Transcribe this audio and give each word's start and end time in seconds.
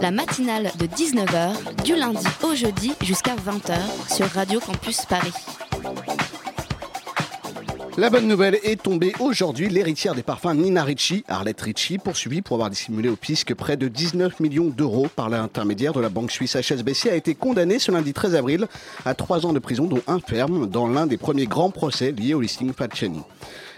La 0.00 0.10
matinale 0.10 0.70
de 0.78 0.86
19h, 0.86 1.82
du 1.84 1.96
lundi 1.96 2.26
au 2.42 2.54
jeudi 2.54 2.92
jusqu'à 3.02 3.34
20h 3.34 3.76
sur 4.14 4.26
Radio 4.26 4.60
Campus 4.60 5.04
Paris. 5.06 5.32
La 7.96 8.10
bonne 8.10 8.28
nouvelle 8.28 8.58
est 8.62 8.80
tombée 8.80 9.12
aujourd'hui. 9.18 9.68
L'héritière 9.68 10.14
des 10.14 10.22
parfums 10.22 10.54
Nina 10.54 10.84
Ricci, 10.84 11.24
Arlette 11.26 11.60
Ricci, 11.60 11.98
poursuivie 11.98 12.42
pour 12.42 12.54
avoir 12.54 12.70
dissimulé 12.70 13.08
au 13.08 13.16
fisc 13.20 13.52
près 13.54 13.76
de 13.76 13.88
19 13.88 14.38
millions 14.38 14.68
d'euros 14.68 15.08
par 15.16 15.28
l'intermédiaire 15.28 15.92
de 15.92 16.00
la 16.00 16.08
banque 16.08 16.30
suisse 16.30 16.56
HSBC, 16.56 17.10
a 17.10 17.16
été 17.16 17.34
condamnée 17.34 17.80
ce 17.80 17.90
lundi 17.90 18.12
13 18.12 18.36
avril 18.36 18.68
à 19.04 19.14
trois 19.14 19.46
ans 19.46 19.52
de 19.52 19.58
prison, 19.58 19.86
dont 19.86 20.02
un 20.06 20.20
ferme, 20.20 20.68
dans 20.68 20.86
l'un 20.86 21.08
des 21.08 21.16
premiers 21.16 21.46
grands 21.46 21.70
procès 21.70 22.12
liés 22.12 22.34
au 22.34 22.40
listing 22.40 22.72
Falciani. 22.72 23.22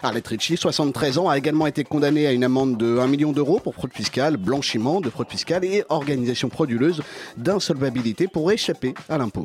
Arlette 0.03 0.29
Ricci, 0.29 0.57
73 0.57 1.19
ans, 1.19 1.29
a 1.29 1.37
également 1.37 1.67
été 1.67 1.85
condamnée 1.85 2.27
à 2.27 2.33
une 2.33 2.43
amende 2.43 2.79
de 2.79 2.99
1 2.99 3.07
million 3.07 3.33
d'euros 3.33 3.61
pour 3.63 3.75
fraude 3.75 3.93
fiscale, 3.93 4.39
blanchiment 4.39 5.03
de 5.03 5.11
fraude 5.11 5.29
fiscale 5.29 5.65
et 5.65 5.85
organisation 5.91 6.49
frauduleuse 6.49 7.03
d'insolvabilité 7.37 8.27
pour 8.27 8.51
échapper 8.51 8.95
à 9.11 9.19
l'impôt. 9.19 9.45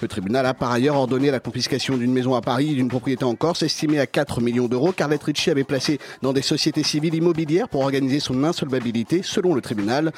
Le 0.00 0.08
tribunal 0.08 0.46
a 0.46 0.54
par 0.54 0.70
ailleurs 0.70 0.96
ordonné 0.96 1.30
la 1.30 1.38
confiscation 1.38 1.98
d'une 1.98 2.12
maison 2.12 2.34
à 2.34 2.40
Paris 2.40 2.70
et 2.70 2.74
d'une 2.74 2.88
propriété 2.88 3.24
en 3.24 3.34
Corse 3.34 3.62
estimée 3.62 4.00
à 4.00 4.06
4 4.06 4.40
millions 4.40 4.68
d'euros 4.68 4.92
qu'Arlette 4.92 5.22
Ricci 5.22 5.50
avait 5.50 5.64
placée 5.64 5.98
dans 6.22 6.32
des 6.32 6.42
sociétés 6.42 6.82
civiles 6.82 7.14
immobilières 7.14 7.68
pour 7.68 7.82
organiser 7.82 8.20
son 8.20 8.42
insolvabilité 8.44 9.20
selon 9.22 9.54
le 9.54 9.60
tribunal. 9.60 10.12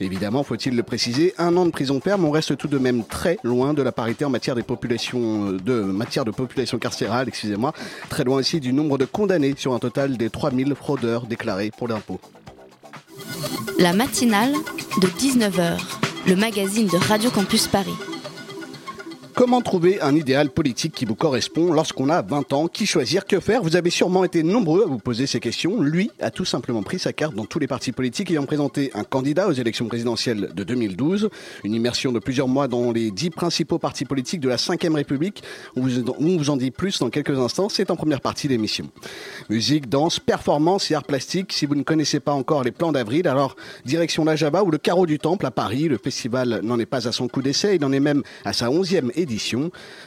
Évidemment, 0.00 0.42
faut-il 0.42 0.74
le 0.74 0.82
préciser, 0.82 1.34
un 1.38 1.56
an 1.56 1.64
de 1.64 1.70
prison 1.70 2.00
ferme, 2.00 2.24
on 2.24 2.32
reste 2.32 2.56
tout 2.56 2.68
de 2.68 2.78
même 2.78 3.04
très 3.04 3.38
loin 3.44 3.72
de 3.72 3.82
la 3.82 3.92
parité 3.92 4.24
en 4.24 4.30
matière, 4.30 4.56
des 4.56 4.62
populations, 4.64 5.52
euh, 5.52 5.58
de, 5.58 5.80
matière 5.80 6.24
de 6.24 6.30
population 6.32 6.78
carcérale, 6.78 7.28
excusez-moi, 7.28 7.72
très 8.08 8.24
loin 8.24 8.38
aussi 8.38 8.58
du 8.58 8.72
nombre 8.72 8.98
de 8.98 9.04
sur 9.56 9.74
un 9.74 9.78
total 9.78 10.16
des 10.16 10.30
3000 10.30 10.74
fraudeurs 10.74 11.26
déclarés 11.26 11.70
pour 11.76 11.88
l'impôt. 11.88 12.20
La 13.78 13.92
matinale 13.92 14.52
de 15.00 15.06
19h, 15.06 15.78
le 16.26 16.36
magazine 16.36 16.86
de 16.86 16.96
Radio 16.96 17.30
Campus 17.30 17.66
Paris. 17.68 17.94
Comment 19.38 19.60
trouver 19.60 20.00
un 20.00 20.16
idéal 20.16 20.50
politique 20.50 20.92
qui 20.92 21.04
vous 21.04 21.14
correspond 21.14 21.72
lorsqu'on 21.72 22.08
a 22.08 22.22
20 22.22 22.52
ans? 22.54 22.66
Qui 22.66 22.86
choisir? 22.86 23.24
Que 23.24 23.38
faire? 23.38 23.62
Vous 23.62 23.76
avez 23.76 23.88
sûrement 23.88 24.24
été 24.24 24.42
nombreux 24.42 24.82
à 24.82 24.86
vous 24.86 24.98
poser 24.98 25.28
ces 25.28 25.38
questions. 25.38 25.80
Lui 25.80 26.10
a 26.18 26.32
tout 26.32 26.44
simplement 26.44 26.82
pris 26.82 26.98
sa 26.98 27.12
carte 27.12 27.36
dans 27.36 27.44
tous 27.44 27.60
les 27.60 27.68
partis 27.68 27.92
politiques 27.92 28.32
ayant 28.32 28.46
présenté 28.46 28.90
un 28.94 29.04
candidat 29.04 29.46
aux 29.46 29.52
élections 29.52 29.86
présidentielles 29.86 30.50
de 30.52 30.64
2012. 30.64 31.30
Une 31.62 31.72
immersion 31.72 32.10
de 32.10 32.18
plusieurs 32.18 32.48
mois 32.48 32.66
dans 32.66 32.90
les 32.90 33.12
dix 33.12 33.30
principaux 33.30 33.78
partis 33.78 34.04
politiques 34.04 34.40
de 34.40 34.48
la 34.48 34.56
5ème 34.56 34.96
République. 34.96 35.44
On 35.76 35.82
vous, 35.82 36.10
on 36.18 36.36
vous 36.36 36.50
en 36.50 36.56
dit 36.56 36.72
plus 36.72 36.98
dans 36.98 37.08
quelques 37.08 37.38
instants. 37.38 37.68
C'est 37.68 37.92
en 37.92 37.96
première 37.96 38.20
partie 38.20 38.48
d'émission. 38.48 38.90
Musique, 39.50 39.88
danse, 39.88 40.18
performance 40.18 40.90
et 40.90 40.96
art 40.96 41.04
plastique. 41.04 41.52
Si 41.52 41.64
vous 41.64 41.76
ne 41.76 41.84
connaissez 41.84 42.18
pas 42.18 42.32
encore 42.32 42.64
les 42.64 42.72
plans 42.72 42.90
d'avril, 42.90 43.28
alors 43.28 43.54
direction 43.84 44.24
la 44.24 44.34
Java 44.34 44.64
ou 44.64 44.72
le 44.72 44.78
Carreau 44.78 45.06
du 45.06 45.20
Temple 45.20 45.46
à 45.46 45.52
Paris. 45.52 45.86
Le 45.86 45.96
festival 45.96 46.58
n'en 46.64 46.80
est 46.80 46.86
pas 46.86 47.06
à 47.06 47.12
son 47.12 47.28
coup 47.28 47.40
d'essai. 47.40 47.76
Il 47.76 47.84
en 47.84 47.92
est 47.92 48.00
même 48.00 48.24
à 48.44 48.52
sa 48.52 48.68
11e 48.68 49.12
édition. 49.14 49.27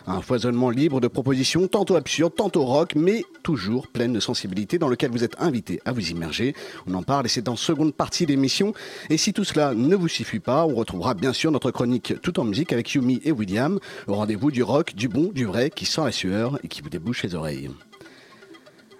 Un 0.08 0.22
foisonnement 0.22 0.69
libre 0.69 1.00
de 1.00 1.08
propositions, 1.08 1.67
tantôt 1.67 1.95
absurdes, 1.95 2.36
tantôt 2.36 2.64
rock, 2.64 2.94
mais 2.95 3.23
toujours 3.44 3.88
pleine 3.88 4.14
de 4.14 4.20
sensibilité, 4.20 4.77
dans 4.77 4.87
lequel 4.87 5.11
vous 5.11 5.23
êtes 5.23 5.36
invité 5.39 5.80
à 5.86 5.92
vous 5.92 6.09
immerger. 6.09 6.55
On 6.87 6.93
en 6.93 7.04
parle 7.04 7.26
et 7.26 7.30
c'est 7.30 7.48
en 7.48 7.55
seconde 7.55 7.93
partie 7.93 8.26
d'émission. 8.26 8.73
Et 9.10 9.17
si 9.17 9.33
tout 9.33 9.43
cela 9.43 9.73
ne 9.73 9.95
vous 9.95 10.08
suffit 10.08 10.39
pas, 10.39 10.65
on 10.65 10.76
retrouvera 10.76 11.14
bien 11.14 11.33
sûr 11.33 11.52
notre 11.52 11.71
chronique 11.71 12.14
tout 12.21 12.39
en 12.39 12.43
musique 12.43 12.73
avec 12.73 12.93
Yumi 12.93 13.21
et 13.23 13.31
William, 13.31 13.80
au 14.08 14.15
rendez-vous 14.15 14.52
du 14.52 14.64
rock, 14.64 14.95
du 14.95 15.08
bon, 15.08 15.31
du 15.33 15.45
vrai, 15.45 15.70
qui 15.70 15.86
sent 15.86 16.02
la 16.04 16.11
sueur 16.11 16.60
et 16.64 16.67
qui 16.67 16.81
vous 16.81 16.89
débouche 16.89 17.23
les 17.23 17.36
oreilles. 17.36 17.70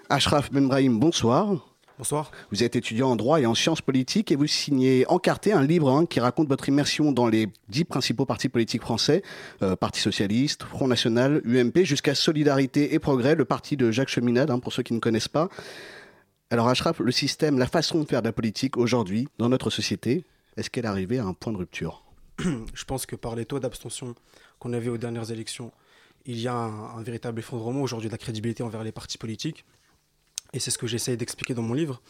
Ashraf 0.08 0.52
Benbrahim, 0.52 0.98
bonsoir. 0.98 1.71
Bonsoir. 2.02 2.32
Vous 2.50 2.64
êtes 2.64 2.74
étudiant 2.74 3.12
en 3.12 3.14
droit 3.14 3.40
et 3.40 3.46
en 3.46 3.54
sciences 3.54 3.80
politiques 3.80 4.32
et 4.32 4.34
vous 4.34 4.48
signez 4.48 5.06
Encarté, 5.06 5.52
un 5.52 5.62
livre 5.62 5.88
hein, 5.88 6.04
qui 6.04 6.18
raconte 6.18 6.48
votre 6.48 6.68
immersion 6.68 7.12
dans 7.12 7.28
les 7.28 7.46
dix 7.68 7.84
principaux 7.84 8.26
partis 8.26 8.48
politiques 8.48 8.82
français, 8.82 9.22
euh, 9.62 9.76
Parti 9.76 10.00
socialiste, 10.00 10.64
Front 10.64 10.88
national, 10.88 11.40
UMP, 11.44 11.84
jusqu'à 11.84 12.16
Solidarité 12.16 12.92
et 12.94 12.98
Progrès, 12.98 13.36
le 13.36 13.44
parti 13.44 13.76
de 13.76 13.92
Jacques 13.92 14.08
Cheminade, 14.08 14.50
hein, 14.50 14.58
pour 14.58 14.72
ceux 14.72 14.82
qui 14.82 14.94
ne 14.94 14.98
connaissent 14.98 15.28
pas. 15.28 15.48
Alors 16.50 16.66
Ashraf, 16.66 16.98
le 16.98 17.12
système, 17.12 17.56
la 17.56 17.68
façon 17.68 18.00
de 18.00 18.04
faire 18.04 18.20
de 18.20 18.26
la 18.26 18.32
politique 18.32 18.76
aujourd'hui 18.76 19.28
dans 19.38 19.48
notre 19.48 19.70
société, 19.70 20.24
est-ce 20.56 20.70
qu'elle 20.70 20.86
est 20.86 20.88
arrivée 20.88 21.20
à 21.20 21.24
un 21.24 21.34
point 21.34 21.52
de 21.52 21.58
rupture? 21.58 22.02
Je 22.40 22.84
pense 22.84 23.06
que 23.06 23.14
par 23.14 23.36
les 23.36 23.46
taux 23.46 23.60
d'abstention 23.60 24.16
qu'on 24.58 24.72
avait 24.72 24.90
aux 24.90 24.98
dernières 24.98 25.30
élections, 25.30 25.70
il 26.26 26.40
y 26.40 26.48
a 26.48 26.54
un, 26.54 26.98
un 26.98 27.02
véritable 27.04 27.38
effondrement 27.38 27.80
aujourd'hui 27.82 28.08
de 28.08 28.12
la 28.14 28.18
crédibilité 28.18 28.64
envers 28.64 28.82
les 28.82 28.90
partis 28.90 29.18
politiques. 29.18 29.64
Et 30.52 30.60
c'est 30.60 30.70
ce 30.70 30.78
que 30.78 30.86
j'essaye 30.86 31.16
d'expliquer 31.16 31.54
dans 31.54 31.62
mon 31.62 31.74
livre. 31.74 32.00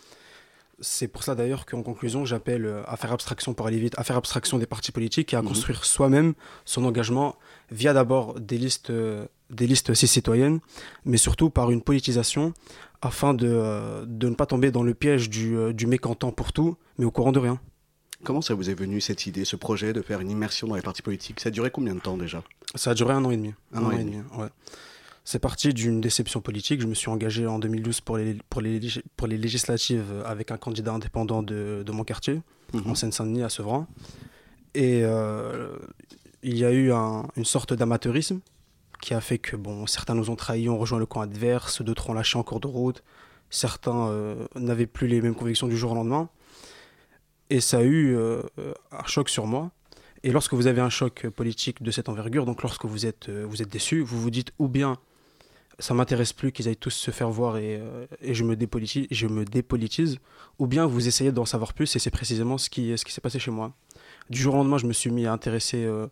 C'est 0.80 1.06
pour 1.06 1.22
ça 1.22 1.34
d'ailleurs 1.36 1.64
qu'en 1.64 1.82
conclusion, 1.82 2.24
j'appelle 2.24 2.64
euh, 2.66 2.82
à 2.86 2.96
faire 2.96 3.12
abstraction 3.12 3.54
pour 3.54 3.66
aller 3.68 3.78
vite, 3.78 3.94
à 3.98 4.04
faire 4.04 4.16
abstraction 4.16 4.58
des 4.58 4.66
partis 4.66 4.90
politiques 4.90 5.32
et 5.32 5.36
à 5.36 5.42
Mhm. 5.42 5.48
construire 5.48 5.84
soi-même 5.84 6.34
son 6.64 6.84
engagement 6.84 7.36
via 7.70 7.92
d'abord 7.92 8.40
des 8.40 8.58
listes, 8.58 8.90
euh, 8.90 9.26
des 9.50 9.66
listes 9.68 9.94
si 9.94 10.08
citoyennes, 10.08 10.58
mais 11.04 11.18
surtout 11.18 11.50
par 11.50 11.70
une 11.70 11.82
politisation 11.82 12.52
afin 13.00 13.32
de, 13.34 13.48
euh, 13.48 14.04
de 14.08 14.28
ne 14.28 14.34
pas 14.34 14.46
tomber 14.46 14.72
dans 14.72 14.82
le 14.82 14.94
piège 14.94 15.30
du, 15.30 15.56
du 15.72 15.86
mécontent 15.86 16.32
pour 16.32 16.52
tout, 16.52 16.76
mais 16.98 17.04
au 17.04 17.10
courant 17.12 17.32
de 17.32 17.38
rien. 17.38 17.60
Comment 18.24 18.40
ça 18.42 18.54
vous 18.54 18.70
est 18.70 18.74
venu 18.74 19.00
cette 19.00 19.26
idée, 19.26 19.44
ce 19.44 19.56
projet 19.56 19.92
de 19.92 20.00
faire 20.02 20.20
une 20.20 20.30
immersion 20.30 20.66
dans 20.68 20.76
les 20.76 20.82
partis 20.82 21.02
politiques? 21.02 21.38
Ça 21.40 21.48
a 21.48 21.52
duré 21.52 21.70
combien 21.70 21.94
de 21.94 22.00
temps 22.00 22.16
déjà? 22.16 22.42
Ça 22.76 22.90
a 22.90 22.94
duré 22.94 23.12
un 23.14 23.24
an 23.24 23.30
et 23.30 23.36
demi. 23.36 23.52
Un 23.72 23.84
an 23.84 23.90
et 23.92 24.02
demi. 24.02 24.16
ouais. 24.36 24.48
C'est 25.24 25.38
parti 25.38 25.72
d'une 25.72 26.00
déception 26.00 26.40
politique. 26.40 26.80
Je 26.80 26.86
me 26.86 26.94
suis 26.94 27.08
engagé 27.08 27.46
en 27.46 27.58
2012 27.60 28.00
pour 28.00 28.16
les, 28.16 28.36
pour 28.50 28.60
les, 28.60 28.80
pour 29.16 29.28
les 29.28 29.38
législatives 29.38 30.22
avec 30.26 30.50
un 30.50 30.56
candidat 30.56 30.92
indépendant 30.92 31.42
de, 31.42 31.82
de 31.86 31.92
mon 31.92 32.02
quartier, 32.04 32.40
Mhm. 32.74 32.82
en 32.90 32.94
Seine-Saint-Denis, 32.94 33.42
à 33.42 33.48
Sevran. 33.48 33.86
Et 34.74 35.02
euh, 35.04 35.76
il 36.42 36.56
y 36.58 36.64
a 36.64 36.72
eu 36.72 36.90
un- 36.92 37.28
une 37.36 37.44
sorte 37.44 37.72
d'amateurisme 37.74 38.40
qui 39.00 39.14
a 39.14 39.20
fait 39.20 39.38
que 39.38 39.56
bon, 39.56 39.86
certains 39.86 40.14
nous 40.14 40.30
ont 40.30 40.36
trahis, 40.36 40.68
ont 40.68 40.78
rejoint 40.78 40.98
le 40.98 41.06
camp 41.06 41.20
adverse, 41.20 41.82
d'autres 41.82 42.08
ont 42.10 42.14
lâché 42.14 42.38
en 42.38 42.42
cours 42.42 42.60
de 42.60 42.66
route, 42.68 43.02
certains 43.50 44.08
euh, 44.08 44.46
n'avaient 44.56 44.86
plus 44.86 45.06
les 45.06 45.20
mêmes 45.20 45.34
convictions 45.34 45.68
du 45.68 45.76
jour 45.76 45.92
au 45.92 45.94
lendemain. 45.94 46.28
Et 47.50 47.60
ça 47.60 47.78
a 47.78 47.82
eu 47.82 48.16
euh, 48.16 48.40
un 48.90 49.04
choc 49.06 49.28
sur 49.28 49.46
moi. 49.46 49.70
Et 50.24 50.30
lorsque 50.32 50.54
vous 50.54 50.66
avez 50.66 50.80
un 50.80 50.88
choc 50.90 51.28
politique 51.28 51.82
de 51.82 51.90
cette 51.90 52.08
envergure, 52.08 52.46
donc 52.46 52.62
lorsque 52.62 52.86
vous 52.86 53.04
êtes, 53.06 53.28
vous 53.28 53.60
êtes 53.60 53.68
déçu, 53.70 54.00
vous 54.00 54.20
vous 54.20 54.30
dites 54.30 54.52
ou 54.58 54.68
bien 54.68 54.96
ça 55.82 55.94
m'intéresse 55.94 56.32
plus 56.32 56.52
qu'ils 56.52 56.68
aillent 56.68 56.76
tous 56.76 56.90
se 56.90 57.10
faire 57.10 57.28
voir 57.30 57.56
et, 57.56 57.76
euh, 57.80 58.06
et 58.20 58.34
je, 58.34 58.44
me 58.44 58.54
dépolitise, 58.56 59.06
je 59.10 59.26
me 59.26 59.44
dépolitise, 59.44 60.18
ou 60.58 60.66
bien 60.66 60.86
vous 60.86 61.08
essayez 61.08 61.32
d'en 61.32 61.44
savoir 61.44 61.72
plus 61.74 61.94
et 61.96 61.98
c'est 61.98 62.10
précisément 62.10 62.56
ce 62.58 62.70
qui, 62.70 62.96
ce 62.96 63.04
qui 63.04 63.12
s'est 63.12 63.20
passé 63.20 63.38
chez 63.38 63.50
moi. 63.50 63.72
Du 64.30 64.38
jour 64.40 64.54
au 64.54 64.58
lendemain, 64.58 64.78
je 64.78 64.86
me 64.86 64.92
suis 64.92 65.10
mis 65.10 65.26
à 65.26 65.32
intéresser 65.32 65.84
euh, 65.84 66.06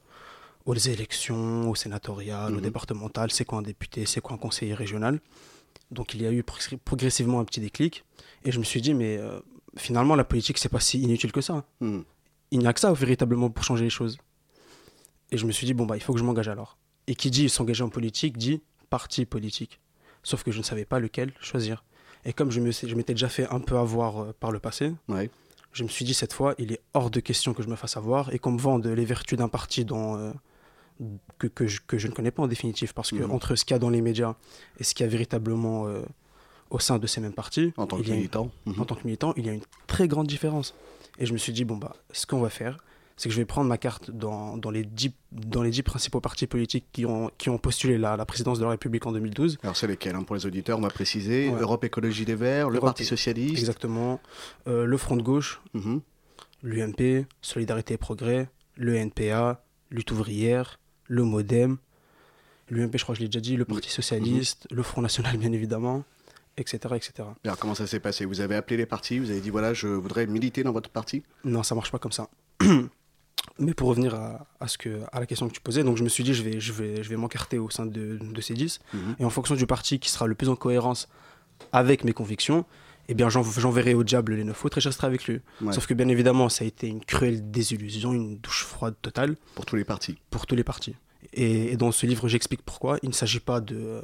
aux 0.67 0.75
élections, 0.75 1.71
aux 1.71 1.75
sénatoriales, 1.75 2.53
aux 2.53 2.57
Mhm. 2.57 2.63
départementales, 2.63 3.31
c'est 3.31 3.45
quoi 3.45 3.59
un 3.59 3.63
député, 3.63 4.07
c'est 4.07 4.21
quoi 4.21 4.35
un 4.35 4.39
conseiller 4.39 4.75
régional. 4.75 5.21
Donc 5.91 6.15
il 6.15 6.23
y 6.23 6.27
a 6.27 6.33
eu 6.33 6.43
progr- 6.43 6.77
progressivement 6.85 7.41
un 7.41 7.45
petit 7.45 7.61
déclic 7.61 8.05
et 8.45 8.53
je 8.53 8.59
me 8.59 8.65
suis 8.65 8.81
dit, 8.83 8.93
mais 8.95 9.17
euh, 9.19 9.41
finalement 9.77 10.17
la 10.17 10.25
politique, 10.25 10.59
c'est 10.59 10.69
pas 10.69 10.81
si 10.81 11.01
inutile 11.01 11.33
que 11.33 11.41
ça 11.41 11.65
Hmm. 11.81 12.01
il 12.51 12.59
n'y 12.59 12.67
a 12.67 12.73
que 12.73 12.81
ça 12.81 12.93
véritablement 12.93 13.51
pour 13.51 13.65
changer 13.65 13.85
les 13.85 13.91
choses. 13.91 14.19
Et 15.33 15.39
je 15.39 15.47
me 15.47 15.53
suis 15.53 15.65
dit, 15.65 15.75
bon, 15.75 15.87
bah, 15.87 15.97
il 15.97 16.03
faut 16.03 16.13
que 16.13 16.19
je 16.19 16.25
m'engage 16.25 16.49
alors. 16.49 16.77
Et 17.07 17.15
qui 17.15 17.31
dit 17.31 17.49
s'engager 17.49 17.85
en 17.85 17.89
politique 17.89 18.37
dit 18.37 18.61
parti 18.91 19.25
politique. 19.25 19.81
Sauf 20.23 20.43
que 20.43 20.51
je 20.53 20.59
ne 20.59 20.63
savais 20.65 20.85
pas 20.85 20.99
lequel 21.01 21.33
choisir. 21.41 21.83
Et 22.27 22.33
comme 22.35 22.51
je 22.51 22.61
me 22.61 22.71
je 22.71 22.95
m'étais 22.95 23.15
déjà 23.15 23.29
fait 23.31 23.47
un 23.49 23.61
peu 23.61 23.79
avoir 23.79 24.19
euh, 24.23 24.35
par 24.39 24.51
le 24.53 24.59
passé, 24.59 24.93
Ouais. 25.09 25.31
je 25.73 25.83
me 25.85 25.89
suis 25.89 26.05
dit 26.05 26.13
cette 26.13 26.35
fois, 26.35 26.55
il 26.59 26.73
est 26.73 26.81
hors 26.93 27.11
de 27.11 27.21
question 27.21 27.55
que 27.55 27.63
je 27.63 27.69
me 27.69 27.77
fasse 27.77 27.97
avoir 27.97 28.33
et 28.35 28.39
qu'on 28.39 28.53
me 28.53 28.59
vende 28.61 28.87
les 28.87 29.05
vertus 29.07 29.39
d'un 29.39 29.49
parti 29.49 29.87
dont, 29.87 30.17
euh, 30.19 30.33
que, 31.39 31.47
que, 31.47 31.67
je, 31.67 31.81
que 31.87 31.97
je 31.97 32.09
ne 32.09 32.13
connais 32.13 32.31
pas 32.31 32.43
en 32.43 32.49
définitive. 32.49 32.93
Parce 32.93 33.11
que 33.11 33.17
Mhm. 33.25 33.31
entre 33.31 33.55
ce 33.57 33.65
qu'il 33.65 33.75
y 33.75 33.77
a 33.77 33.79
dans 33.79 33.89
les 33.89 34.03
médias 34.03 34.35
et 34.79 34.85
ce 34.85 34.95
qu'il 34.95 35.05
y 35.05 35.09
a 35.09 35.11
véritablement 35.11 35.87
euh, 35.87 36.03
au 36.69 36.79
sein 36.79 36.99
de 36.99 37.07
ces 37.07 37.21
mêmes 37.23 37.33
partis, 37.33 37.73
En 37.79 37.87
tant 37.87 37.97
que 37.97 38.03
une- 38.07 38.15
militant 38.17 38.51
Mhm. 38.67 38.81
en 38.81 38.85
tant 38.85 38.95
que 38.97 39.05
militant, 39.07 39.33
il 39.37 39.47
y 39.47 39.49
a 39.49 39.53
une 39.53 39.63
très 39.87 40.07
grande 40.07 40.27
différence. 40.27 40.75
Et 41.19 41.25
je 41.27 41.33
me 41.33 41.39
suis 41.39 41.53
dit, 41.55 41.65
bon, 41.65 41.77
bah, 41.79 41.97
ce 42.13 42.27
qu'on 42.27 42.41
va 42.41 42.51
faire, 42.51 42.77
c'est 43.21 43.29
que 43.29 43.35
je 43.35 43.39
vais 43.41 43.45
prendre 43.45 43.69
ma 43.69 43.77
carte 43.77 44.11
dans, 44.11 44.57
dans, 44.57 44.71
les, 44.71 44.83
dix, 44.83 45.13
dans 45.31 45.63
les 45.63 45.69
dix 45.71 45.83
principaux 45.83 46.23
partis 46.23 46.47
politiques 46.47 46.87
qui 46.91 47.05
ont, 47.05 47.31
qui 47.37 47.51
ont 47.51 47.59
postulé 47.59 47.99
la, 47.99 48.17
la 48.17 48.25
présidence 48.25 48.59
de 48.59 48.65
la 48.65 48.71
République 48.71 49.05
en 49.05 49.13
2012. 49.13 49.59
Alors 49.63 49.77
c'est 49.77 49.87
lesquels 49.87 50.15
hein, 50.15 50.23
Pour 50.23 50.37
les 50.37 50.47
auditeurs, 50.47 50.79
on 50.79 50.81
va 50.81 50.89
préciser. 50.89 51.51
Ouais. 51.51 51.61
Europe 51.61 51.85
Écologie 51.85 52.25
Les 52.25 52.35
Verts, 52.35 52.71
le 52.71 52.77
Europe- 52.77 52.89
Parti 52.89 53.05
Socialiste. 53.05 53.59
Exactement. 53.59 54.21
Euh, 54.69 54.87
le 54.87 54.97
Front 54.97 55.17
de 55.19 55.23
gauche, 55.23 55.61
Mhm. 55.75 56.01
l'UMP, 56.63 57.27
Solidarité 57.43 57.93
et 57.95 57.99
Progrès, 57.99 58.49
le 58.77 58.95
NPA, 58.95 59.63
Lutte 59.91 60.13
ouvrière, 60.13 60.79
le 61.07 61.23
Modem, 61.25 61.77
l'UMP, 62.71 62.97
je 62.97 63.03
crois 63.03 63.15
que 63.15 63.19
je 63.19 63.23
l'ai 63.25 63.29
déjà 63.29 63.41
dit, 63.41 63.57
le 63.57 63.67
Parti 63.67 63.91
socialiste, 63.91 64.67
le 64.71 64.83
Front 64.83 65.03
national, 65.03 65.37
bien 65.37 65.53
évidemment, 65.53 66.05
etc. 66.57 66.79
etc. 66.97 67.13
Alors 67.45 67.59
comment 67.59 67.75
ça 67.75 67.87
s'est 67.87 68.01
passé? 68.01 68.25
Vous 68.25 68.41
avez 68.41 68.55
appelé 68.55 68.77
les 68.79 68.87
partis, 68.87 69.19
vous 69.19 69.31
avez 69.31 69.41
dit 69.41 69.51
voilà, 69.51 69.75
je 69.75 69.89
voudrais 69.89 70.27
militer 70.27 70.63
dans 70.63 70.73
votre 70.73 70.89
parti? 70.89 71.23
Non, 71.45 71.63
ça 71.63 71.75
marche 71.75 71.91
pas 71.93 71.99
comme 71.99 72.13
ça. 72.13 72.29
Mais 73.61 73.75
pour 73.75 73.89
revenir 73.89 74.15
à, 74.15 74.47
à 74.59 74.67
ce 74.69 74.79
que, 74.79 75.01
à 75.13 75.21
la 75.21 75.27
question 75.27 75.47
que 75.49 75.53
tu 75.53 75.61
posais, 75.61 75.85
donc 75.85 75.97
je 75.97 76.03
me 76.03 76.09
suis 76.09 76.25
dit 76.25 76.35
je 76.35 76.43
vais, 76.43 76.59
je 76.61 76.73
vais, 76.73 77.03
je 77.03 77.09
vais 77.09 77.17
m'encarter 77.17 77.59
au 77.59 77.71
sein 77.71 77.87
de, 77.87 78.19
de 78.21 78.41
ces 78.41 78.55
10 78.55 78.81
Mhm. 78.95 79.17
et 79.21 79.25
en 79.25 79.31
fonction 79.31 79.55
du 79.55 79.67
parti 79.67 79.99
qui 80.01 80.11
sera 80.11 80.27
le 80.27 80.35
plus 80.35 80.49
en 80.49 80.57
cohérence 80.57 81.09
avec 81.73 82.05
mes 82.05 82.13
convictions, 82.13 82.65
eh 83.09 83.15
bien 83.15 83.29
j'en- 83.29 83.43
j'enverrai 83.43 83.93
au 83.95 84.03
diable 84.05 84.35
les 84.35 84.45
neuf 84.45 84.65
autres 84.65 84.79
et 84.79 84.81
je 84.81 84.89
resterai 84.89 85.07
avec 85.09 85.27
lui. 85.27 85.41
Ouais. 85.61 85.73
Sauf 85.73 85.87
que 85.87 85.95
bien 85.95 86.09
évidemment, 86.09 86.49
ça 86.49 86.65
a 86.65 86.67
été 86.67 86.87
une 86.89 87.05
cruelle 87.05 87.51
désillusion, 87.51 88.13
une 88.13 88.39
douche 88.39 88.65
froide 88.65 88.95
totale 89.03 89.37
Pour 89.55 89.67
tous 89.67 89.77
les 89.77 89.85
partis. 89.85 90.17
pour 90.31 90.47
tous 90.47 90.55
les 90.57 90.65
partis. 90.65 90.95
Et, 91.35 91.73
et 91.73 91.77
dans 91.77 91.93
ce 91.93 92.07
livre, 92.07 92.27
j'explique 92.29 92.63
pourquoi. 92.63 92.99
Il 93.03 93.09
ne 93.11 93.15
s'agit 93.15 93.41
pas 93.41 93.61
de 93.61 93.75
de- 93.75 94.01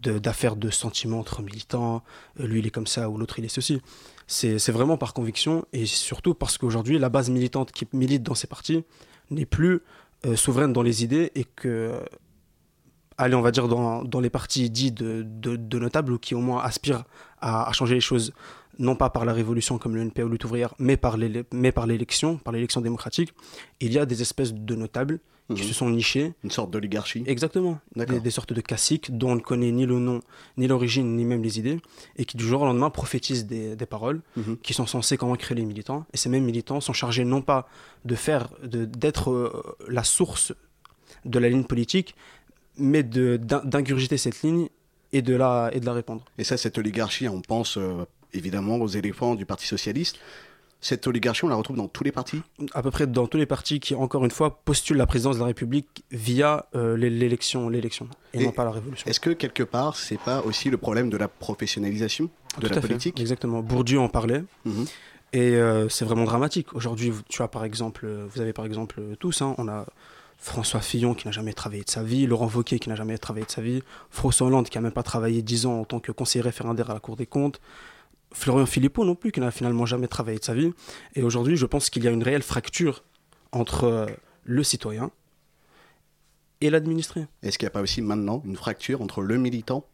d'affaires 0.00 0.56
de, 0.56 0.70
sentiments 0.70 1.20
entre 1.20 1.42
militants, 1.42 2.02
euh, 2.40 2.46
lui 2.46 2.60
il 2.60 2.66
est 2.66 2.70
comme 2.70 2.86
ça 2.86 3.08
ou 3.08 3.16
l'autre 3.16 3.38
il 3.38 3.44
est 3.44 3.48
ceci. 3.48 3.80
C'est 4.26 4.70
vraiment 4.70 4.96
par 4.96 5.14
conviction 5.14 5.64
et 5.72 5.86
surtout 5.86 6.34
parce 6.34 6.58
qu'aujourd'hui, 6.58 6.98
la 6.98 7.08
base 7.08 7.30
militante 7.30 7.70
qui 7.70 7.86
milite 7.92 8.24
dans 8.24 8.34
ces 8.34 8.48
partis 8.48 8.84
n'est 9.30 9.46
plus 9.46 9.82
euh, 10.24 10.34
souveraine 10.34 10.72
dans 10.72 10.82
les 10.82 11.04
idées 11.04 11.30
et 11.34 11.44
que, 11.44 12.00
allez, 13.18 13.36
on 13.36 13.40
va 13.40 13.52
dire 13.52 13.68
dans, 13.68 14.20
les 14.20 14.30
partis 14.30 14.68
dits 14.68 14.90
de, 14.90 15.78
notables 15.78 16.12
ou 16.12 16.18
qui 16.18 16.34
au 16.34 16.40
moins 16.40 16.62
aspirent 16.62 17.04
à, 17.40 17.70
changer 17.72 17.94
les 17.94 18.00
choses, 18.00 18.32
non 18.78 18.96
pas 18.96 19.10
par 19.10 19.24
la 19.24 19.32
révolution 19.32 19.78
comme 19.78 19.94
le 19.94 20.02
NPA 20.02 20.24
ou 20.24 20.28
lutte 20.28 20.44
ouvrière, 20.44 20.74
mais 20.78 20.96
par 20.96 21.16
l'élection, 21.16 22.38
par 22.38 22.52
l'élection 22.52 22.80
démocratique, 22.80 23.32
il 23.80 23.92
y 23.92 23.98
a 23.98 24.06
des 24.06 24.22
espèces 24.22 24.52
de 24.52 24.74
notables 24.74 25.20
qui 25.54 25.62
Mhm. 25.62 25.68
se 25.68 25.74
sont 25.74 25.90
nichés 25.90 26.32
Une 26.42 26.50
sorte 26.50 26.70
d'oligarchie. 26.72 27.22
Exactement. 27.26 27.78
Des, 27.94 28.18
des 28.20 28.30
sortes 28.30 28.52
de 28.52 28.60
caciques 28.60 29.16
dont 29.16 29.30
on 29.30 29.34
ne 29.36 29.40
connaît 29.40 29.70
ni 29.70 29.86
le 29.86 29.98
nom, 30.00 30.20
ni 30.56 30.66
l'origine, 30.66 31.16
ni 31.16 31.24
même 31.24 31.42
les 31.42 31.58
idées, 31.58 31.78
et 32.16 32.24
qui 32.24 32.36
du 32.36 32.44
jour 32.44 32.62
au 32.62 32.64
lendemain 32.64 32.90
prophétisent 32.90 33.46
des, 33.46 33.76
des 33.76 33.86
paroles 33.86 34.22
Mhm. 34.36 34.56
qui 34.62 34.74
sont 34.74 34.86
censées 34.86 35.16
convaincre 35.16 35.54
les 35.54 35.64
militants. 35.64 36.04
Et 36.12 36.16
ces 36.16 36.28
mêmes 36.28 36.44
militants 36.44 36.80
sont 36.80 36.92
chargés 36.92 37.24
non 37.24 37.42
pas 37.42 37.68
de 38.04 38.14
faire, 38.16 38.48
de- 38.64 38.84
d'être 38.86 39.30
euh, 39.30 39.76
la 39.88 40.02
source 40.02 40.52
de 41.24 41.38
la 41.38 41.48
ligne 41.48 41.64
politique, 41.64 42.14
mais 42.78 43.02
d'ingurgiter 43.02 44.16
cette 44.18 44.42
ligne 44.42 44.68
et 45.12 45.22
de 45.22 45.34
la, 45.34 45.70
et 45.72 45.80
de 45.80 45.86
la 45.86 45.92
répandre. 45.92 46.24
Et 46.38 46.44
ça, 46.44 46.56
cette 46.56 46.76
oligarchie, 46.78 47.28
on 47.28 47.40
pense 47.40 47.78
euh, 47.78 48.04
évidemment 48.32 48.76
aux 48.76 48.88
éléphants 48.88 49.34
du 49.34 49.46
Parti 49.46 49.66
Socialiste. 49.66 50.18
Cette 50.86 51.06
oligarchie, 51.08 51.44
on 51.44 51.48
la 51.48 51.56
retrouve 51.56 51.76
dans 51.76 51.88
tous 51.88 52.04
les 52.04 52.12
partis 52.12 52.42
À 52.72 52.80
peu 52.82 52.90
près 52.92 53.06
dans 53.08 53.26
tous 53.26 53.38
les 53.38 53.46
partis 53.46 53.80
qui, 53.80 53.94
encore 53.94 54.24
une 54.24 54.30
fois, 54.30 54.60
postulent 54.64 54.98
la 54.98 55.06
présidence 55.06 55.34
de 55.36 55.40
la 55.40 55.46
République 55.46 56.04
via 56.12 56.66
euh, 56.76 56.96
l'é- 56.96 57.10
l'élection, 57.10 57.68
l'élection, 57.68 58.08
et, 58.32 58.40
Et 58.40 58.44
non 58.44 58.52
pas 58.52 58.64
la 58.64 58.70
révolution. 58.70 59.08
Est-ce 59.10 59.18
que 59.20 59.30
quelque 59.30 59.64
part, 59.64 59.96
c'est 59.96 60.20
pas 60.20 60.42
aussi 60.42 60.70
le 60.70 60.76
problème 60.76 61.10
de 61.10 61.16
la 61.16 61.26
professionnalisation 61.28 62.24
de 62.60 62.66
Tout 62.68 62.72
la 62.72 62.78
à 62.78 62.80
fait, 62.80 62.86
politique? 62.88 63.18
Exactement. 63.20 63.62
Bourdieu 63.62 63.98
en 63.98 64.08
parlait. 64.08 64.44
Mhm. 64.64 64.84
Et 65.32 65.56
euh, 65.56 65.88
c'est 65.88 66.04
vraiment 66.04 66.24
dramatique. 66.24 66.72
Aujourd'hui, 66.74 67.12
tu 67.28 67.42
as 67.42 67.48
par 67.48 67.64
exemple, 67.64 68.06
euh, 68.06 68.26
vous 68.32 68.40
avez 68.40 68.52
par 68.52 68.64
exemple 68.64 69.00
tous, 69.18 69.42
hein, 69.42 69.54
on 69.58 69.66
a 69.68 69.84
François 70.38 70.80
Fillon 70.80 71.14
qui 71.14 71.26
n'a 71.26 71.32
jamais 71.32 71.52
travaillé 71.52 71.82
de 71.82 71.90
sa 71.90 72.02
vie, 72.04 72.26
Laurent 72.26 72.48
Wauquiez 72.54 72.78
qui 72.78 72.88
n'a 72.88 72.94
jamais 72.94 73.18
travaillé 73.18 73.44
de 73.46 73.50
sa 73.50 73.60
vie, 73.62 73.82
François 74.10 74.46
Hollande 74.46 74.68
qui 74.68 74.76
n'a 74.78 74.82
même 74.82 74.92
pas 74.92 75.02
travaillé 75.02 75.42
10 75.42 75.66
ans 75.66 75.80
en 75.80 75.84
tant 75.84 75.98
que 75.98 76.12
conseiller 76.12 76.42
référendaire 76.42 76.90
à 76.90 76.94
la 76.94 77.00
Cour 77.00 77.16
des 77.16 77.26
comptes, 77.26 77.58
Florian 78.32 78.66
Philippot 78.66 79.04
non 79.04 79.14
plus 79.14 79.32
qui 79.32 79.40
n'a 79.40 79.50
finalement 79.50 79.86
jamais 79.86 80.08
travaillé 80.08 80.38
de 80.38 80.44
sa 80.44 80.54
vie. 80.54 80.72
Et 81.14 81.22
aujourd'hui, 81.22 81.56
je 81.56 81.66
pense 81.66 81.90
qu'il 81.90 82.04
y 82.04 82.08
a 82.08 82.10
une 82.10 82.22
réelle 82.22 82.42
fracture 82.42 83.04
entre 83.52 83.84
euh, 83.84 84.06
le 84.44 84.62
citoyen 84.62 85.10
et 86.60 86.70
l'administré. 86.70 87.26
Est-ce 87.42 87.58
qu'il 87.58 87.66
n'y 87.66 87.70
a 87.70 87.72
pas 87.72 87.82
aussi 87.82 88.02
maintenant 88.02 88.42
une 88.44 88.56
fracture 88.56 89.02
entre 89.02 89.22
le 89.22 89.36
militant 89.38 89.86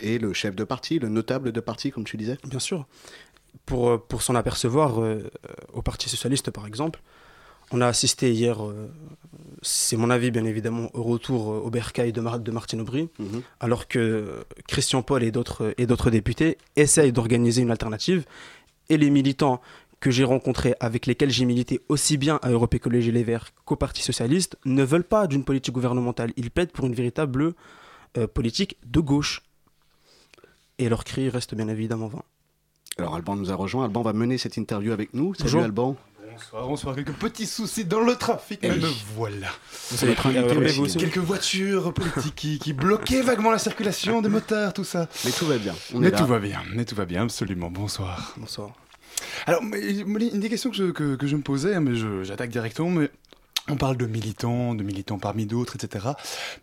et 0.00 0.18
le 0.18 0.32
chef 0.32 0.54
de 0.54 0.64
parti, 0.64 0.98
le 0.98 1.08
notable 1.08 1.52
de 1.52 1.60
parti, 1.60 1.90
comme 1.90 2.04
tu 2.04 2.16
disais? 2.16 2.38
Bien 2.44 2.58
sûr. 2.58 2.86
Pour, 3.66 3.90
euh, 3.90 3.98
pour 3.98 4.22
s'en 4.22 4.34
apercevoir, 4.34 5.00
euh, 5.00 5.30
au 5.72 5.82
Parti 5.82 6.08
Socialiste 6.08 6.50
par 6.50 6.66
exemple, 6.66 7.02
on 7.74 7.80
a 7.80 7.86
assisté 7.94 8.32
hier, 8.32 8.56
euh, 8.64 8.88
c'est 9.62 9.96
mon 9.96 10.10
avis 10.10 10.30
bien 10.30 10.44
évidemment, 10.44 10.86
au 10.94 11.02
retour 11.02 11.40
euh, 11.52 11.58
au 11.66 11.70
bercail 11.70 12.12
de, 12.12 12.20
Mar- 12.20 12.38
de 12.48 12.50
Martine 12.58 12.80
Aubry, 12.82 13.08
Mhm. 13.18 13.42
alors 13.60 13.88
que 13.88 14.44
Christian 14.68 15.02
Paul 15.02 15.22
et 15.22 15.30
d'autres 15.36 15.74
et 15.78 15.86
d'autres 15.86 16.10
députés 16.18 16.56
essayent 16.76 17.12
d'organiser 17.12 17.60
une 17.62 17.70
alternative, 17.70 18.24
et 18.90 18.96
les 18.96 19.10
militants 19.10 19.60
que 20.00 20.10
j'ai 20.10 20.24
rencontrés, 20.24 20.74
avec 20.80 21.06
lesquels 21.06 21.30
j'ai 21.30 21.46
milité 21.46 21.80
aussi 21.88 22.18
bien 22.18 22.38
à 22.42 22.50
Europe 22.50 22.74
Écologie 22.74 23.10
Les 23.10 23.24
Verts 23.24 23.48
qu'au 23.64 23.76
Parti 23.76 24.02
Socialiste, 24.02 24.56
ne 24.66 24.84
veulent 24.84 25.10
pas 25.16 25.26
d'une 25.26 25.44
politique 25.44 25.74
gouvernementale. 25.74 26.30
Ils 26.36 26.50
plaident 26.50 26.72
pour 26.72 26.84
une 26.86 26.94
véritable 26.94 27.54
euh, 28.18 28.26
politique 28.26 28.76
de 28.86 29.00
gauche. 29.00 29.40
Et 30.78 30.88
leur 30.90 31.04
cri 31.04 31.28
reste 31.30 31.54
bien 31.54 31.68
évidemment 31.68 32.08
vain. 32.08 32.22
Alors 32.98 33.14
Alban 33.16 33.34
nous 33.36 33.50
a 33.50 33.54
rejoint. 33.54 33.84
Alban 33.86 34.02
va 34.02 34.12
mener 34.12 34.36
cette 34.38 34.56
interview 34.58 34.92
avec 34.92 35.14
nous. 35.14 35.32
Salut 35.34 35.44
Bonjour. 35.44 35.62
Alban. 35.62 35.96
Bonsoir, 36.34 36.66
bonsoir. 36.66 36.94
Quelques 36.96 37.12
petits 37.12 37.46
soucis 37.46 37.84
dans 37.84 38.00
le 38.00 38.16
trafic, 38.16 38.58
mais 38.62 38.70
me 38.70 38.88
voilà. 39.14 39.46
Vous 39.90 40.04
Notre 40.06 40.26
invité 40.26 40.56
euh, 40.56 40.80
aussi 40.82 40.96
Quelques 40.98 41.18
voitures 41.18 41.94
politiques 41.94 42.34
qui, 42.34 42.58
qui 42.58 42.72
bloquaient 42.72 43.22
vaguement 43.22 43.52
la 43.52 43.58
circulation 43.58 44.20
des 44.20 44.28
motards, 44.28 44.72
tout 44.72 44.82
ça. 44.82 45.08
Mais 45.24 45.30
tout 45.30 45.46
va 45.46 45.58
bien. 45.58 45.74
On 45.94 46.00
mais 46.00 46.08
est 46.08 46.10
là. 46.10 46.18
tout 46.18 46.26
va 46.26 46.40
bien, 46.40 46.60
mais 46.74 46.84
tout 46.84 46.96
va 46.96 47.04
bien, 47.04 47.22
absolument. 47.22 47.70
Bonsoir. 47.70 48.34
Bonsoir. 48.36 48.70
Alors, 49.46 49.62
une 49.62 50.40
des 50.40 50.48
questions 50.48 50.70
que 50.70 50.76
je, 50.76 50.84
que, 50.90 51.14
que 51.14 51.26
je 51.28 51.36
me 51.36 51.42
posais, 51.42 51.78
mais 51.78 51.94
je- 51.94 52.24
j'attaque 52.24 52.50
directement, 52.50 52.90
mais 52.90 53.10
on 53.68 53.76
parle 53.76 53.96
de 53.96 54.06
militants, 54.06 54.74
de 54.74 54.82
militants 54.82 55.18
parmi 55.18 55.46
d'autres, 55.46 55.76
etc. 55.76 56.06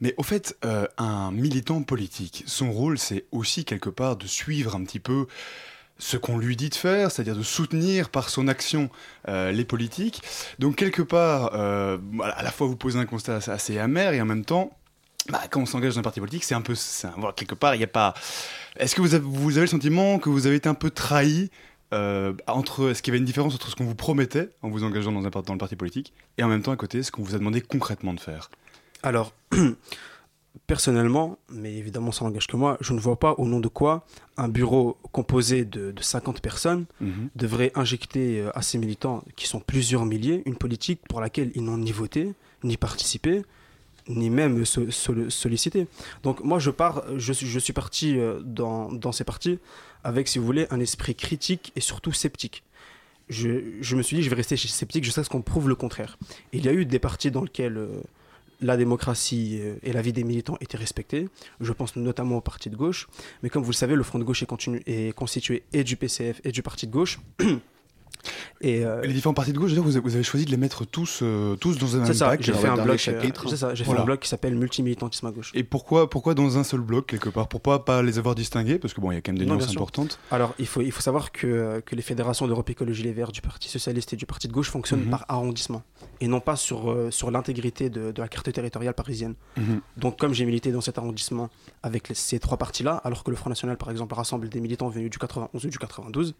Mais 0.02 0.14
au 0.18 0.24
fait, 0.24 0.58
euh, 0.66 0.86
un 0.98 1.32
militant 1.32 1.82
politique, 1.82 2.44
son 2.46 2.74
rôle, 2.74 2.98
c'est 3.00 3.24
aussi 3.32 3.64
quelque 3.64 3.90
part 3.90 4.18
de 4.18 4.28
suivre 4.28 4.76
un 4.76 4.84
petit 4.84 5.00
peu 5.00 5.28
ce 6.02 6.18
qu'on 6.18 6.38
lui 6.40 6.56
dit 6.56 6.70
de 6.70 6.76
faire, 6.76 7.12
c'est-à-dire 7.12 7.36
de 7.36 7.44
soutenir 7.44 8.10
par 8.10 8.30
son 8.30 8.48
action 8.48 8.90
euh, 9.30 9.52
les 9.52 9.64
politiques. 9.64 10.22
Donc 10.58 10.76
quelque 10.76 11.04
part, 11.04 11.52
euh, 11.54 11.98
à 12.24 12.42
la 12.42 12.52
fois 12.52 12.66
vous 12.66 12.76
posez 12.76 12.98
un 12.98 13.06
constat 13.06 13.36
assez- 13.36 13.78
amer 13.78 14.14
et 14.14 14.20
en 14.20 14.26
même 14.26 14.44
temps, 14.44 14.76
bah, 15.30 15.42
quand 15.52 15.62
on 15.62 15.68
s'engage 15.68 15.94
dans 15.94 16.00
un 16.00 16.04
parti 16.04 16.20
politique, 16.20 16.44
c'est 16.44 16.56
un 16.56 16.62
peu, 16.62 16.74
voilà, 17.18 17.34
quelque 17.34 17.54
part, 17.54 17.76
il 17.76 17.78
n'y 17.78 17.84
a 17.84 17.88
pas. 17.88 18.16
Est-ce 18.78 18.96
que 18.96 19.02
vous 19.02 19.14
avez, 19.14 19.62
le 19.62 19.68
sentiment 19.68 20.18
que 20.18 20.30
vous 20.30 20.48
avez 20.48 20.56
été 20.56 20.68
un 20.68 20.74
peu 20.74 20.90
trahi 20.90 21.52
euh, 21.94 22.34
entre 22.48 22.90
Est-ce 22.90 23.04
qu'il 23.04 23.12
y 23.12 23.14
avait 23.14 23.20
une 23.20 23.26
différence 23.26 23.54
entre 23.54 23.70
ce 23.70 23.76
qu'on 23.76 23.86
vous 23.86 23.94
promettait 23.94 24.50
en 24.64 24.70
vous 24.70 24.84
engageant 24.84 25.12
dans, 25.12 25.24
un, 25.24 25.30
dans 25.30 25.54
le 25.54 25.60
parti 25.60 25.76
politique 25.76 26.14
et 26.40 26.44
en 26.44 26.48
même 26.48 26.64
temps 26.64 26.72
à 26.72 26.78
côté 26.78 27.04
ce 27.04 27.12
qu'on 27.12 27.22
vous 27.22 27.36
a 27.36 27.38
demandé 27.38 27.62
concrètement 27.62 28.16
de 28.16 28.20
faire? 28.20 28.50
Alors, 29.04 29.34
personnellement, 30.76 31.38
mais 31.52 31.74
évidemment 31.76 32.14
ça 32.14 32.24
n'engage 32.24 32.48
que 32.48 32.56
moi, 32.56 32.78
je 32.80 32.94
ne 32.94 33.00
vois 33.00 33.20
pas 33.20 33.34
au 33.38 33.46
nom 33.46 33.60
de 33.60 33.68
quoi 33.68 34.06
un 34.38 34.48
bureau 34.48 34.98
composé 35.12 35.66
de, 35.66 35.92
de 35.92 36.02
50 36.02 36.40
personnes 36.40 36.86
Mhm. 37.02 37.28
devrait 37.36 37.72
injecter 37.76 38.40
euh, 38.40 38.58
à 38.58 38.62
ses 38.62 38.78
militants, 38.78 39.18
qui 39.36 39.48
sont 39.52 39.60
plusieurs 39.60 40.06
milliers, 40.06 40.44
une 40.46 40.56
politique 40.56 41.02
pour 41.10 41.20
laquelle 41.20 41.52
ils 41.56 41.64
n'ont 41.68 41.78
ni 41.78 41.92
voté, 41.92 42.32
ni 42.64 42.78
participé, 42.78 43.42
ni 44.08 44.30
même 44.30 44.64
so- 44.64 44.90
so- 44.92 45.30
sollicité. 45.30 45.88
Donc 46.24 46.42
moi 46.50 46.58
je 46.60 46.72
pars, 46.72 47.04
je 47.18 47.34
suis, 47.34 47.48
je 47.48 47.60
suis 47.60 47.74
parti 47.74 48.18
euh, 48.18 48.40
dans, 48.42 48.92
dans 48.94 49.12
ces 49.12 49.26
partis 49.26 49.60
avec, 50.06 50.30
si 50.30 50.40
vous 50.40 50.46
voulez, 50.46 50.68
un 50.72 50.80
esprit 50.80 51.16
critique 51.16 51.74
et 51.76 51.82
surtout 51.82 52.14
sceptique. 52.14 52.64
Je, 53.30 53.50
je 53.82 53.96
me 53.98 54.02
suis 54.04 54.16
dit, 54.18 54.24
je 54.24 54.30
vais 54.30 54.36
rester 54.38 54.56
sceptique 54.58 55.04
jusqu'à 55.04 55.24
ce 55.26 55.30
qu'on 55.30 55.42
prouve 55.42 55.68
le 55.68 55.76
contraire. 55.76 56.18
Il 56.54 56.64
y 56.66 56.70
a 56.70 56.74
eu 56.74 56.86
des 56.86 57.00
partis 57.00 57.30
dans 57.30 57.44
lesquels 57.44 57.78
euh, 57.78 58.02
la 58.62 58.78
démocratie 58.78 59.60
euh, 59.62 59.76
et 59.84 59.92
la 59.92 60.02
vie 60.02 60.14
des 60.14 60.24
militants 60.24 60.58
étaient 60.62 60.78
respectées. 60.78 61.30
Je 61.60 61.74
pense 61.74 61.96
notamment 61.96 62.38
au 62.38 62.42
parti 62.42 62.70
de 62.70 62.76
gauche. 62.76 63.08
Mais 63.44 63.50
comme 63.50 63.64
vous 63.64 63.72
le 63.72 63.76
savez, 63.76 63.96
le 63.96 64.04
Front 64.04 64.20
de 64.20 64.24
gauche 64.24 64.44
est, 64.44 65.14
constitué 65.16 65.64
et 65.74 65.84
du 65.84 65.96
PCF 65.96 66.42
et 66.44 66.52
du 66.52 66.62
parti 66.62 66.88
de 66.88 66.92
gauche. 66.92 67.20
et 68.62 68.86
euh, 68.86 69.02
Les 69.02 69.14
différents 69.14 69.34
partis 69.34 69.54
de 69.54 69.58
gauche, 69.58 69.72
vous 69.74 69.98
avez, 69.98 70.24
choisi 70.24 70.46
de 70.46 70.52
les 70.52 70.58
mettre 70.58 70.86
tous, 70.86 71.20
euh, 71.24 71.56
tous 71.56 71.78
dans 71.78 71.96
un 71.96 72.02
même 72.02 72.14
ça, 72.14 72.28
pack. 72.30 72.42
j'ai 72.44 72.54
fait, 72.54 72.68
un 72.68 72.76
bloc, 72.76 72.96
euh, 72.96 72.98
chapitres. 72.98 73.50
c'est 73.50 73.58
ça, 73.58 73.74
j'ai 73.74 73.84
fait 73.84 73.92
un 73.98 74.04
bloc 74.04 74.20
qui 74.20 74.30
s'appelle 74.30 74.56
Multimilitantisme 74.56 75.26
à 75.28 75.32
gauche. 75.32 75.52
Et 75.56 75.64
pourquoi, 75.64 76.10
pourquoi 76.10 76.34
dans 76.36 76.58
un 76.58 76.64
seul 76.64 76.82
bloc 76.82 77.08
quelque 77.08 77.30
part? 77.30 77.48
Pourquoi 77.48 77.86
pas 77.86 78.02
les 78.04 78.20
avoir 78.20 78.36
distingués? 78.36 78.78
Parce 78.78 78.94
que 78.94 79.02
bon, 79.02 79.12
il 79.12 79.16
y 79.16 79.18
a 79.18 79.22
quand 79.22 79.32
même 79.32 79.40
des 79.40 79.46
Non, 79.46 79.56
nuances 79.56 79.72
importantes. 79.72 80.20
Alors, 80.30 80.54
il 80.60 80.68
faut, 80.68 80.82
il 80.82 80.92
faut 80.92 81.02
savoir 81.02 81.32
que, 81.32 81.82
que 81.86 81.96
les 81.96 82.02
fédérations 82.02 82.48
d'Europe 82.48 82.70
Écologie 82.70 83.04
Les 83.04 83.14
Verts, 83.14 83.32
du 83.32 83.42
Parti 83.42 83.68
Socialiste 83.70 84.14
et 84.14 84.16
du 84.16 84.26
Parti 84.26 84.48
de 84.48 84.54
Gauche 84.54 84.70
fonctionnent 84.70 85.02
Mhm. 85.06 85.10
par 85.10 85.26
arrondissement 85.28 85.82
et 86.20 86.28
non 86.28 86.40
pas 86.40 86.56
sur, 86.56 86.92
euh, 86.92 87.10
sur 87.10 87.32
l'intégrité 87.32 87.90
de, 87.90 88.12
de 88.12 88.22
la 88.22 88.28
carte 88.28 88.52
territoriale 88.52 88.94
parisienne. 88.94 89.34
Mhm. 89.58 89.82
Donc, 89.98 90.20
comme 90.20 90.34
j'ai 90.34 90.46
milité 90.46 90.72
dans 90.72 90.82
cet 90.82 90.98
arrondissement 91.00 91.50
avec 91.82 92.10
les- 92.10 92.16
ces 92.16 92.38
trois 92.40 92.58
partis-là, 92.58 93.02
alors 93.04 93.24
que 93.24 93.32
le 93.32 93.38
Front 93.38 93.50
National, 93.50 93.78
par 93.78 93.90
exemple, 93.90 94.14
rassemble 94.14 94.48
des 94.50 94.60
militants 94.60 94.90
venus 94.90 95.10
du 95.10 95.18
91 95.18 95.66
ou 95.66 95.70
du 95.70 95.78
92, 95.80 96.36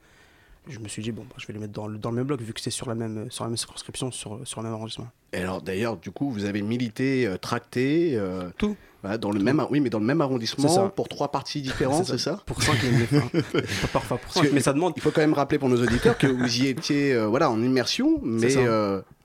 je 0.68 0.80
me 0.80 0.88
suis 0.88 1.02
dit, 1.02 1.12
bon, 1.12 1.24
bah, 1.24 1.36
je 1.38 1.48
vais 1.48 1.54
les 1.54 1.60
mettre 1.60 1.74
dans 1.74 1.88
le, 1.88 1.98
dans 1.98 2.10
le 2.12 2.18
même 2.18 2.26
bloc, 2.28 2.42
vu 2.42 2.54
que 2.54 2.62
c'est 2.62 2.70
sur 2.70 2.88
la 2.88 2.96
même, 2.96 3.30
sur 3.32 3.44
la 3.44 3.50
même 3.50 3.58
circonscription, 3.58 4.12
sur, 4.12 4.40
sur 4.46 4.62
le 4.62 4.66
même 4.68 4.74
arrondissement. 4.76 5.08
Et 5.34 5.38
alors 5.38 5.62
d'ailleurs, 5.62 5.98
du 5.98 6.12
coup, 6.12 6.30
vous 6.32 6.46
avez 6.46 6.62
milité, 6.62 7.26
euh, 7.26 7.38
tracté. 7.38 8.12
euh, 8.16 8.50
Tout. 8.58 8.76
dans 9.20 9.32
le 9.32 9.40
même, 9.40 9.66
oui, 9.72 9.80
mais 9.80 9.90
dans 9.90 10.00
le 10.00 10.06
même 10.06 10.22
arrondissement 10.22 10.90
pour 10.90 11.08
trois 11.08 11.32
partis 11.32 11.62
différents, 11.62 12.04
c'est 12.04 12.18
ça 12.18 12.40
Pour 12.46 12.62
5 12.62 12.76
Parfois 13.94 14.18
pour 14.18 14.26
Parce 14.34 14.34
5, 14.36 14.50
que- 14.50 14.54
mais 14.54 14.60
ça 14.62 14.74
demande. 14.74 14.94
Il 14.98 15.02
faut 15.02 15.12
quand 15.12 15.22
même 15.22 15.34
rappeler 15.34 15.58
pour 15.58 15.70
nos 15.70 15.82
auditeurs 15.82 16.18
que 16.18 16.28
vous 16.28 16.58
y 16.62 16.68
étiez, 16.68 17.14
euh, 17.14 17.28
voilà, 17.28 17.50
en 17.50 17.62
immersion, 17.62 18.20
mais 18.24 18.56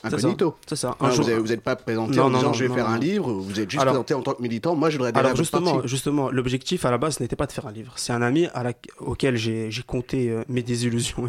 Incognito. 0.06 0.56
C'est 0.66 0.76
ça. 0.76 0.96
Ah, 1.00 1.06
Un 1.06 1.10
jour- 1.10 1.24
vous 1.28 1.48
n'êtes 1.48 1.62
pas 1.62 1.76
présenté 1.76 2.16
Non, 2.16 2.24
en 2.24 2.30
non, 2.30 2.38
disant 2.38 2.52
je 2.52 2.64
vais 2.64 2.74
faire 2.74 2.88
un 2.88 2.98
livre, 2.98 3.32
vous 3.32 3.60
êtes 3.60 3.70
juste 3.70 3.80
Alors- 3.82 3.94
présenté 3.94 4.14
en 4.14 4.22
tant 4.22 4.34
que 4.34 4.42
militant. 4.42 4.74
Moi, 4.76 4.90
je 4.90 4.96
voudrais 4.98 5.16
Alors 5.16 5.34
justement, 5.36 5.86
justement, 5.86 6.30
l'objectif 6.30 6.84
à 6.84 6.90
la 6.90 6.98
base 6.98 7.20
n'était 7.20 7.36
pas 7.36 7.46
de 7.46 7.52
faire 7.52 7.66
un 7.66 7.72
livre. 7.72 7.92
C'est 7.96 8.12
un 8.12 8.22
ami 8.22 8.46
à 8.54 8.62
la- 8.62 8.72
auquel 9.00 9.36
j'ai 9.36 9.70
compté 9.86 10.30
euh, 10.30 10.42
mes 10.48 10.62
désillusions 10.62 11.28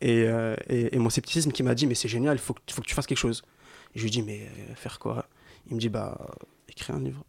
et, 0.00 0.24
euh, 0.26 0.56
et- 0.68 0.94
et 0.94 0.98
mon 0.98 1.10
scepticisme 1.10 1.52
qui 1.52 1.62
m'a 1.62 1.74
dit 1.74 1.86
mais 1.86 1.94
c'est 1.94 2.08
génial, 2.08 2.36
il 2.36 2.40
faut, 2.40 2.54
que- 2.54 2.60
faut 2.72 2.82
que 2.82 2.86
tu 2.86 2.94
fasses 2.94 3.06
quelque 3.06 3.18
chose. 3.18 3.42
Et 3.94 3.98
je 3.98 4.04
lui 4.04 4.10
dis 4.10 4.22
mais 4.22 4.40
euh, 4.70 4.74
faire 4.74 4.98
quoi? 4.98 5.26
Il 5.68 5.74
me 5.76 5.80
dit 5.80 5.88
bah 5.88 6.18
écrire 6.68 6.96
un 6.96 7.00
livre. 7.00 7.24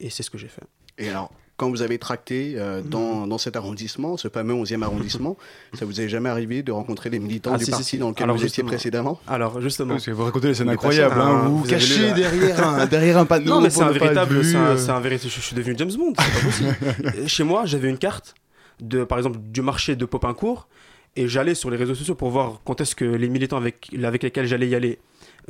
Et 0.00 0.10
c'est 0.10 0.22
ce 0.22 0.30
que 0.30 0.38
j'ai 0.38 0.48
fait. 0.48 0.62
Et 0.98 1.08
alors, 1.08 1.30
quand 1.62 1.70
vous 1.70 1.82
avez 1.82 1.96
tracté 1.98 2.54
euh, 2.56 2.80
dans, 2.84 3.28
dans 3.28 3.38
cet 3.38 3.54
arrondissement, 3.54 4.16
ce 4.16 4.26
fameux 4.26 4.52
11e 4.52 4.82
arrondissement, 4.82 5.36
ça 5.74 5.84
vous 5.84 6.00
est 6.00 6.08
jamais 6.08 6.28
arrivé 6.28 6.64
de 6.64 6.72
rencontrer 6.72 7.08
des 7.08 7.20
militants 7.20 7.52
Ah, 7.54 7.58
du 7.58 7.64
si, 7.64 7.66
si, 7.66 7.70
parti 7.70 7.84
si. 7.84 7.98
dans 7.98 8.08
lequel 8.08 8.24
Alors, 8.24 8.34
vous 8.36 8.42
étiez 8.42 8.48
justement. 8.48 8.68
précédemment 8.68 9.20
Alors 9.28 9.60
justement. 9.60 9.94
Parce 9.94 10.06
que 10.06 10.10
vous 10.10 10.24
racontez 10.24 10.48
des 10.48 10.54
scènes 10.54 10.68
incroyables, 10.70 11.20
hein, 11.20 11.44
vous 11.46 11.62
cachez 11.62 12.08
la- 12.08 12.12
derrière 12.14 12.66
un, 12.68 12.86
derrière 12.96 13.18
un 13.18 13.24
panneau. 13.26 13.46
Non, 13.46 13.60
mais 13.60 13.70
c'est 13.70 13.82
un 13.82 13.92
véritable. 13.92 14.44
c'est 14.44 14.56
un- 14.90 15.00
véritable- 15.00 15.30
Je 15.32 15.40
suis 15.40 15.54
devenu 15.54 15.76
James 15.78 15.92
Bond, 15.96 16.12
c'est 16.18 16.32
pas 16.32 16.40
possible. 16.40 17.28
Chez 17.28 17.44
moi, 17.44 17.62
j'avais 17.64 17.88
une 17.88 17.98
carte 17.98 18.34
de, 18.80 19.04
par 19.04 19.18
exemple, 19.18 19.38
du 19.40 19.62
marché 19.62 19.94
de 19.94 20.04
Popincourt 20.04 20.66
et 21.14 21.28
j'allais 21.28 21.54
sur 21.54 21.70
les 21.70 21.76
réseaux 21.76 21.94
sociaux 21.94 22.16
pour 22.16 22.30
voir 22.30 22.60
quand 22.64 22.80
est-ce 22.80 22.96
que 22.96 23.04
les 23.04 23.28
militants 23.28 23.58
avec, 23.58 23.88
avec 24.02 24.24
lesquels 24.24 24.46
j'allais 24.46 24.66
y 24.68 24.74
aller 24.74 24.98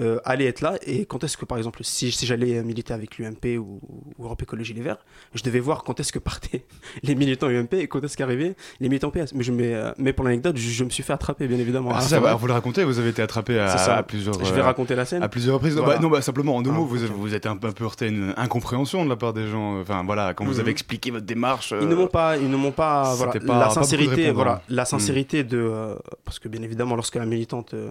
euh, 0.00 0.18
allaient 0.24 0.46
être 0.46 0.60
là 0.62 0.78
et 0.86 1.04
quand 1.04 1.22
est-ce 1.24 1.36
que, 1.36 1.44
par 1.44 1.58
exemple, 1.58 1.80
si, 1.84 2.10
si 2.12 2.24
j'allais 2.26 2.62
militer 2.62 2.94
avec 2.94 3.18
l'UMP 3.18 3.58
ou, 3.58 3.80
ou 4.18 4.24
Europe 4.24 4.40
Écologie 4.42 4.72
Les 4.72 4.80
Verts, 4.80 5.04
je 5.34 5.42
devais 5.42 5.60
voir 5.60 5.84
quand 5.84 6.00
est-ce 6.00 6.12
que 6.12 6.18
partaient 6.18 6.64
les 7.02 7.14
militants 7.14 7.48
UMP 7.48 7.74
et 7.74 7.88
quand 7.88 8.02
est-ce 8.02 8.16
qu'arrivaient 8.16 8.54
les 8.80 8.88
militants 8.88 9.10
PS. 9.10 9.34
Mais, 9.34 9.42
je, 9.44 9.52
mais, 9.52 9.74
euh, 9.74 9.92
mais 9.98 10.12
pour 10.12 10.24
l'anecdote, 10.24 10.56
je, 10.56 10.70
je 10.70 10.84
me 10.84 10.90
suis 10.90 11.02
fait 11.02 11.12
attraper, 11.12 11.46
bien 11.46 11.58
évidemment. 11.58 11.90
Ah, 11.94 12.00
c'est 12.00 12.08
ça, 12.10 12.20
bah, 12.20 12.34
vous 12.34 12.46
le 12.46 12.52
racontez, 12.54 12.84
vous 12.84 12.98
avez 12.98 13.10
été 13.10 13.20
attrapé 13.22 13.58
à, 13.58 13.72
à 13.96 14.02
plusieurs. 14.02 14.42
je 14.42 14.52
vais 14.52 14.60
euh, 14.60 14.64
raconter 14.64 14.94
la 14.94 15.04
scène. 15.04 15.22
À 15.22 15.28
plusieurs 15.28 15.54
reprises. 15.56 15.74
Voilà. 15.76 15.94
bah, 15.96 16.00
non, 16.00 16.08
bah, 16.08 16.22
simplement 16.22 16.56
en 16.56 16.62
deux 16.62 16.70
Ah, 16.72 16.78
mots, 16.78 16.86
vous, 16.86 16.98
vous 17.18 17.34
êtes 17.34 17.46
un 17.46 17.56
peu, 17.56 17.70
heurté 17.84 18.06
à 18.06 18.08
une 18.08 18.32
incompréhension 18.36 19.04
de 19.04 19.10
la 19.10 19.16
part 19.16 19.32
des 19.34 19.46
gens. 19.48 19.80
Enfin 19.80 20.02
voilà, 20.04 20.32
quand 20.34 20.44
vous 20.44 20.54
Mhm. 20.54 20.60
avez 20.60 20.70
expliqué 20.70 21.10
votre 21.10 21.26
démarche. 21.26 21.74
Ils 21.80 21.86
ne 21.88 21.92
euh, 21.92 21.96
m'ont 21.96 22.06
pas, 22.06 22.36
ils 22.38 22.48
ne 22.50 22.56
m'ont 22.56 22.72
pas, 22.72 23.14
voilà, 23.14 23.32
pas- 23.32 23.40
pas 23.40 23.58
la 23.58 23.70
sincérité, 23.70 24.14
répondants. 24.14 24.34
voilà, 24.34 24.62
la 24.68 24.84
sincérité 24.84 25.44
de, 25.44 25.58
euh, 25.58 25.94
parce 26.24 26.38
que 26.38 26.48
bien 26.48 26.62
évidemment, 26.62 26.94
lorsque 26.96 27.16
la 27.16 27.26
militante 27.26 27.74
euh, 27.74 27.90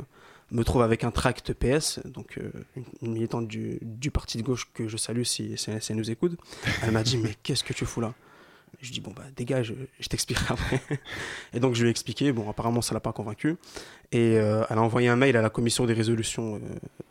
me 0.51 0.63
trouve 0.63 0.81
avec 0.81 1.03
un 1.03 1.12
tract 1.12 1.53
PS, 1.53 2.00
donc 2.05 2.38
euh, 2.38 2.51
une, 3.01 3.13
militante 3.13 3.48
du, 3.48 3.79
du 3.81 4.12
parti 4.12 4.38
de 4.38 4.43
gauche 4.43 4.67
que 4.74 4.88
je 4.88 4.98
salue 4.98 5.24
si, 5.24 5.58
si, 5.58 5.72
si 5.79 5.91
elle 5.91 5.98
nous 5.98 6.12
écoute, 6.12 6.38
elle 6.84 6.91
m'a 6.91 7.03
dit 7.03 7.17
mais 7.24 7.36
qu'est-ce 7.43 7.63
que 7.63 7.74
tu 7.74 7.86
fous 7.86 8.01
là? 8.01 8.13
Je 8.81 8.91
dis 8.91 9.01
bon 9.01 9.12
bah 9.12 9.24
dégage, 9.36 9.75
je 10.00 10.08
t'expliquerai 10.08 10.53
après. 10.53 10.81
Et 11.53 11.60
donc 11.60 11.75
je 11.75 11.81
lui 11.81 11.89
ai 11.89 11.91
expliqué, 11.91 12.31
bon 12.31 12.50
apparemment 12.50 12.81
ça 12.81 12.93
l'a 12.93 13.00
pas 13.00 13.13
convaincu, 13.13 13.58
et 14.12 14.38
euh, 14.39 14.63
elle 14.70 14.77
a 14.77 14.81
envoyé 14.81 15.08
un 15.10 15.15
mail 15.15 15.38
à 15.38 15.41
la 15.41 15.50
commission 15.50 15.86
des 15.86 15.93
résolutions 15.93 16.55
euh, 16.55 16.60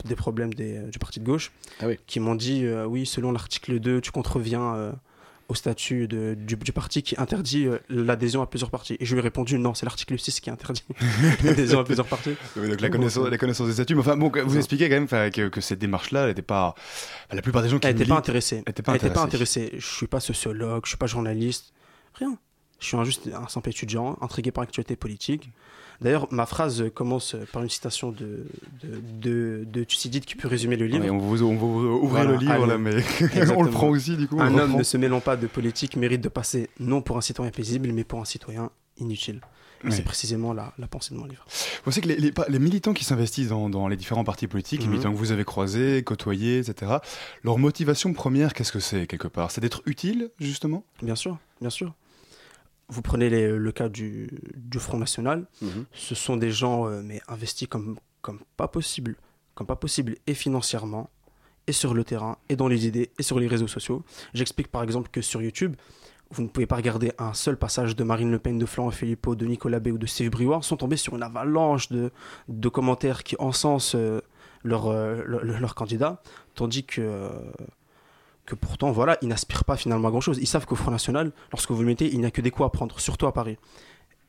des 0.04 0.16
problèmes 0.16 0.52
des, 0.54 0.80
du 0.90 0.98
parti 0.98 1.20
de 1.20 1.24
gauche, 1.24 1.52
Ah 1.80 1.86
oui. 1.86 1.98
qui 2.06 2.18
m'ont 2.18 2.34
dit 2.34 2.66
oui 2.88 3.06
selon 3.06 3.30
l'article 3.32 3.78
2 3.78 4.00
tu 4.00 4.10
contreviens 4.10 4.94
au 5.50 5.54
statut 5.54 6.08
de- 6.08 6.34
du, 6.34 6.56
du 6.56 6.72
parti 6.72 7.02
qui 7.02 7.14
interdit 7.18 7.66
euh, 7.66 7.78
l'adhésion 7.90 8.40
à 8.40 8.46
plusieurs 8.46 8.70
partis. 8.70 8.96
Et 9.00 9.04
je 9.04 9.14
lui 9.14 9.18
ai 9.20 9.22
répondu 9.22 9.58
non, 9.58 9.74
c'est 9.74 9.84
l'article 9.84 10.18
6 10.18 10.40
qui 10.40 10.48
interdit 10.48 10.84
l'adhésion 11.44 11.80
à 11.80 11.84
plusieurs 11.84 12.06
partis. 12.06 12.34
Oui, 12.56 12.68
donc 12.70 12.80
la 12.80 12.88
connaissance, 12.88 13.28
la 13.28 13.36
connaissance 13.36 13.66
des 13.66 13.74
statuts. 13.74 13.94
Mais 13.94 14.00
enfin, 14.00 14.16
bon, 14.16 14.30
vous 14.46 14.56
expliquez 14.56 14.88
quand 14.88 14.94
même 15.06 15.30
que, 15.30 15.48
que 15.48 15.60
cette 15.60 15.78
démarche-là, 15.80 16.22
elle 16.22 16.28
n'était 16.28 16.40
pas. 16.42 16.74
la 17.32 17.42
plupart 17.42 17.62
des 17.62 17.68
gens 17.68 17.78
qui 17.78 17.86
Elle 17.86 17.94
n'était 17.96 18.08
pas 18.08 18.16
intéressée. 18.16 18.62
Elle 18.64 18.70
était 18.70 18.82
pas 18.82 19.22
intéressée. 19.22 19.72
Je 19.76 19.86
suis 19.86 20.06
pas 20.06 20.20
sociologue, 20.20 20.82
je 20.84 20.90
suis 20.90 20.98
pas 20.98 21.06
journaliste, 21.08 21.72
rien. 22.14 22.38
Je 22.78 22.86
suis 22.86 22.96
un, 22.96 23.04
juste 23.04 23.28
un 23.34 23.46
simple 23.48 23.68
étudiant, 23.68 24.16
intrigué 24.22 24.52
par 24.52 24.62
l'actualité 24.62 24.96
politique. 24.96 25.50
D'ailleurs, 26.00 26.26
ma 26.30 26.46
phrase 26.46 26.84
commence 26.94 27.36
par 27.52 27.62
une 27.62 27.68
citation 27.68 28.10
de, 28.10 28.46
de, 28.82 29.00
de, 29.20 29.64
de 29.70 29.84
Thucydide 29.84 30.24
qui 30.24 30.34
peut 30.34 30.48
résumer 30.48 30.76
le 30.76 30.86
livre. 30.86 31.04
Ouais, 31.04 31.10
on 31.10 31.18
vous, 31.18 31.42
on 31.42 31.56
vous 31.56 31.80
ouvrir 31.86 32.08
Voilà, 32.24 32.30
le 32.32 32.36
livre 32.38 32.66
là, 32.66 32.78
mais 32.78 32.96
on 33.56 33.62
le 33.62 33.70
prend 33.70 33.88
aussi 33.90 34.16
du 34.16 34.26
coup. 34.26 34.40
Un 34.40 34.56
homme 34.56 34.76
ne 34.76 34.82
se 34.82 34.96
mêlant 34.96 35.20
pas 35.20 35.36
de 35.36 35.46
politique 35.46 35.96
mérite 35.96 36.22
de 36.22 36.28
passer 36.30 36.70
non 36.78 37.02
pour 37.02 37.16
un 37.18 37.20
citoyen 37.20 37.50
paisible, 37.50 37.90
mais 37.92 38.04
pour 38.04 38.20
un 38.20 38.24
citoyen 38.24 38.70
inutile. 38.98 39.40
C'est 39.88 40.04
précisément 40.04 40.52
la, 40.52 40.74
la 40.78 40.86
pensée 40.86 41.14
de 41.14 41.18
mon 41.18 41.24
livre. 41.24 41.42
Vous 41.86 41.90
savez 41.92 42.02
que 42.02 42.08
les, 42.12 42.16
les- 42.20 42.32
pas- 42.32 42.44
les 42.50 42.58
militants 42.58 42.92
qui 42.92 43.02
s'investissent 43.04 43.48
dans, 43.48 43.70
dans 43.70 43.88
les 43.88 43.96
différents 43.96 44.24
partis 44.24 44.46
politiques, 44.46 44.80
les 44.80 44.86
Mhm. 44.86 44.92
militants 44.92 45.10
que 45.12 45.16
vous 45.16 45.32
avez 45.32 45.44
croisés, 45.44 46.02
côtoyés, 46.02 46.58
etc., 46.58 46.92
leur 47.44 47.56
motivation 47.56 48.12
première, 48.12 48.52
qu'est-ce 48.52 48.72
que 48.72 48.78
c'est 48.80 49.06
quelque 49.06 49.26
part? 49.28 49.50
C'est 49.50 49.62
d'être 49.62 49.80
utile, 49.86 50.30
justement? 50.38 50.84
Bien 51.02 51.14
sûr, 51.14 51.38
bien 51.62 51.70
sûr. 51.70 51.94
Vous 52.90 53.02
prenez 53.02 53.30
les- 53.30 53.50
le 53.56 53.72
cas 53.72 53.88
du, 53.88 54.28
du 54.56 54.78
Front 54.78 54.98
National, 54.98 55.46
Mhm. 55.62 55.84
ce 55.92 56.14
sont 56.14 56.36
des 56.36 56.50
gens 56.50 56.86
euh, 56.88 57.02
mais 57.04 57.20
investis 57.28 57.68
comme, 57.68 57.96
comme 58.20 58.40
pas 58.56 58.68
possible, 58.68 59.16
comme 59.54 59.66
pas 59.66 59.76
possible 59.76 60.16
et 60.26 60.34
financièrement, 60.34 61.08
et 61.66 61.72
sur 61.72 61.94
le 61.94 62.02
terrain, 62.04 62.36
et 62.48 62.56
dans 62.56 62.68
les 62.68 62.86
idées, 62.86 63.10
et 63.18 63.22
sur 63.22 63.38
les 63.38 63.46
réseaux 63.46 63.68
sociaux. 63.68 64.02
J'explique 64.34 64.68
par 64.68 64.82
exemple 64.82 65.08
que 65.12 65.20
sur 65.22 65.40
YouTube, 65.40 65.76
vous 66.32 66.42
ne 66.42 66.48
pouvez 66.48 66.66
pas 66.66 66.76
regarder 66.76 67.12
un 67.18 67.34
seul 67.34 67.56
passage 67.56 67.94
de 67.96 68.04
Marine 68.04 68.30
Le 68.30 68.38
Pen, 68.38 68.58
de 68.58 68.66
Florent 68.66 68.90
Philippot, 68.92 69.34
de 69.34 69.46
Nicolas 69.46 69.80
Bay 69.80 69.90
ou 69.90 69.98
de 69.98 70.06
Steve 70.06 70.30
Briouard 70.30 70.62
sans 70.64 70.76
tomber 70.76 70.96
sur 70.96 71.14
une 71.16 71.22
avalanche 71.24 71.88
de, 71.90 72.10
de 72.48 72.68
commentaires 72.68 73.22
qui 73.24 73.34
encensent 73.40 73.94
euh, 73.96 74.20
leur, 74.62 74.86
euh, 74.88 75.22
leur, 75.26 75.44
leur 75.44 75.74
candidat, 75.74 76.22
tandis 76.54 76.84
que, 76.84 77.00
euh, 77.00 77.30
que 78.50 78.56
pourtant, 78.56 78.90
voilà, 78.90 79.16
ils 79.22 79.28
n'aspirent 79.28 79.64
pas 79.64 79.76
finalement 79.76 80.08
à 80.08 80.10
grand-chose. 80.10 80.38
Ils 80.40 80.46
savent 80.46 80.66
qu'au 80.66 80.74
Front 80.74 80.90
National, 80.90 81.30
lorsque 81.52 81.70
vous 81.70 81.80
le 81.80 81.86
mettez, 81.86 82.12
il 82.12 82.18
n'y 82.18 82.26
a 82.26 82.30
que 82.30 82.40
des 82.40 82.50
coups 82.50 82.66
à 82.66 82.70
prendre, 82.70 82.98
surtout 82.98 83.26
à 83.26 83.32
Paris. 83.32 83.56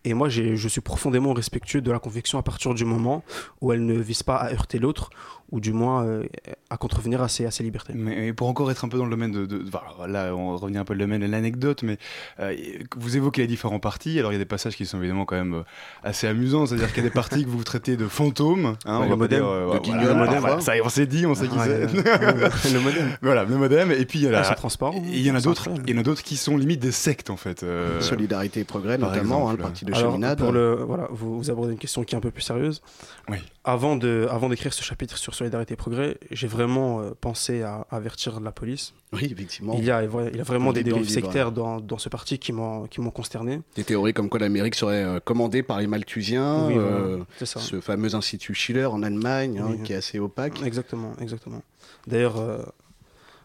Et 0.04 0.14
moi, 0.14 0.30
je 0.30 0.68
suis 0.68 0.82
profondément 0.82 1.34
respectueux 1.34 1.82
de 1.82 1.92
la 1.92 2.00
conviction 2.00 2.40
à 2.40 2.44
partir 2.44 2.74
du 2.74 2.86
moment 2.86 3.24
où 3.62 3.72
elle 3.72 3.86
ne 3.86 3.94
vise 4.00 4.24
pas 4.24 4.36
à 4.38 4.52
heurter 4.52 4.80
l'autre, 4.80 5.12
ou 5.52 5.60
du 5.60 5.74
moins 5.74 6.06
euh, 6.06 6.24
à 6.70 6.78
contrevenir 6.78 7.22
à 7.22 7.28
ses, 7.28 7.46
à 7.46 7.52
ses 7.52 7.62
libertés. 7.64 7.92
Mais 7.94 8.32
pour 8.32 8.48
encore 8.48 8.72
être 8.72 8.86
un 8.86 8.88
peu 8.88 8.98
dans 8.98 9.04
le 9.04 9.12
domaine 9.12 9.32
de. 9.34 9.46
de- 9.46 9.64
enfin, 9.68 10.08
là, 10.08 10.34
on 10.34 10.56
revient 10.56 10.78
un 10.78 10.86
peu 10.86 10.94
le 10.94 11.00
domaine 11.02 11.22
de 11.22 11.28
l'anecdote, 11.28 11.84
mais 11.84 11.98
euh, 12.40 12.56
vous 12.96 13.18
évoquez 13.18 13.42
les 13.42 13.48
différents 13.48 13.80
partis. 13.80 14.18
Alors, 14.18 14.32
il 14.32 14.36
y 14.36 14.38
a 14.38 14.40
des 14.40 14.46
passages 14.46 14.76
qui 14.78 14.86
sont 14.86 14.98
évidemment 15.00 15.26
quand 15.26 15.36
même 15.36 15.54
euh, 15.56 15.64
assez 16.04 16.26
amusants. 16.26 16.66
C'est-à-dire 16.66 16.88
qu'il 16.94 17.04
y 17.04 17.06
a 17.06 17.10
des 17.10 17.14
partis 17.14 17.44
que 17.44 17.50
vous 17.50 17.64
traitez 17.66 17.98
de 17.98 18.08
fantômes. 18.08 18.78
Hein, 18.86 19.00
Ouais, 19.02 19.06
on 19.08 19.10
le 19.10 19.16
modem. 19.18 19.40
dire, 19.40 19.48
euh, 19.48 19.66
voilà, 19.66 19.82
voilà, 20.14 20.32
parfois. 20.32 20.40
voilà, 20.40 20.62
ça, 20.62 20.72
on 20.84 20.90
s'est 20.90 21.06
dit, 21.06 21.26
on 21.26 21.36
sait 21.36 21.48
qui 21.50 21.56
Ah, 21.60 21.66
c'est. 21.66 21.86
ouais, 21.86 22.74
le 22.74 22.80
modèle. 22.80 23.18
voilà, 23.22 23.44
le 23.44 23.58
modem. 23.58 23.92
Et 23.92 24.06
puis, 24.06 24.20
il 24.20 24.22
y, 24.24 24.28
a 24.34 24.40
Ah, 24.40 24.50
la- 24.50 24.56
transparent. 24.56 25.04
il 25.06 25.20
y 25.20 25.30
en 25.30 25.36
a 25.36 25.42
d'autres 25.42 25.64
incroyable. 25.64 25.90
il 25.90 25.94
y 25.96 25.98
en 25.98 26.02
a 26.02 26.04
d'autres 26.04 26.24
qui 26.24 26.38
sont 26.38 26.56
limite 26.58 26.80
des 26.80 26.92
sectes, 26.94 27.30
en 27.30 27.36
fait. 27.38 27.64
euh, 27.64 28.00
Solidarité 28.00 28.62
et 28.62 28.64
Progrès, 28.64 28.98
notamment, 28.98 29.50
hein, 29.50 29.54
exemple. 29.54 29.58
le 29.58 29.64
parti 29.64 29.84
de 29.86 29.91
Alors, 29.94 30.12
cheminade. 30.12 30.38
pour 30.38 30.52
le, 30.52 30.76
voilà, 30.76 31.08
vous, 31.12 31.38
vous 31.38 31.50
abordez 31.52 31.74
une 31.74 31.78
question 31.80 32.04
qui 32.04 32.16
est 32.16 32.18
un 32.18 32.22
peu 32.22 32.32
plus 32.32 32.42
sérieuse. 32.42 32.82
Oui. 33.30 33.38
Avant 33.64 33.96
de, 33.96 34.28
avant 34.30 34.50
d'écrire 34.50 34.74
ce 34.74 34.84
chapitre 34.84 35.18
sur 35.18 35.36
Solidarité 35.36 35.74
et 35.74 35.78
Progrès, 35.78 36.18
j'ai 36.32 36.48
vraiment 36.48 37.00
euh, 37.02 37.12
pensé 37.20 37.62
à 37.62 37.86
avertir 37.92 38.40
la 38.40 38.52
police. 38.52 38.94
Oui, 39.14 39.30
effectivement. 39.32 39.76
Il 39.78 39.84
y 39.86 39.92
a, 39.92 40.04
il 40.04 40.36
y 40.38 40.40
a 40.40 40.44
vraiment 40.44 40.74
des 40.74 40.84
dérives 40.84 41.10
sectaires 41.10 41.52
dans, 41.52 41.80
dans 41.80 41.98
ce 41.98 42.10
parti 42.10 42.40
qui 42.40 42.54
m'ont, 42.54 42.88
qui 42.88 43.02
m'ont 43.02 43.12
consterné. 43.12 43.62
Des 43.76 43.84
théories 43.84 44.14
comme 44.14 44.30
quoi 44.30 44.40
l'Amérique 44.40 44.76
serait 44.76 45.04
euh, 45.04 45.20
commandée 45.20 45.64
par 45.64 45.80
les 45.80 45.88
Malthusiens, 45.88 46.68
Oui, 46.68 46.74
euh, 46.78 47.20
c'est 47.38 47.46
ça. 47.46 47.60
ce 47.60 47.82
fameux 47.82 48.16
institut 48.16 48.54
Schiller 48.54 48.86
en 48.86 49.04
Allemagne, 49.04 49.60
hein, 49.60 49.78
qui 49.84 49.94
est 49.94 49.98
assez 49.98 50.20
opaque. 50.20 50.62
Exactement, 50.64 51.12
exactement. 51.20 51.62
D'ailleurs, 52.08 52.38
euh, 52.38 52.64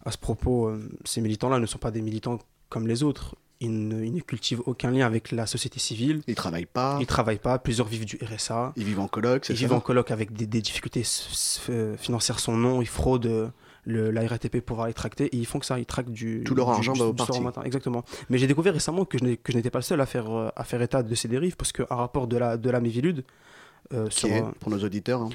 à 0.04 0.10
ce 0.12 0.18
propos, 0.18 0.70
ces 1.04 1.20
militants-là 1.20 1.58
ne 1.58 1.66
sont 1.66 1.78
pas 1.78 1.90
des 1.90 2.00
militants 2.00 2.38
comme 2.68 2.86
les 2.86 3.02
autres. 3.02 3.34
Ils 3.60 3.88
ne, 3.88 4.04
ils 4.04 4.12
ne 4.12 4.20
cultivent 4.20 4.60
aucun 4.66 4.90
lien 4.90 5.06
avec 5.06 5.32
la 5.32 5.46
société 5.46 5.78
civile. 5.80 6.20
Ils 6.26 6.34
travaillent 6.34 6.66
pas, 6.66 6.96
Ils 6.98 7.02
ne 7.02 7.06
travaillent 7.06 7.38
pas. 7.38 7.58
Plusieurs 7.58 7.86
vivent 7.88 8.04
du 8.04 8.18
RSA. 8.22 8.72
ils 8.76 8.84
vivent 8.84 9.00
en 9.00 9.08
coloc, 9.08 9.46
c'est 9.46 9.54
Ils 9.54 9.56
vivent 9.56 9.72
en 9.72 9.80
coloc 9.80 10.10
avec 10.10 10.32
des, 10.32 10.46
des 10.46 10.60
difficultés 10.60 11.02
euh, 11.70 11.96
financières 11.96 12.38
sans 12.38 12.56
nom. 12.56 12.82
Ils 12.82 12.86
fraudent 12.88 13.26
euh, 13.26 13.48
le, 13.84 14.10
la 14.10 14.26
RATP 14.26 14.60
pour 14.60 14.84
les 14.84 14.92
tracter. 14.92 15.24
Et 15.34 15.36
ils 15.38 15.46
font 15.46 15.58
que 15.58 15.64
ça. 15.66 15.78
Ils 15.78 15.86
traquent 15.86 16.10
du. 16.12 16.42
Tout 16.44 16.54
leur 16.54 16.66
du- 16.66 16.72
argent 16.72 16.92
du- 16.92 17.00
va 17.00 17.06
au 17.06 17.12
parti. 17.14 17.40
matin. 17.40 17.62
Exactement. 17.64 18.04
Mais 18.28 18.36
j'ai 18.36 18.46
découvert 18.46 18.74
récemment 18.74 19.04
que 19.06 19.16
je 19.18 19.24
n'étais 19.56 19.70
pas 19.70 19.78
le 19.78 19.84
seul 19.84 20.00
à 20.02 20.06
faire, 20.06 20.30
euh, 20.30 20.50
à 20.54 20.64
faire 20.64 20.82
état 20.82 21.02
de 21.02 21.14
ces 21.14 21.28
dérives 21.28 21.56
parce 21.56 21.72
qu'un 21.72 21.86
rapport 21.88 22.26
de 22.26 22.36
la, 22.36 22.56
de 22.58 22.68
la 22.70 22.80
Mivilude. 22.80 23.24
Euh, 23.92 24.08
Qui 24.08 24.20
sur, 24.20 24.28
est, 24.28 24.42
euh, 24.42 24.50
pour 24.60 24.70
nos 24.70 24.82
auditeurs, 24.82 25.22
hein. 25.22 25.28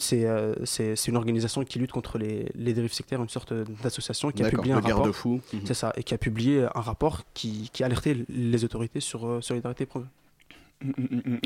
c'est 0.00 0.24
euh, 0.24 0.54
c'est 0.64 1.06
une 1.08 1.16
organisation 1.16 1.64
qui 1.64 1.78
lutte 1.78 1.92
contre 1.92 2.18
les, 2.18 2.46
les 2.54 2.72
dérives 2.72 2.92
sectaires, 2.92 3.22
une 3.22 3.28
sorte 3.28 3.52
d'association 3.82 4.30
qui 4.30 4.42
a 4.42 4.50
publié 4.50 4.74
un 4.74 4.80
rapport. 4.80 5.06
Mhm. 5.06 5.40
C'est 5.64 5.74
ça, 5.74 5.92
et 5.96 6.02
qui 6.02 6.14
a 6.14 6.18
publié 6.18 6.66
un 6.74 6.80
rapport 6.80 7.22
qui, 7.34 7.70
qui 7.72 7.84
alertait 7.84 8.16
les 8.28 8.64
autorités 8.64 9.00
sur 9.00 9.26
euh, 9.26 9.40
Solidarité 9.40 9.86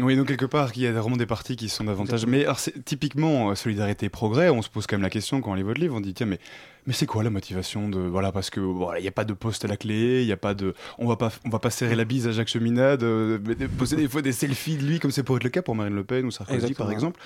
Oui, 0.01 0.17
donc 0.17 0.29
quelque 0.29 0.47
part, 0.47 0.71
il 0.77 0.83
y 0.83 0.87
a 0.87 0.93
vraiment 0.93 1.17
des 1.17 1.27
partis 1.27 1.57
qui 1.57 1.69
sont 1.69 1.85
davantage. 1.85 2.27
Mais 2.27 2.45
alors, 2.45 2.61
typiquement, 2.85 3.51
euh, 3.51 3.55
solidarité 3.55 4.07
et 4.07 4.09
progrès, 4.09 4.49
on 4.49 4.63
se 4.63 4.69
pose 4.69 4.87
quand 4.87 4.97
même 4.97 5.03
la 5.03 5.11
question 5.11 5.41
quand 5.41 5.51
on 5.51 5.55
lit 5.55 5.63
votre 5.63 5.81
livre, 5.81 5.97
on 5.97 6.01
dit 6.01 6.15
tiens, 6.15 6.27
mais, 6.27 6.39
mais 6.87 6.93
c'est 6.93 7.07
quoi 7.07 7.25
la 7.25 7.31
motivation 7.31 7.89
de. 7.89 7.99
Voilà, 7.99 8.31
parce 8.31 8.51
que 8.51 8.61
voilà, 8.61 9.01
il 9.01 9.03
n'y 9.03 9.09
a 9.09 9.13
pas 9.13 9.25
de 9.25 9.33
poste 9.33 9.65
à 9.65 9.69
la 9.69 9.77
clé, 9.77 10.23
il 10.23 10.29
y 10.29 10.33
a 10.33 10.37
pas 10.37 10.55
de. 10.55 10.75
On 10.99 11.09
va 11.09 11.17
pas, 11.17 11.33
on 11.45 11.49
va 11.49 11.59
pas 11.59 11.71
serrer 11.71 11.97
la 11.97 12.05
bise 12.05 12.29
à 12.29 12.33
Jacques 12.33 12.49
Cheminade, 12.49 13.03
euh, 13.03 13.39
poser 13.77 13.97
des 13.97 14.09
fois 14.09 14.23
des 14.23 14.33
selfies 14.33 14.77
de 14.77 14.85
lui, 14.85 15.01
comme 15.01 15.11
c'est 15.11 15.25
pour 15.25 15.37
être 15.37 15.45
le 15.45 15.51
cas 15.51 15.63
pour 15.63 15.75
Marine 15.75 15.95
Le 15.95 16.05
Pen 16.05 16.27
ou 16.27 16.31
Sarkozy, 16.31 16.57
Exactement. 16.57 16.87
par 16.87 16.93
exemple. 16.93 17.21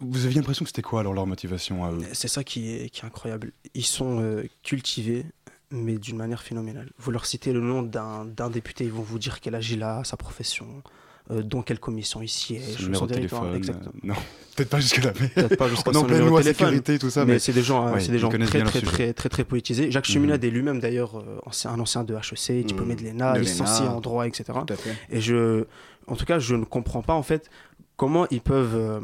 Vous 0.00 0.26
aviez 0.26 0.36
l'impression 0.36 0.64
que 0.64 0.68
c'était 0.68 0.82
quoi 0.82 1.00
alors 1.00 1.14
leur 1.14 1.26
motivation 1.26 1.84
à 1.84 1.92
eux? 1.92 2.02
C'est 2.12 2.28
ça 2.28 2.44
qui 2.44 2.74
est, 2.74 2.90
qui 2.90 3.00
est 3.00 3.06
incroyable. 3.06 3.52
Ils 3.74 3.84
sont 3.86 4.20
euh, 4.20 4.44
cultivés, 4.62 5.24
mais 5.70 5.96
d'une 5.96 6.16
manière 6.18 6.42
phénoménale. 6.42 6.90
Vous 6.98 7.10
leur 7.10 7.24
citez 7.24 7.52
le 7.54 7.60
nom 7.60 7.82
d'un 7.82 8.26
d'un 8.26 8.50
député, 8.50 8.84
ils 8.84 8.92
vont 8.92 9.02
vous 9.02 9.18
dire 9.18 9.40
quel 9.40 9.54
âge 9.54 9.70
il 9.70 9.82
a, 9.82 10.04
sa 10.04 10.16
profession, 10.16 10.82
euh, 11.30 11.42
dans 11.42 11.62
quelle 11.62 11.78
commission 11.80 12.22
ici 12.22 12.58
Son 12.60 12.78
est, 12.78 12.82
numéro 12.82 13.00
son 13.00 13.06
territoire, 13.06 13.42
téléphone. 13.42 13.56
exactement. 13.58 13.92
euh, 14.04 14.08
non, 14.08 14.14
peut-être 14.56 14.68
pas 14.70 14.80
jusque-là, 14.80 15.12
mais. 15.20 15.28
Peut-être 15.28 15.56
pas 15.56 15.68
jusqu'à 15.68 15.92
son 15.92 16.02
numéro 16.06 16.28
loi 16.28 16.42
téléphone, 16.42 16.66
sécurité, 16.68 16.98
tout 16.98 17.10
ça, 17.10 17.24
mais, 17.24 17.34
mais. 17.34 17.38
c'est 17.38 17.52
des 17.52 17.62
gens, 17.62 17.86
euh, 17.88 17.92
ouais, 17.94 18.00
c'est 18.00 18.12
des 18.12 18.18
gens 18.18 18.28
très 18.28 18.38
très, 18.46 18.64
sujet. 18.80 18.80
très 18.86 19.12
très 19.12 19.28
très 19.28 19.44
politisés. 19.44 19.90
Jacques 19.90 20.08
Mhm. 20.08 20.12
Cheminade 20.14 20.44
est 20.44 20.50
lui-même 20.50 20.80
d'ailleurs 20.80 21.18
euh, 21.18 21.40
un 21.66 21.80
ancien 21.80 22.04
de 22.04 22.14
HEC, 22.14 22.64
diplômé 22.64 22.94
Mhm. 22.94 23.00
de 23.00 23.04
l'ENA, 23.06 23.38
licencié 23.38 23.86
en 23.88 24.00
droit, 24.00 24.26
etc. 24.26 24.44
Tout 24.66 24.72
à 24.72 24.76
fait. 24.76 24.96
Et 25.10 25.20
je, 25.20 25.64
en 26.06 26.16
tout 26.16 26.24
cas, 26.24 26.38
je 26.38 26.54
ne 26.54 26.64
comprends 26.64 27.02
pas 27.02 27.14
en 27.14 27.22
fait 27.22 27.50
comment 27.96 28.26
ils 28.30 28.40
peuvent 28.42 28.74
euh, 28.76 29.00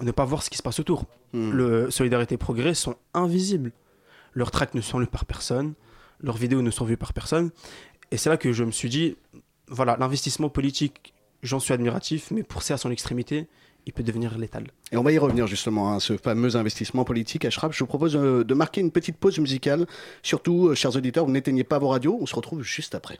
ne 0.00 0.10
pas 0.10 0.24
voir 0.24 0.42
ce 0.42 0.50
qui 0.50 0.58
se 0.58 0.62
passe 0.62 0.80
autour. 0.80 1.04
Hmm. 1.32 1.52
Le 1.52 1.90
Solidarité 1.90 2.34
et 2.34 2.38
Progrès 2.38 2.74
sont 2.74 2.96
invisibles. 3.14 3.72
Leurs 4.34 4.50
tracts 4.50 4.74
ne 4.74 4.80
sont 4.80 4.98
lus 4.98 5.06
par 5.06 5.24
personne, 5.24 5.74
leurs 6.20 6.36
vidéos 6.36 6.60
ne 6.60 6.70
sont 6.70 6.84
vues 6.84 6.96
par 6.96 7.12
personne. 7.12 7.50
Et 8.10 8.16
c'est 8.16 8.28
là 8.30 8.36
que 8.36 8.52
je 8.52 8.64
me 8.64 8.70
suis 8.72 8.88
dit, 8.88 9.16
voilà, 9.68 9.96
l'investissement 9.98 10.48
politique, 10.48 11.11
j'en 11.42 11.60
suis 11.60 11.74
admiratif, 11.74 12.30
mais 12.30 12.42
poussé 12.42 12.72
à 12.72 12.76
son 12.76 12.90
extrémité, 12.90 13.46
il 13.86 13.92
peut 13.92 14.02
devenir 14.02 14.38
létal. 14.38 14.68
Et 14.92 14.96
on 14.96 15.02
va 15.02 15.12
y 15.12 15.18
revenir 15.18 15.46
justement 15.46 15.94
à 15.94 16.00
ce 16.00 16.16
fameux 16.16 16.56
investissement 16.56 17.04
politique. 17.04 17.44
Ashraf, 17.44 17.72
je 17.72 17.80
vous 17.80 17.86
propose 17.86 18.16
euh, 18.16 18.44
de 18.44 18.54
marquer 18.54 18.80
une 18.80 18.92
petite 18.92 19.16
pause 19.16 19.38
musicale. 19.38 19.86
Surtout, 20.22 20.68
euh, 20.68 20.74
chers 20.74 20.94
auditeurs, 20.96 21.24
vous 21.24 21.32
n'éteignez 21.32 21.64
pas 21.64 21.78
vos 21.78 21.88
radios. 21.88 22.16
On 22.20 22.26
se 22.26 22.36
retrouve 22.36 22.62
juste 22.62 22.94
après. 22.94 23.18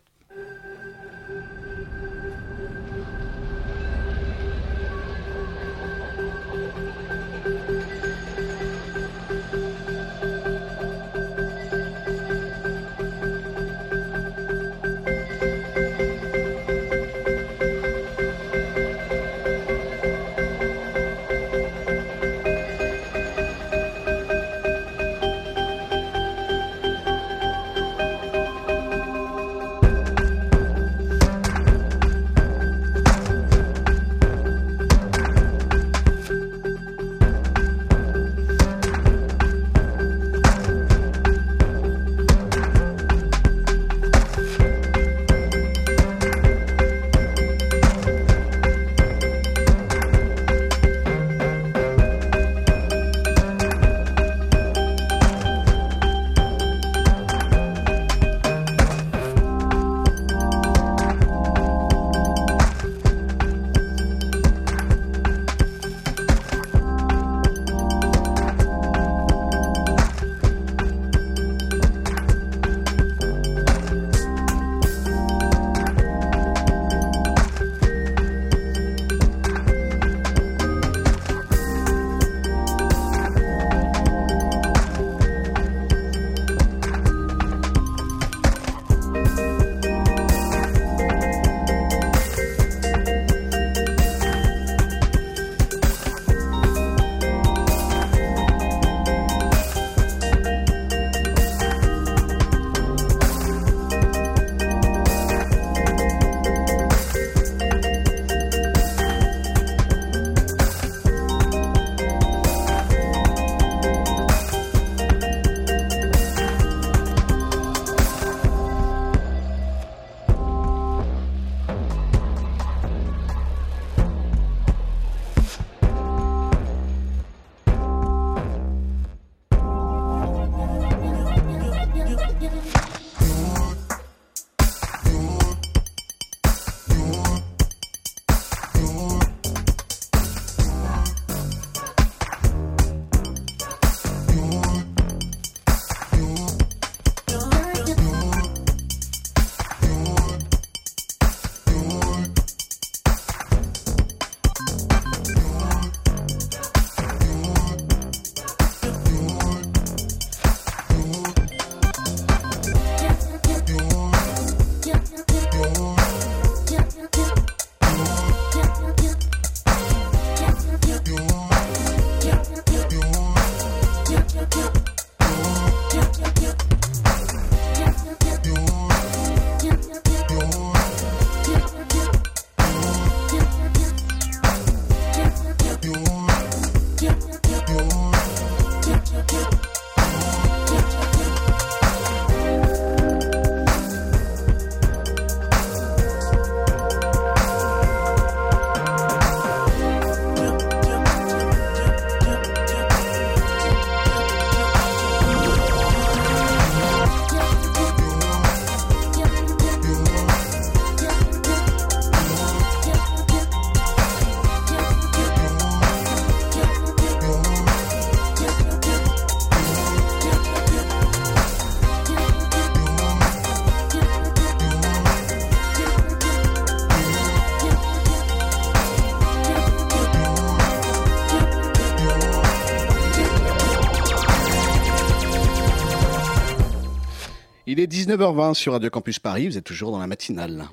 Est 237.82 237.92
19h20 237.92 238.54
sur 238.54 238.74
Radio 238.74 238.90
Campus 238.90 239.18
Paris, 239.18 239.48
vous 239.48 239.58
êtes 239.58 239.64
toujours 239.64 239.90
dans 239.90 239.98
la 239.98 240.06
matinale. 240.06 240.68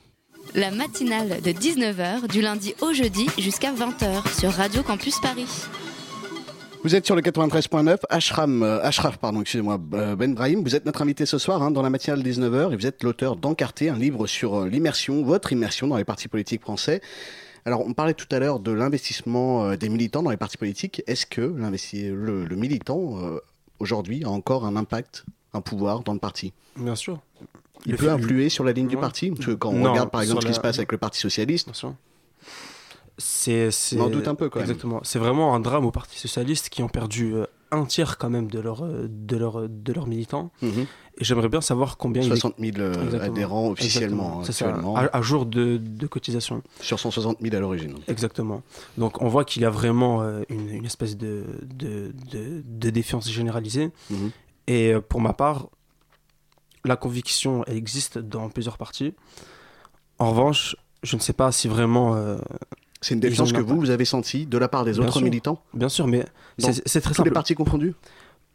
La 0.53 0.69
matinale 0.69 1.41
de 1.41 1.51
19h 1.51 2.27
du 2.27 2.41
lundi 2.41 2.75
au 2.81 2.93
jeudi 2.93 3.27
jusqu'à 3.39 3.73
20h 3.73 4.39
sur 4.39 4.51
Radio 4.51 4.83
Campus 4.83 5.19
Paris. 5.19 5.47
Vous 6.83 6.93
êtes 6.95 7.07
sur 7.07 7.15
le 7.15 7.21
93.9, 7.23 7.97
Ashram, 8.09 8.61
euh, 8.61 8.81
Ashraf, 8.83 9.17
pardon, 9.17 9.41
excusez-moi, 9.41 9.79
euh, 9.93 10.15
Ben 10.15 10.35
Brahim. 10.35 10.61
Vous 10.63 10.75
êtes 10.75 10.85
notre 10.85 11.01
invité 11.01 11.25
ce 11.25 11.39
soir 11.39 11.63
hein, 11.63 11.71
dans 11.71 11.81
la 11.81 11.89
matinale 11.89 12.21
19h 12.21 12.73
et 12.73 12.75
vous 12.75 12.85
êtes 12.85 13.03
l'auteur 13.03 13.35
d'Encarté, 13.35 13.89
un 13.89 13.97
livre 13.97 14.27
sur 14.27 14.55
euh, 14.61 14.69
l'immersion, 14.69 15.23
votre 15.23 15.51
immersion 15.51 15.87
dans 15.87 15.97
les 15.97 16.05
partis 16.05 16.27
politiques 16.27 16.61
français. 16.61 17.01
Alors, 17.65 17.85
on 17.85 17.93
parlait 17.93 18.13
tout 18.13 18.27
à 18.31 18.39
l'heure 18.39 18.59
de 18.59 18.71
l'investissement 18.71 19.65
euh, 19.65 19.77
des 19.77 19.89
militants 19.89 20.21
dans 20.21 20.31
les 20.31 20.37
partis 20.37 20.57
politiques. 20.57 21.01
Est-ce 21.07 21.25
que 21.25 21.41
le, 21.41 22.45
le 22.45 22.55
militant, 22.55 23.19
aujourd'hui, 23.79 24.23
a 24.23 24.29
encore 24.29 24.65
un 24.65 24.75
impact, 24.75 25.25
un 25.53 25.61
pouvoir 25.61 26.01
dans 26.03 26.13
le 26.13 26.19
parti 26.19 26.53
Bien 26.77 26.95
sûr. 26.95 27.19
Il 27.85 27.93
Le 27.93 27.97
peut 27.97 28.09
influer 28.11 28.49
sur 28.49 28.63
la 28.63 28.73
ligne 28.73 28.87
du 28.87 28.97
parti 28.97 29.31
Parce 29.31 29.45
que 29.45 29.51
quand 29.51 29.69
on 29.69 29.79
Non, 29.79 29.91
regarde, 29.91 30.11
par 30.11 30.21
exemple, 30.21 30.41
ce 30.43 30.47
qui 30.47 30.53
se 30.53 30.59
passe 30.59 30.77
avec 30.77 30.91
le 30.91 30.97
Parti 30.97 31.19
Socialiste, 31.19 31.67
Bien 31.67 31.73
sûr. 31.73 31.95
C'est, 33.17 33.69
c'est... 33.71 33.99
on 33.99 34.03
en 34.05 34.09
doute 34.09 34.27
un 34.29 34.35
peu 34.35 34.49
quand 34.49 34.59
même. 34.59 34.69
Exactement. 34.69 35.01
C'est 35.03 35.19
vraiment 35.19 35.53
un 35.53 35.59
drame 35.59 35.85
au 35.85 35.91
Parti 35.91 36.17
Socialiste 36.17 36.69
qui 36.69 36.81
ont 36.83 36.87
perdu 36.87 37.33
euh, 37.35 37.45
un 37.71 37.83
tiers 37.83 38.17
quand 38.17 38.29
même 38.29 38.49
de 38.49 38.59
leurs 38.59 38.81
de 38.85 39.35
leur, 39.37 39.67
de 39.67 39.93
leurs 39.93 40.07
militants. 40.07 40.51
Mhm. 40.61 40.85
Et 41.17 41.23
j'aimerais 41.25 41.49
bien 41.49 41.59
savoir 41.59 41.97
combien 41.97 42.21
il 42.21 42.27
est 42.31 42.37
60 42.37 42.55
000 42.59 42.77
euh, 42.77 42.93
Exactement. 42.93 43.21
adhérents 43.33 43.67
officiellement. 43.71 44.43
C'est 44.45 44.53
ça, 44.53 44.67
actuellement, 44.67 44.95
à, 44.95 45.09
à 45.11 45.21
jour 45.21 45.45
de, 45.45 45.75
de 45.77 46.07
cotisation. 46.07 46.61
sur 46.79 46.97
160 46.97 47.39
000 47.41 47.53
à 47.57 47.59
l'origine. 47.59 47.95
Exactement. 48.07 48.61
Donc 48.97 49.21
on 49.21 49.27
voit 49.27 49.43
qu'il 49.43 49.63
y 49.63 49.65
a 49.65 49.69
vraiment 49.69 50.21
euh, 50.21 50.41
une, 50.47 50.69
une 50.69 50.85
espèce 50.85 51.17
de, 51.17 51.43
de, 51.63 52.13
de, 52.31 52.63
de 52.65 52.89
défiance 52.89 53.29
généralisée. 53.29 53.91
Mhm. 54.09 54.31
Et 54.69 54.93
euh, 54.93 55.01
pour 55.01 55.19
ma 55.19 55.33
part, 55.33 55.67
la 56.85 56.95
conviction 56.95 57.63
elle 57.67 57.75
existe 57.75 58.17
dans 58.19 58.49
plusieurs 58.49 58.77
partis. 58.77 59.13
En 60.19 60.29
revanche, 60.31 60.75
je 61.03 61.15
ne 61.15 61.21
sais 61.21 61.33
pas 61.33 61.51
si 61.51 61.67
vraiment... 61.67 62.15
euh, 62.15 62.37
C'est 63.01 63.15
une 63.15 63.19
défiance 63.19 63.51
que 63.51 63.61
vous, 63.61 63.79
vous 63.79 63.89
avez 63.89 64.05
sentie 64.05 64.45
de 64.45 64.57
la 64.57 64.67
part 64.67 64.85
des 64.85 64.93
Bien 64.93 65.03
autres 65.03 65.13
sûr. 65.17 65.21
militants 65.23 65.61
bien 65.73 65.89
sûr, 65.89 66.07
mais 66.07 66.25
c'est, 66.59 66.71
très 67.01 67.01
Tous 67.01 67.23
les 67.23 67.29
simple. 67.29 67.31
partis 67.31 67.55
confondus 67.55 67.93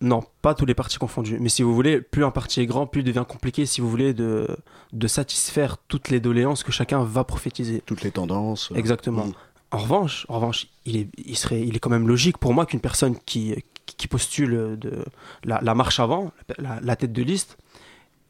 Non, 0.01 0.23
pas 0.43 0.55
tous 0.55 0.67
les 0.67 0.75
partis 0.75 0.99
confondus. 0.99 1.39
Mais 1.41 1.49
si 1.49 1.63
vous 1.63 1.75
voulez, 1.75 2.01
plus 2.01 2.25
un 2.25 2.31
parti 2.31 2.61
est 2.61 2.67
grand, 2.67 2.87
plus 2.87 3.01
il 3.01 3.05
devient 3.05 3.25
compliqué, 3.29 3.67
si 3.67 3.81
vous 3.81 3.89
voulez, 3.91 4.15
de, 4.15 4.47
de 4.93 5.07
satisfaire 5.09 5.79
toutes 5.89 6.11
les 6.11 6.21
doléances 6.21 6.63
que 6.63 6.73
chacun 6.73 7.03
va 7.03 7.25
prophétiser. 7.25 7.83
Toutes 7.87 8.03
les 8.03 8.11
tendances. 8.13 8.71
euh, 8.71 8.77
Exactement. 8.77 9.27
Mm. 9.27 9.33
En 9.73 9.79
revanche, 9.79 10.25
en 10.29 10.35
revanche 10.37 10.69
il, 10.85 10.97
est, 10.97 11.09
il, 11.25 11.37
serait, 11.37 11.61
il 11.67 11.75
est 11.75 11.81
quand 11.81 11.91
même 11.91 12.07
logique 12.07 12.39
pour 12.39 12.55
moi 12.55 12.65
qu'une 12.67 12.79
personne 12.81 13.17
qui, 13.27 13.57
qui 13.97 14.09
postule 14.09 14.77
de 14.79 15.05
la, 15.45 15.61
la 15.63 15.75
marche 15.75 16.01
avant, 16.01 16.33
la, 16.59 16.81
la 16.81 16.97
tête 16.97 17.13
de 17.13 17.23
liste, 17.23 17.57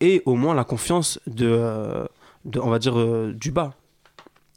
ait 0.01 0.23
au 0.27 0.35
moins 0.35 0.55
la 0.55 0.65
confiance 0.65 1.21
de, 1.27 1.47
euh, 1.49 2.05
de 2.45 2.59
on 2.61 2.69
va 2.71 2.79
dire, 2.79 2.99
euh, 2.99 3.33
du 3.33 3.51
bas, 3.51 3.75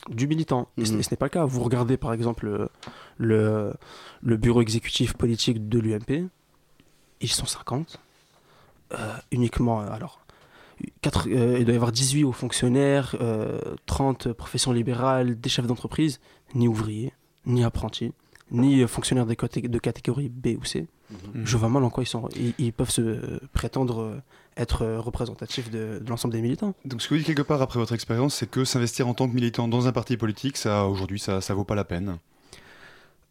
du 0.09 0.27
militant. 0.27 0.67
Et 0.77 0.85
ce 0.85 0.91
Mhm. 0.91 0.97
n'est- 0.97 1.03
ce 1.03 1.11
n'est 1.11 1.17
pas 1.17 1.25
le 1.25 1.29
cas. 1.31 1.45
Vous 1.45 1.63
regardez 1.63 1.97
par 1.97 2.13
exemple 2.13 2.69
le, 3.17 3.73
le 4.21 4.37
bureau 4.37 4.61
exécutif 4.61 5.13
politique 5.13 5.69
de 5.69 5.79
l'UMP, 5.79 6.29
ils 7.21 7.29
sont 7.31 7.45
50. 7.45 7.99
Euh, 8.93 9.13
uniquement, 9.31 9.81
alors, 9.81 10.19
euh, 11.27 11.57
il 11.59 11.65
doit 11.65 11.73
y 11.73 11.75
avoir 11.75 11.91
18 11.91 12.23
hauts 12.23 12.31
fonctionnaires, 12.31 13.15
euh, 13.19 13.59
30 13.85 14.31
professions 14.33 14.71
libérales, 14.71 15.39
des 15.39 15.49
chefs 15.49 15.67
d'entreprise, 15.67 16.19
ni 16.55 16.67
ouvriers, 16.69 17.11
ni 17.45 17.63
apprentis, 17.65 18.13
ni 18.51 18.87
fonctionnaires 18.87 19.25
de 19.25 19.33
catégorie 19.79 20.29
B 20.29 20.55
ou 20.59 20.63
C. 20.63 20.87
Mhm. 21.09 21.45
Je 21.45 21.57
vois 21.57 21.69
mal 21.69 21.83
en 21.83 21.89
quoi 21.89 22.03
ils, 22.03 22.07
sont, 22.07 22.27
ils, 22.35 22.53
ils 22.57 22.73
peuvent 22.73 22.89
se 22.89 23.39
prétendre 23.53 24.01
euh, 24.01 24.21
être 24.57 24.81
euh, 24.83 24.99
représentatifs 24.99 25.69
de, 25.71 25.99
de 26.03 26.09
l'ensemble 26.09 26.33
des 26.33 26.41
militants. 26.41 26.73
Donc 26.85 27.01
ce 27.01 27.07
que 27.07 27.13
vous 27.13 27.19
dites 27.19 27.27
quelque 27.27 27.41
part 27.43 27.61
après 27.61 27.79
votre 27.79 27.93
expérience, 27.93 28.35
c'est 28.35 28.49
que 28.49 28.65
s'investir 28.65 29.07
en 29.07 29.13
tant 29.13 29.27
que 29.29 29.33
militant 29.33 29.67
dans 29.67 29.87
un 29.87 29.91
parti 29.91 30.17
politique, 30.17 30.57
ça 30.57 30.85
aujourd'hui, 30.85 31.19
ça, 31.19 31.39
ça 31.41 31.53
vaut 31.53 31.63
pas 31.63 31.75
la 31.75 31.85
peine. 31.85 32.17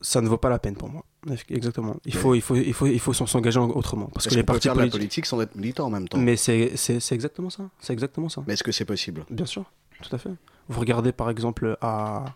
Ça 0.02 0.20
ne 0.20 0.28
vaut 0.28 0.36
pas 0.36 0.50
la 0.50 0.58
peine 0.58 0.76
pour 0.76 0.88
moi. 0.90 1.04
Exactement. 1.48 1.96
Il 2.04 2.14
faut, 2.14 2.34
il 2.34 2.42
faut, 2.42 2.54
il 2.54 2.72
faut, 2.74 2.86
il 2.86 3.00
faut 3.00 3.12
s'en- 3.14 3.26
s'engager 3.26 3.58
en- 3.58 3.70
autrement. 3.70 4.06
Parce 4.12 4.26
que 4.28 4.34
les 4.34 4.42
partis 4.42 4.68
faire 4.68 4.74
de 4.74 4.78
la 4.78 4.82
politiques. 4.84 5.00
politique 5.00 5.26
sans 5.26 5.40
être 5.40 5.54
militant 5.56 5.86
en 5.86 5.90
même 5.90 6.06
temps 6.06 6.18
Mais 6.18 6.36
c'est 6.36 6.72
exactement 7.10 7.50
ça. 7.50 7.68
C'est 7.80 7.92
exactement 7.94 8.28
ça. 8.28 8.42
Mais 8.46 8.52
est-ce 8.54 8.62
que 8.62 8.72
c'est 8.72 8.84
possible? 8.84 9.24
Bien 9.30 9.46
sûr, 9.46 9.64
tout 10.02 10.14
à 10.14 10.18
fait. 10.18 10.30
Vous 10.68 10.80
regardez 10.80 11.12
par 11.12 11.30
exemple 11.30 11.76
à, 11.80 12.26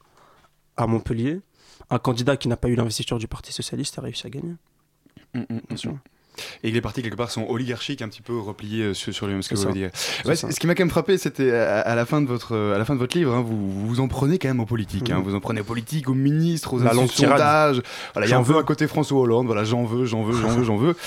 à 0.76 0.86
Montpellier, 0.86 1.40
un 1.90 1.98
candidat 1.98 2.36
qui 2.36 2.48
n'a 2.48 2.56
pas 2.56 2.68
eu 2.68 2.74
l'investiture 2.76 3.18
du 3.18 3.28
Parti 3.28 3.52
Socialiste 3.52 3.98
a 3.98 4.02
réussi 4.02 4.26
à 4.26 4.30
gagner. 4.30 4.54
Bien 5.34 5.76
sûr. 5.76 5.98
Et 6.62 6.70
les 6.70 6.80
partis 6.80 7.02
quelque 7.02 7.16
part 7.16 7.30
sont 7.30 7.46
oligarchiques, 7.48 8.02
un 8.02 8.08
petit 8.08 8.22
peu 8.22 8.38
repliés 8.38 8.82
euh, 8.84 8.94
sur, 8.94 9.12
sur 9.14 9.26
lui-même, 9.26 9.42
ce 9.42 9.48
que 9.50 9.54
vous 9.56 9.72
dire. 9.72 9.90
Ouais, 10.24 10.36
ce 10.36 10.46
qui 10.58 10.66
m'a 10.66 10.74
quand 10.74 10.82
même 10.82 10.90
frappé, 10.90 11.18
c'était 11.18 11.52
à, 11.52 11.80
à 11.80 11.94
la 11.94 12.06
fin 12.06 12.20
de 12.20 12.26
votre 12.26 12.56
à 12.74 12.78
la 12.78 12.84
fin 12.84 12.94
de 12.94 12.98
votre 13.00 13.16
livre, 13.16 13.34
hein, 13.34 13.42
vous 13.46 13.86
vous 13.86 14.00
en 14.00 14.08
prenez 14.08 14.38
quand 14.38 14.48
même 14.48 14.60
aux 14.60 14.66
politiques. 14.66 15.10
hein. 15.10 15.18
Mhm. 15.18 15.24
vous 15.24 15.34
en 15.34 15.40
prenez 15.40 15.60
aux 15.60 15.64
politiques, 15.64 16.08
aux 16.08 16.14
ministres, 16.14 16.74
aux 16.74 16.78
La 16.78 16.92
longue 16.92 17.04
instituts 17.04 17.22
de 17.22 17.26
tirade. 17.26 17.38
sondage. 17.74 17.82
Voilà, 18.14 18.26
il 18.26 18.30
y 18.30 18.32
a 18.32 18.36
J'en 18.36 18.42
un 18.42 18.44
peu 18.44 18.52
veux. 18.54 18.58
un 18.58 18.62
côté 18.64 18.86
François 18.86 19.18
Hollande. 19.20 19.46
Voilà, 19.46 19.64
j'en 19.64 19.84
veux, 19.84 20.04
j'en 20.04 20.22
veux, 20.22 20.32
j'en 20.40 20.48
veux, 20.48 20.64
j'en 20.64 20.76
veux. 20.76 20.94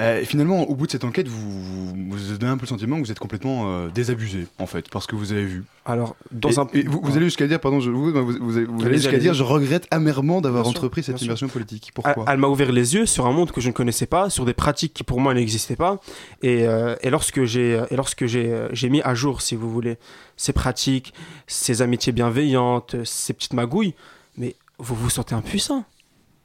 Euh, 0.00 0.20
et 0.20 0.24
finalement, 0.24 0.62
au 0.68 0.74
bout 0.74 0.86
de 0.86 0.92
cette 0.92 1.04
enquête, 1.04 1.28
vous 1.28 1.62
vous, 1.62 1.94
vous 2.10 2.32
avez 2.32 2.46
un 2.46 2.56
peu 2.56 2.62
le 2.62 2.68
sentiment 2.68 2.96
que 3.00 3.04
vous 3.04 3.10
êtes 3.12 3.18
complètement 3.18 3.64
euh, 3.66 3.88
désabusé, 3.94 4.46
en 4.58 4.66
fait, 4.66 4.88
parce 4.90 5.06
que 5.06 5.14
vous 5.16 5.32
avez 5.32 5.44
vu. 5.44 5.64
Alors, 5.84 6.16
dans 6.30 6.48
Et- 6.50 6.58
un. 6.58 6.66
et 6.74 6.82
vous, 6.84 7.00
vous 7.02 7.16
allez 7.16 7.26
jusqu'à 7.26 7.46
dire, 7.46 7.60
pardon, 7.60 7.80
je, 7.80 7.90
vous, 7.90 8.10
vous, 8.12 8.32
vous, 8.40 8.50
vous 8.50 8.86
allez 8.86 8.96
jusqu'à 8.98 9.18
dire, 9.18 9.34
je 9.34 9.42
regrette 9.42 9.86
amèrement 9.90 10.40
d'avoir 10.40 10.66
entrepris 10.66 11.02
cette 11.02 11.20
immersion 11.22 11.48
politique. 11.48 11.90
Pourquoi? 11.94 12.24
Elle 12.28 12.38
m'a 12.38 12.48
ouvert 12.48 12.72
les 12.72 12.94
yeux 12.94 13.06
sur 13.06 13.26
un 13.26 13.32
monde 13.32 13.50
que 13.52 13.60
je 13.60 13.68
ne 13.68 13.72
connaissais 13.72 14.06
pas, 14.06 14.30
sur 14.30 14.44
des 14.44 14.54
pratiques 14.54 14.71
qui 14.72 15.04
pour 15.04 15.20
moi 15.20 15.34
n'existaient 15.34 15.76
pas. 15.76 16.00
Et, 16.42 16.66
euh, 16.66 16.96
et 17.02 17.10
lorsque 17.10 17.44
j'ai 17.44 17.82
et 17.90 17.96
lorsque 17.96 18.26
j'ai 18.26 18.52
euh, 18.52 18.68
j'ai 18.72 18.88
mis 18.88 19.02
à 19.02 19.14
jour, 19.14 19.42
si 19.42 19.54
vous 19.56 19.70
voulez, 19.70 19.98
ces 20.36 20.52
pratiques, 20.52 21.12
ces 21.46 21.82
amitiés 21.82 22.12
bienveillantes, 22.12 22.96
ces 23.04 23.32
petites 23.32 23.52
magouilles, 23.54 23.94
mais 24.36 24.56
vous 24.78 24.94
vous 24.94 25.10
sentez 25.10 25.34
impuissant. 25.34 25.84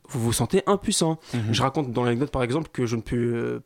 Vous 0.09 0.19
vous 0.21 0.33
sentez 0.33 0.63
impuissant. 0.67 1.19
Mhm. 1.33 1.53
Je 1.53 1.61
raconte 1.61 1.91
dans 1.91 2.03
l'anecdote 2.03 2.31
par 2.31 2.43
exemple 2.43 2.69
que 2.71 2.85
je 2.85 2.95
ne 2.95 3.01
peux. 3.01 3.15
euh, 3.17 3.59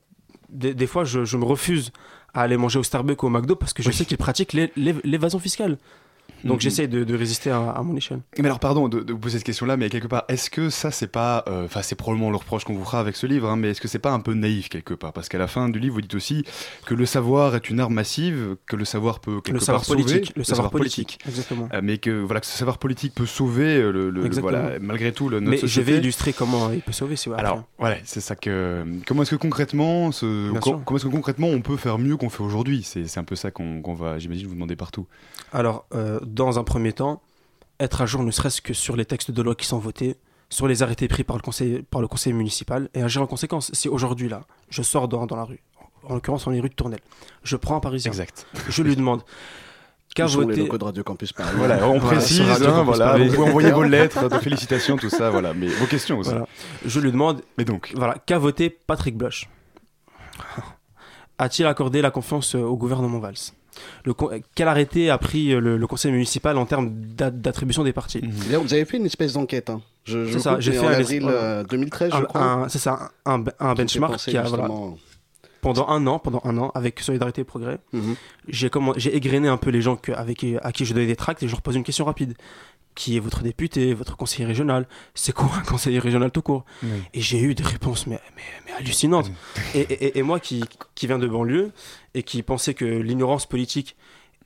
des, 0.49 0.73
des 0.73 0.87
fois, 0.87 1.03
je, 1.05 1.23
je 1.23 1.37
me 1.37 1.45
refuse 1.45 1.91
à 2.33 2.41
aller 2.41 2.57
manger 2.57 2.79
au 2.79 2.83
Starbucks 2.83 3.21
ou 3.23 3.27
au 3.27 3.29
McDo 3.29 3.55
parce 3.55 3.73
que 3.73 3.83
je 3.83 3.89
Oui. 3.89 3.93
sais 3.95 4.05
qu'ils 4.05 4.17
pratiquent 4.17 4.53
l'é- 4.53 4.71
l'é- 4.75 4.95
l'évasion 5.03 5.39
fiscale. 5.39 5.77
Donc 6.43 6.55
Mhm. 6.57 6.61
j'essaie 6.61 6.87
de, 6.87 7.03
de 7.03 7.15
résister 7.15 7.49
à, 7.51 7.71
à 7.71 7.81
mon 7.83 7.95
échelle. 7.95 8.21
Mais 8.37 8.45
alors, 8.45 8.59
pardon 8.59 8.87
de, 8.89 9.01
de 9.01 9.13
vous 9.13 9.19
poser 9.19 9.37
cette 9.37 9.45
question-là, 9.45 9.77
mais 9.77 9.89
quelque 9.89 10.07
part, 10.07 10.23
est-ce 10.27 10.49
que 10.49 10.69
ça, 10.69 10.91
c'est 10.91 11.07
pas. 11.11 11.43
euh, 11.47 11.65
Enfin, 11.65 11.81
c'est 11.81 11.95
probablement 11.95 12.29
le 12.31 12.37
reproche 12.37 12.63
qu'on 12.63 12.73
vous 12.73 12.83
fera 12.85 12.99
avec 12.99 13.15
ce 13.15 13.25
livre, 13.27 13.49
hein, 13.49 13.55
mais 13.55 13.69
est-ce 13.71 13.81
que 13.81 13.87
c'est 13.87 13.99
pas 13.99 14.11
un 14.11 14.19
peu 14.19 14.33
naïf 14.33 14.69
quelque 14.69 14.93
part? 14.93 15.13
Parce 15.13 15.29
qu'à 15.29 15.37
la 15.37 15.47
fin 15.47 15.69
du 15.69 15.79
livre, 15.79 15.95
vous 15.95 16.01
dites 16.01 16.15
aussi 16.15 16.43
que 16.85 16.93
le 16.93 17.05
savoir 17.05 17.55
est 17.55 17.69
une 17.69 17.79
arme 17.79 17.93
massive, 17.93 18.55
que 18.67 18.75
le 18.75 18.85
savoir 18.85 19.19
peut 19.19 19.41
quelque 19.41 19.53
Le 19.53 19.59
part 19.59 19.65
savoir 19.65 19.85
sauver. 19.85 20.03
politique. 20.03 20.33
Le 20.35 20.43
savoir 20.43 20.69
politique. 20.71 21.19
Exactement. 21.27 21.69
Euh, 21.73 21.81
mais 21.83 21.97
que 21.97 22.09
voilà 22.21 22.39
que 22.41 22.45
ce 22.47 22.57
savoir 22.57 22.77
politique 22.77 23.13
peut 23.13 23.25
sauver 23.25 23.77
euh, 23.77 23.91
le, 23.91 24.29
voilà 24.41 24.79
malgré 24.79 25.11
tout 25.11 25.29
le 25.29 25.39
notre 25.39 25.61
Mais 25.63 25.67
je 25.67 25.81
vais 25.81 25.97
illustrer 25.97 26.33
comment 26.33 26.71
il 26.71 26.81
peut 26.81 26.91
sauver. 26.91 27.15
Si 27.15 27.29
vous 27.29 27.35
Alors, 27.35 27.63
voilà, 27.77 27.97
c'est 28.03 28.21
ça 28.21 28.35
que. 28.35 28.83
Comment 29.07 29.21
est-ce 29.23 29.31
que 29.31 29.35
concrètement, 29.35 30.11
ce, 30.11 30.51
com- 30.59 30.81
comment 30.85 30.97
est-ce 30.97 31.05
que 31.05 31.11
concrètement 31.11 31.47
on 31.47 31.61
peut 31.61 31.77
faire 31.77 31.97
mieux 31.99 32.17
qu'on 32.17 32.29
fait 32.29 32.43
aujourd'hui? 32.43 32.83
C'est 32.83 33.17
un 33.17 33.23
peu 33.23 33.35
ça 33.35 33.51
qu'on 33.51 33.81
va, 33.93 34.17
j'imagine, 34.19 34.47
vous 34.47 34.53
demander 34.55 34.75
partout. 34.75 35.05
Alors, 35.53 35.85
euh, 35.93 36.19
dans 36.33 36.59
un 36.59 36.63
premier 36.63 36.93
temps, 36.93 37.21
être 37.79 38.01
à 38.01 38.05
jour 38.05 38.23
ne 38.23 38.31
serait-ce 38.31 38.61
que 38.61 38.73
sur 38.73 38.95
les 38.95 39.05
textes 39.05 39.31
de 39.31 39.41
loi 39.41 39.55
qui 39.55 39.65
sont 39.65 39.79
votés, 39.79 40.15
sur 40.49 40.67
les 40.67 40.83
arrêtés 40.83 41.07
pris 41.07 41.23
par 41.23 41.35
le 41.35 41.41
conseil, 41.41 41.81
par 41.83 42.01
le 42.01 42.07
conseil 42.07 42.33
municipal, 42.33 42.89
et 42.93 43.01
agir 43.01 43.21
en 43.21 43.27
conséquence. 43.27 43.71
Si 43.73 43.89
aujourd'hui, 43.89 44.29
là, 44.29 44.41
je 44.69 44.81
sors 44.81 45.07
dans, 45.07 45.25
dans 45.25 45.35
la 45.35 45.43
rue, 45.43 45.61
en 46.03 46.13
l'occurrence 46.15 46.45
dans 46.45 46.51
les 46.51 46.59
rues 46.59 46.69
de 46.69 46.73
Tournelle, 46.75 46.99
je 47.43 47.55
prends 47.55 47.75
un 47.75 47.79
Parisien, 47.79 48.11
Exact. 48.11 48.45
je 48.69 48.83
lui 48.83 48.95
demande 48.95 49.23
qu'a 50.13 50.25
les 50.25 50.33
voté... 50.33 50.55
locaux 50.57 50.77
de 50.77 50.83
Radio 50.83 51.03
Campus 51.03 51.31
Paris 51.31 51.55
Voilà, 51.55 51.87
on 51.87 51.99
précise, 51.99 52.41
hein, 52.41 52.57
Campus 52.59 52.83
voilà, 52.85 53.05
Paris. 53.11 53.29
vous 53.29 53.35
pouvez 53.35 53.49
envoyer 53.49 53.71
vos 53.71 53.83
lettres 53.97 54.29
de 54.29 54.37
félicitations, 54.39 54.97
tout 54.97 55.09
ça, 55.09 55.29
voilà, 55.29 55.53
mais 55.53 55.67
vos 55.67 55.85
questions 55.85 56.19
aussi. 56.19 56.31
Voilà. 56.31 56.47
Je 56.85 56.99
lui 56.99 57.11
demande 57.11 57.41
Mais 57.57 57.65
donc, 57.65 57.93
voilà, 57.95 58.15
qu'a 58.25 58.37
voté 58.37 58.69
Patrick 58.69 59.15
Bloch 59.17 59.47
A-t-il 61.37 61.65
accordé 61.65 62.01
la 62.01 62.11
confiance 62.11 62.55
au 62.55 62.75
gouvernement 62.75 63.19
Valls? 63.19 63.53
Le, 64.05 64.13
Quel 64.55 64.67
arrêté 64.67 65.09
a 65.09 65.17
pris 65.17 65.53
euh, 65.53 65.59
le, 65.59 65.77
le 65.77 65.87
conseil 65.87 66.11
municipal 66.11 66.57
en 66.57 66.65
termes 66.65 66.89
d'a- 66.91 67.31
d'attribution 67.31 67.83
des 67.83 67.93
partis 67.93 68.21
D'ailleurs, 68.21 68.61
vous 68.63 68.73
avez 68.73 68.85
fait 68.85 68.97
une 68.97 69.05
espèce 69.05 69.33
d'enquête. 69.33 69.69
Hein. 69.69 69.81
Je, 70.05 70.25
je 70.25 70.33
C'est 70.33 70.39
ça, 70.39 70.59
j'ai 70.59 70.71
fait 70.71 70.79
en 70.79 70.87
un- 70.87 70.93
avril 70.93 71.21
voilà. 71.23 71.37
euh, 71.37 71.63
2013, 71.63 72.11
je 72.17 72.23
crois. 72.23 72.65
C'est 72.69 72.79
ça, 72.79 73.11
un, 73.25 73.43
qui 73.43 73.51
benchmark 73.77 74.17
qui 74.17 74.37
a, 74.37 74.43
voilà, 74.43 74.63
justement- 74.65 74.97
pendant 75.61 75.87
un 75.89 76.07
an, 76.07 76.17
pendant 76.17 76.41
un 76.43 76.57
an, 76.57 76.71
avec 76.73 76.99
Solidarité 77.01 77.41
et 77.41 77.43
Progrès, 77.43 77.77
Mhm. 77.93 78.15
j'ai 78.47 79.15
égrené 79.15 79.47
un 79.47 79.57
peu 79.57 79.69
les 79.69 79.83
gens 79.83 79.95
que- 79.95 80.11
avec, 80.11 80.43
à 80.63 80.71
qui 80.71 80.85
je 80.85 80.93
donnais 80.95 81.05
des 81.05 81.15
tracts 81.15 81.43
et 81.43 81.47
je 81.47 81.51
leur 81.51 81.61
pose 81.61 81.75
une 81.75 81.83
question 81.83 82.05
rapide. 82.05 82.33
Qui 82.95 83.15
est 83.15 83.19
votre 83.19 83.41
député, 83.41 83.93
votre 83.93 84.17
conseiller 84.17 84.45
régional 84.45 84.87
C'est 85.13 85.33
quoi 85.33 85.49
un 85.55 85.61
conseiller 85.63 85.99
régional 85.99 86.29
tout 86.31 86.41
court 86.41 86.65
Et 87.13 87.21
j'ai 87.21 87.39
eu 87.39 87.55
des 87.55 87.63
réponses 87.63 88.05
mais, 88.07 88.19
mais, 88.35 88.41
mais 88.65 88.71
hallucinantes. 88.73 89.31
et, 89.73 89.79
et- 89.81 90.17
et 90.19 90.23
moi 90.23 90.39
qui, 90.39 90.63
qui 90.95 91.07
viens 91.07 91.17
de 91.19 91.27
banlieue 91.27 91.71
et 92.13 92.23
qui 92.23 92.43
pensais 92.43 92.73
que 92.73 92.83
l'ignorance 92.85 93.45
politique 93.45 93.95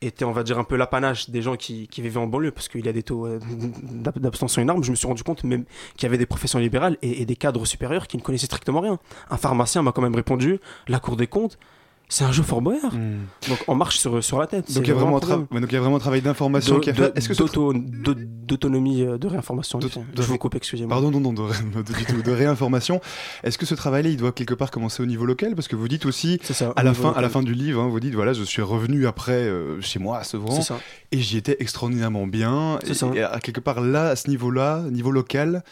était, 0.02 0.26
on 0.26 0.32
va 0.34 0.44
dire, 0.44 0.60
un 0.60 0.64
peu 0.66 0.76
l'apanage 0.76 1.30
des 1.30 1.42
gens 1.42 1.56
qui, 1.56 1.88
qui 1.88 2.02
vivaient 2.02 2.20
en 2.20 2.28
banlieue, 2.28 2.52
parce 2.52 2.68
qu'il 2.68 2.86
y 2.86 2.90
a 2.90 2.94
des 2.94 3.02
taux 3.02 3.26
euh, 3.26 3.40
d'ab- 3.82 4.20
d'abstention 4.20 4.62
énormes, 4.62 4.84
je 4.84 4.92
me 4.92 4.96
suis 4.96 5.08
rendu 5.08 5.24
compte 5.24 5.44
même 5.46 5.64
qu'il 5.96 6.04
y 6.04 6.06
avait 6.08 6.18
des 6.18 6.26
professions 6.26 6.60
libérales 6.60 6.98
et, 7.02 7.22
et 7.22 7.26
des 7.26 7.36
cadres 7.38 7.66
supérieurs 7.66 8.08
qui 8.08 8.18
ne 8.18 8.22
connaissaient 8.22 8.46
strictement 8.46 8.82
rien. 8.82 9.00
Un 9.30 9.38
pharmacien 9.38 9.82
m'a 9.82 9.94
quand 9.94 10.02
même 10.02 10.14
répondu, 10.16 10.60
la 10.90 11.00
Cour 11.00 11.16
des 11.16 11.28
comptes, 11.28 11.58
C'est 12.08 12.24
un 12.24 12.32
jeu 12.32 12.44
Fort 12.44 12.62
Boyard. 12.62 12.94
Hmm. 12.94 13.26
Donc 13.50 13.58
on 13.68 13.76
marche 13.76 13.98
sur, 13.98 14.24
sur 14.24 14.40
la 14.40 14.48
tête. 14.48 14.72
Donc 14.74 14.86
il 14.86 14.90
y 14.90 14.92
a 14.92 14.94
vraiment 14.96 15.14
un 15.16 15.18
un 15.18 15.20
tra- 15.20 15.28
problème. 15.28 15.48
ouais, 15.52 15.60
donc 15.62 15.72
il 15.72 15.76
y 15.76 15.78
a 15.78 15.82
vraiment 15.82 15.96
un 15.96 16.00
travail 16.00 16.22
d'information 16.22 16.80
qui 16.80 16.90
a 16.92 16.94
fait. 16.94 17.18
Est-ce 17.18 17.28
que 17.30 17.34
tra- 17.34 18.26
d'autonomie 18.46 19.02
euh, 19.02 19.18
de 19.18 19.28
réinformation. 19.28 19.80
De- 19.80 19.90
Je 20.16 20.22
vous 20.22 20.38
coupe, 20.38 20.56
excusez-moi. 20.56 20.90
Pardon, 20.90 21.10
non, 21.12 21.20
non, 21.20 21.34
de, 21.34 21.42
de- 21.82 21.94
du 21.94 22.06
tout, 22.06 22.22
de 22.22 22.32
réinformation. 22.32 23.02
Est-ce 23.44 23.58
que 23.58 23.66
ce 23.66 23.74
travail-là, 23.76 24.10
il 24.10 24.18
doit 24.18 24.32
quelque 24.32 24.54
part 24.54 24.70
commencer 24.72 25.02
au 25.02 25.06
niveau 25.08 25.26
local? 25.26 25.56
Parce 25.56 25.68
que 25.68 25.76
vous 25.76 25.88
dites 25.88 26.06
aussi, 26.06 26.40
C'est 26.44 26.54
ça. 26.54 26.74
à 26.76 26.84
la 26.84 26.94
fin, 26.94 27.12
à 27.12 27.22
la 27.22 27.30
fin 27.30 27.42
du 27.42 27.54
livre, 27.54 27.82
hein, 27.82 27.88
vous 27.88 28.00
dites 28.00 28.14
voilà, 28.14 28.34
je 28.34 28.44
suis 28.44 28.62
revenu 28.62 29.08
après 29.08 29.34
euh, 29.34 29.82
chez 29.82 30.00
moi 30.00 30.20
à 30.20 30.24
Sevran 30.24 30.56
C'est 30.56 30.62
ça. 30.62 30.80
et 31.12 31.20
j'y 31.20 31.38
étais 31.38 31.58
extraordinairement 31.60 32.28
bien. 32.28 32.80
C'est 32.84 32.92
Et, 32.92 32.94
ça. 32.94 33.10
et 33.16 33.24
à 33.24 33.40
quelque 33.40 33.60
part 33.62 33.82
là, 33.82 34.10
à 34.10 34.16
ce 34.16 34.30
niveau-là, 34.30 34.84
niveau 34.92 35.12
local, 35.12 35.64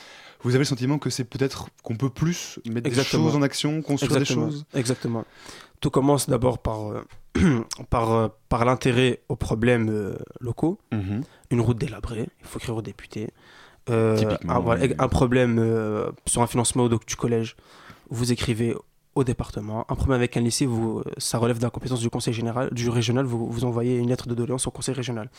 vous 0.43 0.50
avez 0.50 0.60
le 0.60 0.65
sentiment 0.65 0.98
que 0.98 1.10
c'est 1.10 1.24
peut-être 1.24 1.67
qu'on 1.84 1.96
peut 1.96 2.10
plus 2.10 2.60
mettre 2.69 2.88
Exactement. 2.88 3.24
des 3.26 3.30
choses 3.30 3.38
en 3.38 3.41
action, 3.43 3.82
construire 3.82 4.12
Exactement. 4.17 4.48
des 4.48 4.52
choses? 4.52 4.65
Exactement. 4.74 5.26
Tout 5.84 5.89
commence 5.89 6.30
d'abord 6.30 6.60
par, 6.60 6.80
euh, 6.93 7.02
par, 7.89 8.12
euh, 8.13 8.28
par 8.48 8.63
l'intérêt 8.63 9.19
aux 9.28 9.36
problèmes 9.36 9.89
euh, 9.89 10.15
locaux. 10.39 10.80
Mhm. 10.93 11.24
Une 11.52 11.60
route 11.60 11.78
délabrée, 11.78 12.30
il 12.39 12.46
faut 12.48 12.58
écrire 12.58 12.78
aux 12.78 12.82
députés. 12.82 13.28
Un, 14.48 14.60
voilà, 14.60 14.86
un 14.98 15.08
problème 15.10 15.60
sur 16.26 16.41
un 16.41 16.48
financement 16.48 16.84
au- 16.86 16.89
du 16.89 17.15
collège, 17.17 17.58
vous 18.10 18.32
écrivez 18.32 18.74
au 19.15 19.26
département. 19.26 19.86
Un 19.89 19.96
problème 19.96 20.15
avec 20.15 20.38
un 20.38 20.39
lycée, 20.39 20.65
vous, 20.65 21.04
ça 21.17 21.38
relève 21.38 21.58
de 21.58 21.63
la 21.63 21.69
compétence 21.69 22.00
du 22.00 22.10
conseil 22.10 22.34
général, 22.34 22.69
du 22.72 22.88
régional, 22.89 23.26
vous, 23.26 23.46
vous 23.52 23.65
envoyez 23.65 23.98
une 23.98 24.08
lettre 24.08 24.28
de 24.30 24.36
doléance 24.36 24.67
au 24.67 24.72
conseil 24.72 24.96
régional. 24.96 25.30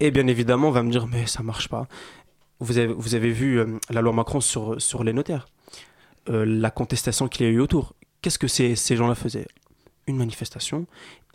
Et 0.00 0.10
bien 0.10 0.26
évidemment, 0.26 0.68
on 0.68 0.72
va 0.72 0.82
me 0.82 0.90
dire, 0.90 1.06
mais 1.06 1.24
ça 1.26 1.42
marche 1.42 1.68
pas. 1.70 1.86
Vous 2.60 2.76
avez, 2.76 2.92
vous 2.92 3.14
avez 3.14 3.30
vu 3.30 3.64
la 3.88 4.02
loi 4.02 4.12
Macron 4.12 4.40
sur, 4.42 4.78
sur 4.82 5.02
les 5.02 5.14
notaires, 5.14 5.48
la 6.28 6.70
contestation 6.70 7.26
qu'il 7.26 7.46
y 7.46 7.48
a 7.48 7.52
eu 7.52 7.60
autour. 7.60 7.94
Qu'est-ce 8.20 8.38
que 8.38 8.48
ces, 8.48 8.76
ces 8.76 8.96
gens-là 8.96 9.14
faisaient? 9.14 9.46
Une 10.08 10.16
manifestation. 10.16 10.86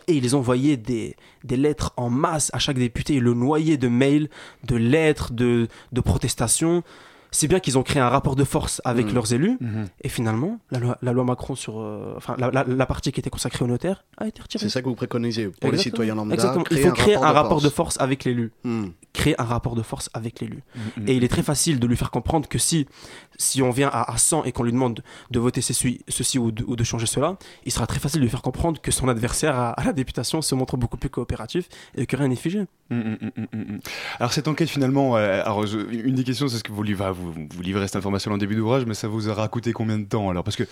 Et 0.07 0.15
ils 0.15 0.36
envoyaient 0.36 0.75
des, 0.75 1.15
des 1.45 1.55
lettres 1.55 1.93
en 1.95 2.09
masse 2.09 2.49
à 2.53 2.59
chaque 2.59 2.77
député, 2.77 3.13
ils 3.15 3.23
le 3.23 3.33
noyaient 3.33 3.77
de 3.77 3.88
mails, 3.88 4.27
de 4.65 4.75
lettres, 4.75 5.31
de, 5.31 5.69
de 5.93 6.01
protestations. 6.01 6.83
C'est 7.31 7.47
bien 7.47 7.59
qu'ils 7.59 7.77
ont 7.79 7.83
créé 7.83 8.01
un 8.01 8.09
rapport 8.09 8.36
de 8.36 8.43
force 8.43 8.81
avec 8.86 9.07
Mm. 9.07 9.13
leurs 9.15 9.33
élus. 9.33 9.57
Mhm. 9.62 9.88
Et 10.01 10.09
finalement, 10.09 10.59
la 10.71 10.79
loi, 10.79 10.97
la 11.01 11.13
loi 11.13 11.23
Macron 11.23 11.55
sur. 11.55 11.79
euh, 11.79 12.13
enfin, 12.17 12.36
la, 12.38 12.51
la- 12.51 12.63
la 12.65 12.86
partie 12.86 13.12
qui 13.12 13.21
était 13.21 13.29
consacrée 13.31 13.63
aux 13.63 13.67
notaires 13.67 14.03
a 14.17 14.27
été 14.27 14.41
retirée. 14.41 14.62
C'est 14.63 14.69
ça 14.69 14.81
que 14.81 14.88
vous 14.89 14.93
préconisez 14.95 15.47
pour 15.62 15.71
les 15.71 15.77
citoyens 15.79 16.15
lambda. 16.15 16.33
Exactement. 16.36 16.65
Il 16.69 16.77
faut 16.79 16.91
créer 16.91 17.15
un 17.15 17.31
rapport 17.31 17.62
de 17.62 17.69
force 17.69 17.97
avec 17.99 18.23
l'élu. 18.25 18.51
Créer 19.13 19.39
un 19.39 19.43
rapport 19.45 19.76
de 19.76 19.84
force 19.84 20.10
avec 20.15 20.39
l'élu. 20.41 20.63
Mhm. 20.97 21.08
Et 21.08 21.13
il 21.15 21.23
est 21.23 21.28
très 21.28 21.43
facile 21.43 21.80
de 21.80 21.86
lui 21.86 21.95
faire 21.95 22.10
comprendre 22.10 22.49
que 22.49 22.58
si, 22.58 22.88
si 23.38 23.62
on 23.62 23.69
vient 23.69 23.89
à, 23.89 24.12
à 24.12 24.17
100 24.17 24.43
et 24.45 24.52
qu'on 24.52 24.63
lui 24.63 24.71
demande 24.71 25.04
de 25.30 25.39
voter 25.39 25.62
ceci, 25.62 26.02
ceci 26.08 26.39
ou, 26.39 26.52
de, 26.52 26.63
ou 26.65 26.76
de 26.76 26.84
changer 26.84 27.06
cela, 27.06 27.38
il 27.65 27.71
sera 27.71 27.86
très 27.86 27.99
facile 27.99 28.21
de 28.21 28.26
lui 28.26 28.32
faire 28.32 28.41
comprendre 28.41 28.82
que 28.82 28.89
son 28.91 29.08
adversaire 29.10 29.56
à, 29.56 29.69
à 29.71 29.84
la 29.84 29.93
députation 29.93 30.41
se 30.41 30.56
montre 30.56 30.78
beaucoup 30.78 30.97
plus 30.97 31.10
coopératif 31.12 31.69
et 31.95 32.08
que 32.08 32.15
rien 32.15 32.28
n'est 32.28 32.36
figé. 32.36 32.62
Mm, 32.89 32.95
mm, 32.95 33.17
mm, 33.21 33.41
mm, 33.54 33.73
mm. 33.76 33.80
Alors 34.19 34.34
cette 34.34 34.47
enquête 34.47 34.69
finalement, 34.69 35.15
euh, 35.15 35.41
alors 35.45 35.65
je- 35.67 35.78
une 35.80 36.15
des 36.15 36.23
questions 36.23 36.47
c'est 36.47 36.58
ce 36.58 36.63
que 36.63 36.71
vous, 36.71 36.84
livrez- 36.84 37.13
vous, 37.13 37.32
vous 37.34 37.62
livrez 37.62 37.86
cette 37.88 37.95
information 37.95 38.32
le 38.32 38.38
début 38.39 38.56
d'ouvrage, 38.56 38.86
mais 38.88 38.93
ça 38.95 39.08
vous 39.08 39.30
aura 39.30 39.47
coûté 39.47 39.73
combien 39.73 39.99
de 39.99 40.06
temps 40.06 40.30
alors? 40.32 40.43
Parce 40.43 40.56
que 40.56 40.63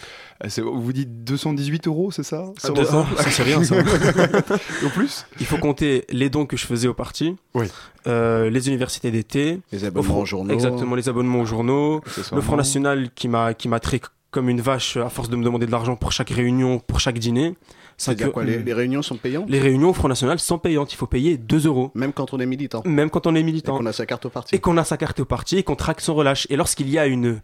euh, 0.44 0.50
vous 0.74 0.94
dites 0.94 1.24
218 1.24 1.88
euros, 1.88 2.10
c'est 2.12 2.24
ça? 2.24 2.46
De- 2.66 2.70
l'ensemble 2.82 3.16
ça, 3.18 3.30
c'est 3.30 3.44
rien, 3.44 3.64
ça. 3.64 3.76
Au 4.86 4.90
plus? 4.90 5.26
Il 5.40 5.46
faut 5.46 5.58
compter 5.58 6.06
les 6.10 6.30
dons 6.30 6.46
que 6.46 6.58
je 6.58 6.66
faisais 6.66 6.88
au 6.88 6.94
parti, 6.94 7.36
Oui. 7.54 7.68
Euh, 8.08 8.50
les 8.50 8.68
universités 8.68 9.12
d'été, 9.12 9.60
Les 9.72 9.86
abonnements 9.86 10.20
aux 10.20 10.26
journaux. 10.26 10.54
exactement 10.54 10.96
les 10.96 11.08
abonnements 11.10 11.42
aux 11.42 11.46
journaux, 11.46 12.02
le 12.34 12.42
Front 12.42 12.56
National 12.58 13.10
qui 13.14 13.28
m'a 13.28 13.54
qui 13.54 13.68
m'a 13.70 13.80
traité 13.80 14.08
comme 14.32 14.48
une 14.50 14.62
vache 14.62 14.96
à 14.98 15.10
force 15.10 15.30
de 15.30 15.36
me 15.36 15.44
demander 15.44 15.66
de 15.66 15.72
l'argent 15.72 15.96
pour 15.98 16.12
chaque 16.14 16.30
réunion, 16.30 16.80
pour 16.80 17.00
chaque 17.02 17.20
dîner. 17.20 17.56
C'est-à-dire 17.98 18.28
que- 18.28 18.32
quoi 18.32 18.44
les, 18.46 18.60
les 18.64 18.74
réunions 18.74 19.02
sont 19.02 19.18
payantes? 19.18 19.46
Les 19.50 19.60
réunions 19.60 19.90
au 19.90 19.94
Front 19.94 20.08
National 20.08 20.40
sont 20.40 20.58
payantes, 20.58 20.92
il 20.94 20.96
faut 20.96 21.06
payer 21.06 21.38
2 21.38 21.68
euros, 21.68 21.92
Même 21.96 22.14
quand 22.14 22.34
on 22.34 22.40
est 22.40 22.46
militant 22.46 22.82
même 22.86 23.10
quand 23.10 23.28
on 23.28 23.36
est 23.36 23.42
et 23.42 23.44
militant. 23.44 23.78
qu'on 23.78 23.86
a 23.86 23.92
sa 23.94 24.06
carte 24.06 24.26
au 24.26 24.30
parti 24.30 24.56
et 24.56 24.60
qu'on 24.60 24.78
a 24.78 24.84
sa 24.86 24.96
carte 24.98 25.20
au 25.20 25.26
parti 25.26 25.58
et 25.58 25.64
qu'on 25.64 25.76
traque 25.76 26.00
son 26.02 26.16
relâche. 26.16 26.48
Et 26.50 26.56
lorsqu'il 26.56 26.90
y 26.90 26.98
a 26.98 27.06
une, 27.08 27.42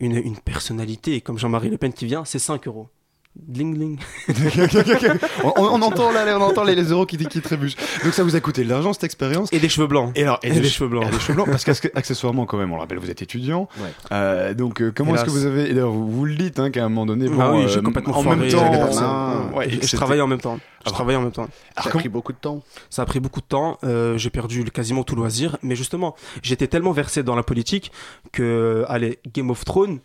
une, 0.00 0.16
une 0.16 0.36
personnalité 0.38 1.20
comme 1.20 1.38
Jean-Marie 1.38 1.68
Le 1.70 1.76
Pen 1.76 1.92
qui 1.92 2.06
vient, 2.06 2.24
c'est 2.24 2.38
5 2.40 2.66
euros. 2.66 2.88
Dling 3.36 3.74
dling. 3.74 3.98
on, 5.44 5.80
entend 5.82 6.10
là, 6.10 6.24
on 6.36 6.40
entend 6.42 6.64
les, 6.64 6.74
les 6.74 6.84
euros 6.90 7.06
qui, 7.06 7.16
qui 7.16 7.40
trébuchent. 7.40 7.76
Donc 8.04 8.12
ça 8.12 8.24
vous 8.24 8.34
a 8.34 8.40
coûté 8.40 8.64
de 8.64 8.68
l'argent 8.68 8.92
cette 8.92 9.04
expérience 9.04 9.52
Et 9.52 9.60
des 9.60 9.68
cheveux 9.68 9.86
blancs. 9.86 10.12
et 10.16 10.22
alors, 10.24 10.40
Et 10.42 10.50
des 10.50 10.68
cheveux 10.68 10.88
blancs. 10.90 11.04
et 11.06 11.10
des 11.10 11.18
cheveux 11.20 11.34
blancs, 11.34 11.48
parce 11.48 11.64
qu'accessoirement, 11.64 12.44
quand 12.44 12.58
même, 12.58 12.72
on 12.72 12.74
le 12.74 12.80
rappelle, 12.80 12.98
vous 12.98 13.10
êtes 13.10 13.22
étudiant. 13.22 13.68
Ouais. 13.80 13.88
Euh, 14.12 14.52
donc, 14.52 14.82
euh, 14.82 14.92
comment 14.94 15.14
est-ce 15.14 15.24
que 15.24 15.30
vous 15.30 15.46
avez. 15.46 15.70
et 15.70 15.74
d'ailleurs, 15.74 15.92
vous, 15.92 16.10
vous 16.10 16.24
le 16.24 16.34
dites, 16.34 16.58
hein, 16.58 16.70
qu'à 16.70 16.84
un 16.84 16.88
moment 16.88 17.06
donné, 17.06 17.28
bon, 17.28 17.40
ah 17.40 17.52
oui, 17.52 17.64
j'ai 17.68 17.78
euh, 17.78 17.82
complètement 17.82 18.18
en 18.18 18.22
même 18.24 18.48
temps. 18.50 18.72
euh. 18.74 18.86
Ah, 19.00 19.56
ouais, 19.56 19.68
Et- 19.74 19.86
je 19.86 19.96
travaillais 19.96 20.22
en 20.22 20.26
même 20.26 20.40
temps. 20.40 20.56
Je 20.56 20.62
Ah 20.86 20.90
bon. 20.90 20.92
travaillais 20.92 21.18
en 21.18 21.22
même 21.22 21.32
temps. 21.32 21.48
Ça 21.78 21.88
a 21.88 21.92
pris 21.92 22.08
beaucoup 22.08 22.32
de 22.32 22.38
temps. 22.38 22.62
Ça 22.90 23.02
a 23.02 23.06
pris 23.06 23.20
beaucoup 23.20 23.40
de 23.40 23.46
temps. 23.46 23.78
euh, 23.84 24.18
j'ai 24.18 24.30
perdu 24.30 24.64
quasiment 24.64 25.04
tout 25.04 25.14
loisir. 25.14 25.56
Mais 25.62 25.76
justement, 25.76 26.16
j'étais 26.42 26.66
tellement 26.66 26.92
versé 26.92 27.22
dans 27.22 27.36
la 27.36 27.42
politique 27.44 27.92
que, 28.32 28.84
allez, 28.88 29.18
Game 29.32 29.50
of 29.50 29.64
Thrones, 29.64 30.00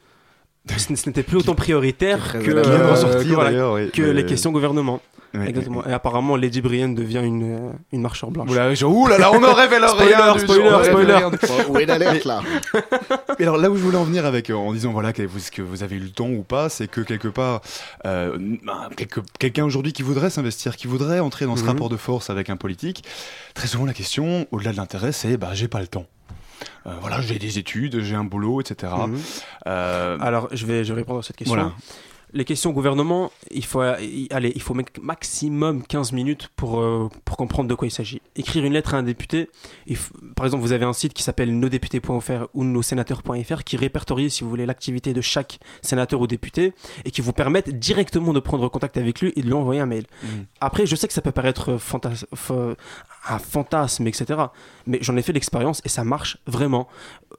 ce 0.78 0.96
ce 0.96 1.10
n'était 1.10 1.24
plus 1.24 1.38
autant 1.38 1.56
prioritaire 1.56 2.34
que, 2.44 2.52
euh, 2.52 2.92
ressortir, 2.92 3.22
que 3.30 3.34
voilà, 3.36 3.72
oui. 3.74 3.92
que 3.92 4.02
Ouais, 4.02 4.14
les 4.14 4.22
ouais. 4.22 4.26
questions 4.26 4.52
gouvernement. 4.52 5.02
Ouais, 5.34 5.50
Exactement. 5.50 5.80
ouais, 5.80 5.90
Et 5.90 5.94
apparemment, 5.94 6.38
Lady 6.38 6.62
Brienne 6.62 6.96
devient 6.96 7.20
une, 7.22 7.44
euh, 7.58 7.72
une 7.92 8.00
marcheur 8.02 8.32
blanche. 8.32 8.48
ouais. 8.50 8.54
Oula, 8.56 8.74
genre, 8.74 8.96
ouh 8.96 9.08
là 9.08 9.18
là, 9.18 9.34
on 9.34 9.40
ne 9.42 9.48
révèle 9.54 9.84
Spoiler, 9.86 10.16
rien. 10.16 10.34
du 10.34 10.40
spoiler, 10.40 10.84
spoiler. 10.86 11.20
Bon, 11.68 11.74
où 11.74 11.78
est 11.78 11.86
l'alerte 11.86 12.24
là 12.24 12.42
Mais 13.38 13.44
alors 13.44 13.58
là 13.58 13.70
où 13.70 13.76
je 13.76 13.82
voulais 13.82 13.98
en 13.98 14.06
venir 14.06 14.26
avec, 14.26 14.50
euh, 14.50 14.54
en 14.56 14.72
disant 14.72 14.94
voilà 14.94 15.12
que 15.12 15.24
vous, 15.24 15.40
que 15.52 15.62
vous 15.62 15.84
avez 15.84 15.98
eu 15.98 16.00
le 16.00 16.10
temps 16.10 16.30
ou 16.30 16.44
pas, 16.44 16.70
c'est 16.70 16.88
que 16.88 17.02
quelque 17.02 17.28
part, 17.28 17.60
euh, 18.06 18.38
quelque- 18.96 19.20
quelqu'un 19.38 19.66
aujourd'hui 19.66 19.92
qui 19.92 20.04
voudrait 20.04 20.30
s'investir, 20.30 20.78
qui 20.78 20.88
voudrait 20.88 21.20
entrer 21.20 21.46
dans 21.46 21.58
ce 21.58 21.64
Mhm. 21.64 21.68
rapport 21.70 21.90
de 21.90 21.98
force 21.98 22.30
avec 22.30 22.50
un 22.50 22.56
politique, 22.56 23.04
très 23.56 23.68
souvent 23.68 23.86
la 23.86 23.94
question, 23.94 24.48
au-delà 24.52 24.72
de 24.72 24.78
l'intérêt, 24.78 25.12
c'est 25.12 25.36
bah 25.36 25.50
j'ai 25.54 25.68
pas 25.68 25.82
le 25.82 25.88
temps. 25.88 26.06
Euh, 26.88 26.94
voilà, 27.02 27.22
j'ai 27.22 27.40
des 27.40 27.58
études, 27.60 28.02
j'ai 28.02 28.16
un 28.16 28.24
boulot, 28.24 28.62
etc. 28.62 28.94
Mhm. 29.08 29.20
Euh, 29.68 30.18
Alors, 30.22 30.50
je 30.52 30.66
vais, 30.66 30.84
je 30.84 30.94
vais 30.94 31.00
répondre 31.02 31.20
à 31.20 31.24
cette 31.24 31.36
question. 31.38 31.56
voilà. 31.56 31.74
Les 32.38 32.44
questions 32.44 32.72
gouvernement, 32.72 33.32
il 33.50 33.64
faut, 33.64 33.82
euh, 33.82 33.96
allez, 34.30 34.52
il 34.56 34.62
faut 34.62 34.74
ma- 34.74 34.84
maximum 35.02 35.82
15 35.88 36.12
minutes 36.12 36.50
pour, 36.58 36.82
euh, 36.82 37.10
pour 37.24 37.38
comprendre 37.38 37.70
de 37.70 37.76
quoi 37.76 37.88
il 37.88 37.92
s'agit. 37.92 38.22
Écrire 38.36 38.66
une 38.66 38.74
lettre 38.74 38.94
à 38.94 38.98
un 38.98 39.04
député, 39.04 39.50
il 39.88 39.98
par 40.36 40.46
exemple, 40.46 40.62
vous 40.62 40.74
avez 40.74 40.84
un 40.84 40.92
site 40.92 41.14
qui 41.14 41.24
s'appelle 41.24 41.58
nosdéputés.fr 41.58 42.48
ou 42.54 42.66
nossénateurs.fr 42.66 43.64
qui 43.64 43.78
répertorie, 43.78 44.30
si 44.30 44.44
vous 44.44 44.50
voulez, 44.50 44.66
l'activité 44.66 45.14
de 45.14 45.22
chaque 45.22 45.60
sénateur 45.82 46.20
ou 46.20 46.28
député 46.28 46.74
et 47.06 47.12
qui 47.12 47.22
vous 47.22 47.32
permettent 47.32 47.70
directement 47.80 48.34
de 48.34 48.42
prendre 48.42 48.68
contact 48.68 48.98
avec 48.98 49.22
lui 49.22 49.32
et 49.38 49.42
de 49.42 49.46
lui 49.48 49.54
envoyer 49.54 49.80
un 49.80 49.86
mail. 49.86 50.06
Mhm. 50.24 50.46
Après, 50.60 50.86
je 50.86 50.96
sais 50.98 51.08
que 51.08 51.14
ça 51.14 51.22
peut 51.22 51.32
paraître 51.32 51.78
fantas- 51.78 52.26
un 53.30 53.40
fantasme, 53.40 54.08
etc. 54.08 54.40
Mais 54.88 54.98
j'en 55.02 55.16
ai 55.16 55.22
fait 55.22 55.32
l'expérience 55.32 55.82
et 55.86 55.90
ça 55.90 56.04
marche 56.04 56.38
vraiment. 56.48 56.90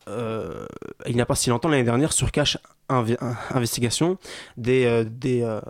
Euh, 0.08 0.64
il 1.06 1.14
n'y 1.14 1.20
a 1.20 1.26
pas 1.26 1.34
si 1.34 1.50
longtemps, 1.50 1.68
l'année 1.68 1.84
dernière, 1.84 2.14
sur 2.14 2.32
Cash 2.32 2.56
Invi- 2.88 3.16
Investigation, 3.50 4.16
des, 4.56 4.84
euh, 4.84 5.04
des, 5.04 5.42
euh, 5.42 5.60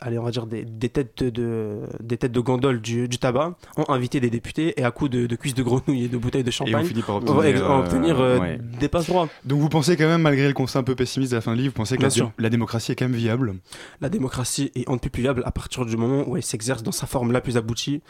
allez, 0.00 0.18
on 0.18 0.22
va 0.22 0.30
dire 0.30 0.46
des, 0.46 0.64
des 0.64 0.88
têtes 0.88 1.22
de, 1.22 1.80
des 2.00 2.16
têtes 2.16 2.32
de 2.32 2.40
gondole 2.40 2.80
du, 2.80 3.08
du 3.08 3.18
tabac 3.18 3.56
ont 3.76 3.84
invité 3.90 4.20
des 4.20 4.30
députés 4.30 4.80
et 4.80 4.84
à 4.84 4.90
coups 4.90 5.10
de, 5.10 5.26
de 5.26 5.36
cuisses 5.36 5.52
de 5.54 5.62
grenouilles 5.62 6.04
et 6.04 6.08
de 6.08 6.16
bouteilles 6.16 6.44
de 6.44 6.48
Et 6.50 6.54
on 6.60 6.66
champagne, 6.66 6.86
finit 6.86 7.02
par 7.02 7.16
on 7.16 7.18
obtenir, 7.18 7.70
euh, 7.70 7.78
obtenir 7.78 8.20
euh, 8.20 8.38
ouais. 8.38 8.58
des 8.80 8.88
passe 8.88 9.06
droits. 9.06 9.28
Donc 9.44 9.60
vous 9.60 9.68
pensez 9.68 9.98
quand 9.98 10.06
même, 10.06 10.22
malgré 10.22 10.48
le 10.48 10.54
constat 10.54 10.78
un 10.78 10.82
peu 10.82 10.94
pessimiste 10.94 11.32
de 11.32 11.36
la 11.36 11.42
fin 11.42 11.54
du 11.54 11.60
livre, 11.60 11.74
vous 11.74 11.82
pensez 11.82 11.98
que 11.98 12.06
la 12.38 12.48
démocratie 12.48 12.92
est 12.92 12.96
quand 12.96 13.08
même 13.08 13.18
viable? 13.18 13.56
La 14.00 14.08
démocratie 14.08 14.72
est 14.74 14.88
on 14.88 14.94
ne 14.94 14.98
peut 14.98 15.10
plus 15.10 15.22
viable 15.22 15.42
à 15.44 15.50
partir 15.50 15.84
du 15.84 15.98
moment 15.98 16.24
où 16.26 16.38
elle 16.38 16.42
s'exerce 16.42 16.82
dans 16.82 16.90
sa 16.92 17.06
forme 17.06 17.32
la 17.32 17.42
plus 17.42 17.58
aboutie, 17.58 18.00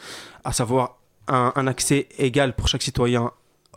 à 0.45 0.53
savoir 0.53 0.99
un, 1.27 1.51
un 1.55 1.67
accès 1.67 2.07
égal 2.17 2.55
pour 2.55 2.69
chaque 2.69 2.81
citoyen 2.81 3.31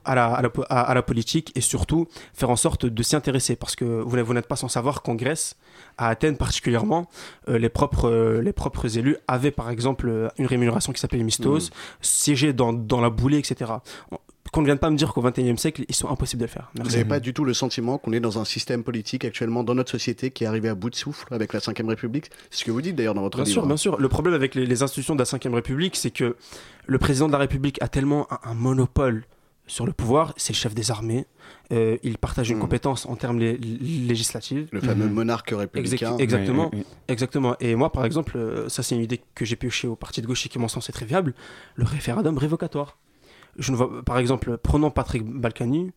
à 0.07 0.15
la, 0.15 0.27
à, 0.35 0.43
la, 0.43 0.51
po- 0.51 0.65
à- 0.69 0.83
à 0.83 0.95
la 0.95 1.03
politique 1.03 1.53
et 1.55 1.61
surtout 1.61 2.07
faire 2.35 2.51
en 2.51 2.57
sorte 2.57 2.87
de 2.87 3.03
s'y 3.03 3.17
intéresser 3.17 3.57
parce 3.57 3.77
que 3.77 3.85
vous, 3.85 4.25
vous 4.25 4.35
n'êtes 4.35 4.47
pas 4.49 4.57
sans 4.57 4.69
savoir 4.69 5.03
qu'en 5.03 5.15
Grèce, 5.15 5.57
à 5.99 6.09
Athènes 6.09 6.37
particulièrement, 6.37 7.09
euh, 7.49 7.59
les, 7.59 7.69
propres, 7.69 8.09
euh, 8.09 8.41
les 8.41 8.53
propres 8.53 8.97
élus 8.99 9.17
avaient 9.29 9.51
par 9.51 9.71
exemple 9.71 10.09
euh, 10.09 10.29
une 10.39 10.47
rémunération 10.47 10.93
qui 10.93 11.01
s'appelait 11.01 11.23
mistos, 11.23 11.71
siéger 12.01 12.53
dans, 12.53 12.73
dans 12.73 13.01
la 13.01 13.11
boulée, 13.11 13.39
etc. 13.39 13.73
On- 14.13 14.19
Qu'on 14.53 14.61
ne 14.63 14.67
vienne 14.67 14.79
pas 14.79 14.91
me 14.91 14.97
dire 14.97 15.13
qu'au 15.13 15.21
XXIe 15.23 15.59
siècle, 15.59 15.85
ils 15.89 15.95
sont 15.95 16.09
impossibles 16.09 16.41
de 16.41 16.47
le 16.47 16.51
faire. 16.51 16.71
Vous 16.77 16.89
n'avez 16.89 17.05
pas 17.05 17.19
du 17.21 17.35
tout 17.35 17.45
le 17.45 17.53
sentiment 17.53 17.99
qu'on 17.99 18.13
est 18.13 18.21
dans 18.21 18.39
un 18.39 18.45
système 18.45 18.85
politique 18.85 19.25
actuellement 19.25 19.65
dans 19.65 19.75
notre 19.75 19.91
société 19.91 20.31
qui 20.31 20.45
est 20.45 20.47
arrivé 20.47 20.69
à 20.69 20.75
bout 20.77 20.89
de 20.89 20.95
souffle 20.95 21.27
avec 21.35 21.53
la 21.53 21.59
Ve 21.59 21.89
République? 21.89 22.31
C'est 22.51 22.61
ce 22.61 22.65
que 22.65 22.71
vous 22.71 22.81
dites 22.81 22.95
d'ailleurs 22.97 23.15
dans 23.15 23.23
votre 23.23 23.39
Bien 23.39 23.45
livre. 23.45 23.53
sûr, 23.63 23.67
bien 23.67 23.77
sûr. 23.77 24.01
Le 24.01 24.09
problème 24.09 24.35
avec 24.35 24.55
les, 24.55 24.65
les 24.65 24.83
institutions 24.85 25.15
de 25.17 25.23
la 25.23 25.39
Ve 25.51 25.53
République, 25.55 25.97
c'est 25.97 26.13
que 26.13 26.37
le 26.87 26.99
président 26.99 27.27
de 27.27 27.33
la 27.33 27.39
République 27.39 27.83
a 27.83 27.89
tellement 27.89 28.29
un, 28.33 28.39
un 28.51 28.55
monopole 28.55 29.25
sur 29.67 29.87
le 29.87 29.93
pouvoir, 29.93 30.33
c'est 30.37 30.53
le 30.53 30.57
chef 30.59 30.75
des 30.75 30.91
armées. 30.91 31.27
Euh, 31.73 31.97
il 32.05 32.19
partage 32.19 32.51
une 32.51 32.59
Mm. 32.59 32.61
compétence 32.61 33.07
en 33.07 33.17
termes 33.17 33.39
lé- 33.41 33.57
législatifs. 33.59 34.69
Le 34.71 34.81
fameux 34.81 35.07
Mhm. 35.07 35.13
monarque 35.13 35.51
républicain. 35.51 36.17
Exact- 36.17 36.21
Exactement. 36.21 36.71
Exactement. 37.09 37.57
Et 37.61 37.75
moi, 37.75 37.91
par 37.91 38.05
exemple, 38.05 38.37
euh, 38.37 38.69
ça 38.69 38.83
c'est 38.83 38.95
une 38.95 39.01
idée 39.03 39.21
que 39.35 39.45
j'ai 39.45 39.57
piochée 39.57 39.89
au 39.89 39.97
parti 39.97 40.23
de 40.23 40.27
gauche 40.27 40.47
et 40.47 40.49
qui, 40.49 40.59
à 40.59 40.61
mon 40.61 40.69
sens, 40.69 40.89
est 40.89 40.93
très 40.93 41.07
viable. 41.07 41.35
Le 41.75 41.85
référendum 41.85 42.39
révocatoire. 42.39 42.99
Je 43.59 43.73
ne 43.73 43.77
vois, 43.77 44.03
par 44.05 44.19
exemple, 44.19 44.57
prenons 44.63 44.91
Patrick 44.91 45.25
Balkany. 45.25 45.93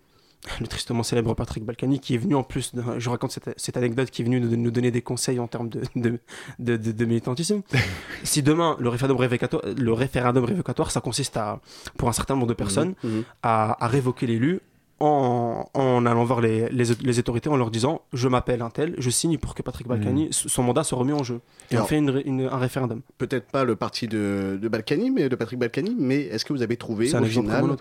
Le 0.61 0.67
tristement 0.67 1.03
célèbre 1.03 1.33
Patrick 1.33 1.65
Balkany, 1.65 1.99
qui 1.99 2.15
est 2.15 2.17
venu 2.17 2.33
en 2.35 2.43
plus, 2.43 2.73
de- 2.73 2.81
je 2.97 3.09
raconte 3.09 3.31
cette, 3.31 3.49
cette 3.57 3.75
anecdote, 3.77 4.09
qui 4.09 4.21
est 4.21 4.25
venu 4.25 4.39
de, 4.39 4.55
nous 4.55 4.71
donner 4.71 4.89
des 4.91 5.01
conseils 5.01 5.39
en 5.39 5.47
termes 5.47 5.69
de, 5.69 7.05
militantisme. 7.05 7.61
si 8.23 8.41
demain, 8.43 8.77
le 8.79 8.89
référendum, 8.89 9.17
révocatoire, 9.17 9.63
le 9.77 9.93
référendum 9.93 10.45
révocatoire, 10.45 10.91
ça 10.91 11.01
consiste 11.01 11.35
à, 11.37 11.59
pour 11.97 12.09
un 12.09 12.13
certain 12.13 12.35
nombre 12.35 12.47
de 12.47 12.53
personnes, 12.53 12.93
Mhm. 13.03 13.23
à, 13.43 13.83
à 13.83 13.87
révoquer 13.87 14.27
l'élu 14.27 14.59
en, 15.01 15.65
en 15.73 16.05
allant 16.05 16.25
voir 16.25 16.41
les, 16.41 16.67
les, 16.69 16.83
les 17.01 17.19
autorités 17.19 17.47
en 17.49 17.55
leur 17.55 17.71
disant 17.71 18.01
je 18.11 18.27
m'appelle 18.27 18.61
un 18.61 18.69
tel, 18.69 18.95
je 18.97 19.09
signe 19.09 19.37
pour 19.37 19.55
que 19.55 19.61
Patrick 19.61 19.87
Balkany, 19.87 20.27
son 20.31 20.63
mandat 20.63 20.83
soit 20.83 20.97
remis 20.97 21.13
en 21.13 21.23
jeu. 21.23 21.39
Et 21.71 21.75
Alors- 21.75 21.85
on 21.85 21.87
fait 21.87 21.97
une 21.97 22.09
ré- 22.09 22.23
une- 22.25 22.41
un 22.51 22.57
référendum. 22.57 23.01
Peut-être 23.17 23.49
pas 23.49 23.63
le 23.63 23.75
parti 23.77 24.07
de, 24.09 24.59
Balkany, 24.69 25.09
mais 25.11 25.29
de 25.29 25.35
Patrick 25.37 25.57
Balkany, 25.59 25.95
mais 25.97 26.21
est-ce 26.23 26.43
que 26.43 26.51
vous 26.53 26.61
avez 26.63 26.75
trouvé 26.77 27.07
au 27.19 27.23
final 27.43 27.77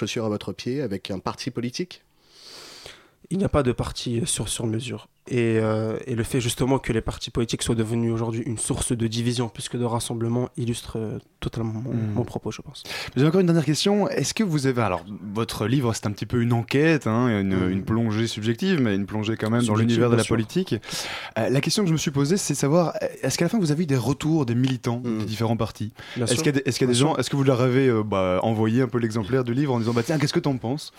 comme 0.00 0.10
un 0.10 0.22
autre. 0.22 0.22
ouais. 0.22 0.22
chaussure 0.22 0.24
à 0.24 0.28
votre 0.28 0.52
pied 0.52 0.82
avec 0.82 1.10
un 1.10 1.18
parti 1.18 1.50
politique? 1.50 2.02
Il 3.30 3.38
n'y 3.38 3.44
a 3.44 3.48
pas 3.48 3.62
de 3.62 3.72
parti 3.72 4.26
sur, 4.26 4.48
sur 4.48 4.66
mesure. 4.66 5.08
Et, 5.28 5.58
euh, 5.60 5.98
et 6.08 6.16
le 6.16 6.24
fait 6.24 6.40
justement 6.40 6.80
que 6.80 6.92
les 6.92 7.00
partis 7.00 7.30
politiques 7.30 7.62
soient 7.62 7.76
devenus 7.76 8.12
aujourd'hui 8.12 8.42
une 8.44 8.58
source 8.58 8.90
de 8.90 9.06
division 9.06 9.48
plus 9.48 9.68
que 9.68 9.76
de 9.76 9.84
rassemblement 9.84 10.48
illustre 10.56 10.98
euh, 10.98 11.18
totalement 11.38 11.74
mon, 11.74 11.92
Mm. 11.92 12.12
mon 12.14 12.24
propos, 12.24 12.50
je 12.50 12.60
pense. 12.60 12.82
J'ai 13.14 13.24
encore 13.24 13.38
une 13.40 13.46
dernière 13.46 13.64
question. 13.64 14.08
Est-ce 14.08 14.34
que 14.34 14.42
vous 14.42 14.66
avez. 14.66 14.82
Alors, 14.82 15.04
votre 15.32 15.66
livre, 15.68 15.92
c'est 15.94 16.06
un 16.06 16.10
petit 16.10 16.26
peu 16.26 16.42
une 16.42 16.52
enquête, 16.52 17.06
hein, 17.06 17.28
une, 17.40 17.54
Mhm. 17.54 17.70
une 17.70 17.84
plongée 17.84 18.26
subjective, 18.26 18.80
mais 18.80 18.96
une 18.96 19.06
plongée 19.06 19.36
quand 19.36 19.48
même 19.48 19.62
dans 19.62 19.76
l'univers 19.76 20.10
de 20.10 20.16
la 20.16 20.24
sûr. 20.24 20.34
politique. 20.34 20.74
Euh, 21.38 21.48
la 21.48 21.60
question 21.60 21.84
que 21.84 21.88
je 21.88 21.92
me 21.92 21.98
suis 21.98 22.10
posée, 22.10 22.36
c'est 22.36 22.54
de 22.54 22.58
savoir 22.58 22.94
est-ce 23.22 23.38
qu'à 23.38 23.44
la 23.44 23.48
fin, 23.48 23.58
vous 23.60 23.70
avez 23.70 23.84
eu 23.84 23.86
des 23.86 23.96
retours 23.96 24.44
des 24.44 24.56
militants 24.56 25.02
Mhm. 25.04 25.18
des 25.20 25.24
différents 25.24 25.56
partis? 25.56 25.92
Bien 26.16 26.24
Est-ce 26.24 26.34
sûr. 26.34 26.42
qu'il 26.42 26.52
y 26.52 26.56
a 26.56 26.60
des, 26.60 26.68
est-ce 26.68 26.78
qu'il 26.78 26.88
y 26.88 26.90
a 26.90 26.92
des 26.92 26.98
Bien 26.98 27.08
gens. 27.08 27.16
Est-ce 27.16 27.30
que 27.30 27.36
vous 27.36 27.44
leur 27.44 27.60
avez 27.60 27.86
euh, 27.88 28.02
bah, 28.02 28.40
envoyé 28.42 28.82
un 28.82 28.88
peu 28.88 28.98
l'exemplaire 28.98 29.44
du 29.44 29.54
livre 29.54 29.72
en 29.72 29.78
disant 29.78 29.92
bah, 29.92 30.02
tiens, 30.04 30.18
qu'est-ce 30.18 30.32
que 30.32 30.40
t'en 30.40 30.56
penses? 30.56 30.92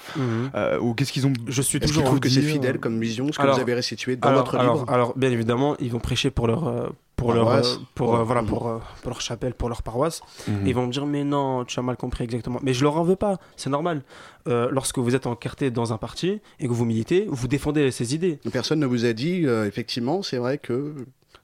Ou 0.81 0.93
qu'est-ce 0.93 1.11
qu'ils 1.11 1.27
ont. 1.27 1.33
Je 1.47 1.61
suis 1.61 1.81
toujours 1.81 2.19
que 2.21 2.29
c'est 2.29 2.41
fidèle 2.41 2.79
comme 2.79 2.99
vision, 3.01 3.27
ce 3.31 3.37
que 3.37 3.41
Alors- 3.43 3.55
vous 3.55 3.61
avez 3.61 3.73
restitué 3.73 4.12
dans 4.15 4.83
alors, 4.87 5.13
bien 5.17 5.31
évidemment, 5.31 5.75
ils 5.79 5.91
vont 5.91 5.99
prêcher 5.99 6.31
pour 6.31 6.47
leur, 6.47 6.67
euh, 6.67 6.87
pour 7.15 7.33
Paroisse. 7.33 7.73
euh, 7.75 7.77
pour, 7.95 8.15
euh, 8.15 8.19
Ouais. 8.19 8.25
voilà, 8.25 8.41
Mhm. 8.41 8.47
pour, 8.47 8.67
euh, 8.67 8.79
pour 9.01 9.09
leur 9.11 9.21
chapelle, 9.21 9.53
pour 9.53 9.69
leur 9.69 9.81
paroisse. 9.83 10.21
Mhm. 10.47 10.67
Ils 10.67 10.73
vont 10.75 10.87
me 10.87 10.91
dire, 10.91 11.05
mais 11.05 11.23
non, 11.23 11.63
tu 11.63 11.79
as 11.79 11.83
mal 11.83 11.95
compris 11.95 12.23
exactement. 12.23 12.59
Mais 12.63 12.73
je 12.73 12.83
leur 12.83 12.97
en 12.97 13.03
veux 13.03 13.15
pas, 13.15 13.37
c'est 13.55 13.69
normal. 13.69 14.01
Euh, 14.47 14.67
lorsque 14.71 14.97
vous 14.99 15.15
êtes 15.15 15.27
encarté 15.27 15.71
dans 15.71 15.93
un 15.93 15.97
parti 15.97 16.41
et 16.59 16.67
que 16.67 16.73
vous 16.73 16.85
militez, 16.85 17.25
vous 17.29 17.47
défendez 17.47 17.91
ces 17.91 18.13
idées. 18.15 18.39
Personne 18.51 18.79
ne 18.79 18.85
vous 18.87 19.05
a 19.05 19.13
dit, 19.13 19.43
euh, 19.45 19.65
effectivement, 19.67 20.21
c'est 20.23 20.37
vrai 20.37 20.57
que 20.57 20.93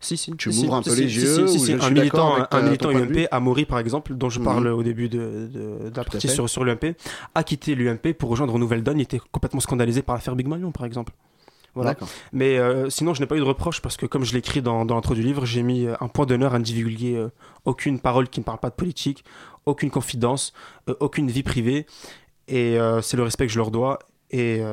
Si, 0.01 0.15
si. 0.15 0.31
Tu 0.37 0.49
si, 0.53 0.61
m'ouvres 0.63 0.75
un 0.75 0.81
peu 0.81 0.91
si, 0.91 1.01
les 1.01 1.13
yeux, 1.17 1.45
un 1.81 1.89
militant, 1.89 2.35
un 2.37 2.45
ta- 2.45 2.61
militant 2.61 2.89
UMP, 2.89 3.27
Amaury 3.31 3.65
par 3.65 3.79
exemple, 3.79 4.13
dont 4.15 4.29
je 4.29 4.39
Mhm. 4.39 4.45
parle 4.45 4.67
au 4.69 4.81
début 4.81 5.09
de, 5.09 5.17
de- 5.53 5.89
de 5.89 5.93
la 5.93 6.03
partie 6.05 6.29
sur 6.29 6.63
l'UMP, 6.63 6.95
a 7.35 7.43
quitté 7.43 7.75
l'UMP 7.75 8.13
pour 8.13 8.29
rejoindre 8.29 8.57
Nouvelle 8.57 8.81
Donne. 8.81 8.99
Il 8.99 9.03
était 9.03 9.19
complètement 9.33 9.59
scandalisé 9.59 10.01
par 10.01 10.15
l'affaire 10.15 10.37
Big 10.37 10.47
Malion, 10.47 10.71
par 10.71 10.85
exemple. 10.85 11.11
Voilà. 11.75 11.95
Mais 12.33 12.57
euh, 12.57 12.89
sinon, 12.89 13.13
je 13.13 13.21
n'ai 13.21 13.27
pas 13.27 13.35
eu 13.35 13.39
de 13.39 13.45
reproche 13.45 13.81
parce 13.81 13.97
que, 13.97 14.05
comme 14.05 14.23
je 14.23 14.33
l'écris 14.33 14.61
dans, 14.61 14.85
dans 14.85 14.95
l'intro 14.95 15.13
du 15.13 15.21
livre, 15.21 15.45
j'ai 15.45 15.63
mis 15.63 15.85
euh, 15.85 15.95
un 16.01 16.07
point 16.07 16.25
d'honneur 16.25 16.53
à 16.53 16.59
ne 16.59 16.63
divulguer 16.63 17.15
euh, 17.15 17.29
aucune 17.65 17.99
parole 17.99 18.27
qui 18.27 18.39
ne 18.39 18.45
parle 18.45 18.59
pas 18.59 18.69
de 18.69 18.75
politique, 18.75 19.23
aucune 19.65 19.89
confidence, 19.89 20.53
euh, 20.89 20.95
aucune 20.99 21.29
vie 21.29 21.43
privée. 21.43 21.85
Et 22.47 22.79
c'est 23.03 23.15
le 23.15 23.21
respect 23.21 23.45
que 23.45 23.53
je 23.53 23.59
leur 23.59 23.69
dois. 23.69 23.99
Et, 24.31 24.63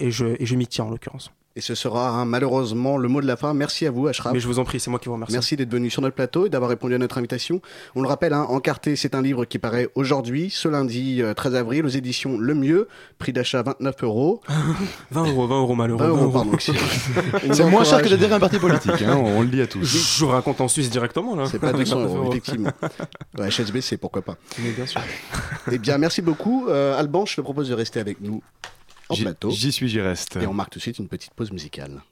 et 0.00 0.10
je, 0.10 0.26
et 0.40 0.46
je 0.46 0.56
m'y 0.56 0.66
tiens 0.66 0.86
en 0.86 0.90
l'occurrence. 0.90 1.30
Et 1.56 1.60
ce 1.60 1.76
sera 1.76 2.08
hein, 2.08 2.24
malheureusement 2.24 2.96
le 2.96 3.06
mot 3.06 3.20
de 3.20 3.28
la 3.28 3.36
fin. 3.36 3.54
Merci 3.54 3.86
à 3.86 3.92
vous, 3.92 4.08
Ashraf. 4.08 4.32
Mais 4.32 4.40
je 4.40 4.48
vous 4.48 4.58
en 4.58 4.64
prie, 4.64 4.80
c'est 4.80 4.90
moi 4.90 4.98
qui 4.98 5.06
vous 5.06 5.14
remercie. 5.14 5.34
Merci 5.34 5.54
d'être 5.54 5.70
venu 5.70 5.88
sur 5.88 6.02
notre 6.02 6.16
plateau 6.16 6.46
et 6.46 6.50
d'avoir 6.50 6.68
répondu 6.68 6.96
à 6.96 6.98
notre 6.98 7.16
invitation. 7.18 7.60
On 7.94 8.02
le 8.02 8.08
rappelle, 8.08 8.32
hein, 8.32 8.44
Encarté, 8.48 8.96
c'est 8.96 9.14
un 9.14 9.22
livre 9.22 9.44
qui 9.44 9.60
paraît 9.60 9.88
aujourd'hui, 9.94 10.50
ce 10.50 10.66
lundi 10.66 11.22
euh, 11.22 11.32
13 11.32 11.54
avril, 11.54 11.84
aux 11.86 11.90
éditions 11.90 12.38
Le 12.38 12.54
Mieux. 12.54 12.88
Prix 13.18 13.32
d'achat 13.32 13.62
29 13.62 14.02
euros. 14.02 14.40
20 15.12 15.28
euros, 15.28 15.46
20 15.46 15.58
euros 15.60 15.74
malheureux. 15.76 16.04
20 16.04 16.08
euros, 16.08 16.28
20 16.28 16.32
pardon. 16.32 16.58
C'est 17.52 17.70
moins 17.70 17.84
cher 17.84 18.02
que 18.02 18.32
à 18.32 18.34
un 18.34 18.40
parti 18.40 18.58
politique, 18.58 19.02
hein, 19.02 19.16
on, 19.16 19.38
on 19.38 19.42
le 19.42 19.48
dit 19.48 19.60
à 19.60 19.68
tous. 19.68 19.84
Je 19.84 20.24
vous 20.24 20.32
raconte 20.32 20.60
en 20.60 20.66
Suisse 20.66 20.90
directement 20.90 21.36
là. 21.36 21.46
C'est 21.46 21.60
pas 21.60 21.68
Avec 21.68 21.86
200 21.86 21.98
29 22.00 22.16
euros, 22.16 22.30
effectivement. 22.32 22.70
Ouais, 23.38 23.48
HSBC, 23.48 23.98
pourquoi 23.98 24.22
pas. 24.22 24.36
Mais 24.58 24.72
bien 24.72 24.86
sûr. 24.86 25.00
Eh 25.70 25.78
bien, 25.78 25.98
merci 25.98 26.20
beaucoup. 26.20 26.66
Euh, 26.68 26.98
Alban, 26.98 27.26
je 27.26 27.36
te 27.36 27.40
propose 27.42 27.68
de 27.68 27.74
rester 27.74 28.00
avec 28.00 28.20
nous 28.20 28.42
en 29.08 29.16
plateau. 29.16 29.50
J'y 29.50 29.72
suis, 29.72 29.88
j'y 29.88 30.00
reste. 30.00 30.36
Et 30.36 30.46
on 30.46 30.54
marque 30.54 30.70
tout 30.70 30.78
de 30.78 30.82
suite 30.82 30.98
une 30.98 31.08
petite 31.08 31.34
pause 31.34 31.52
musicale. 31.52 32.02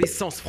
Adolescence 0.00 0.39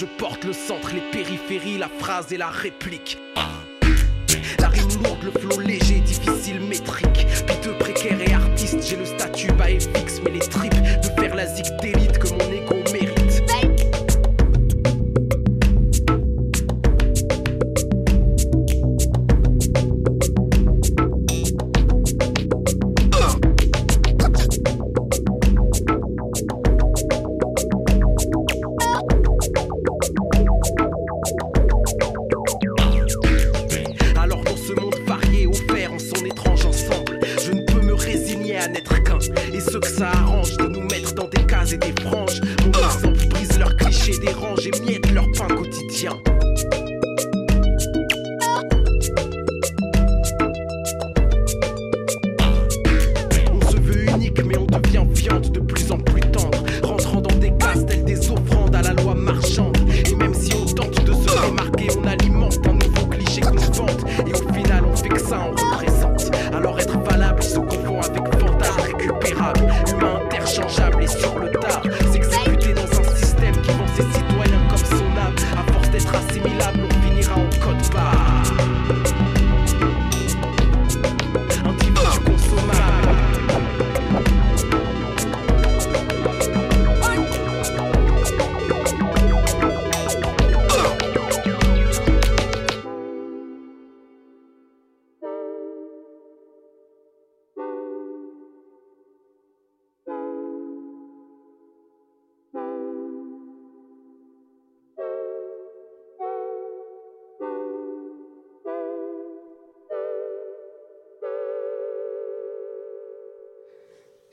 je 0.00 0.06
porte 0.06 0.44
le 0.44 0.54
centre, 0.54 0.94
les 0.94 1.10
périphéries, 1.10 1.76
la 1.76 1.90
phrase 1.90 2.32
et 2.32 2.38
la 2.38 2.48
réplique. 2.48 3.18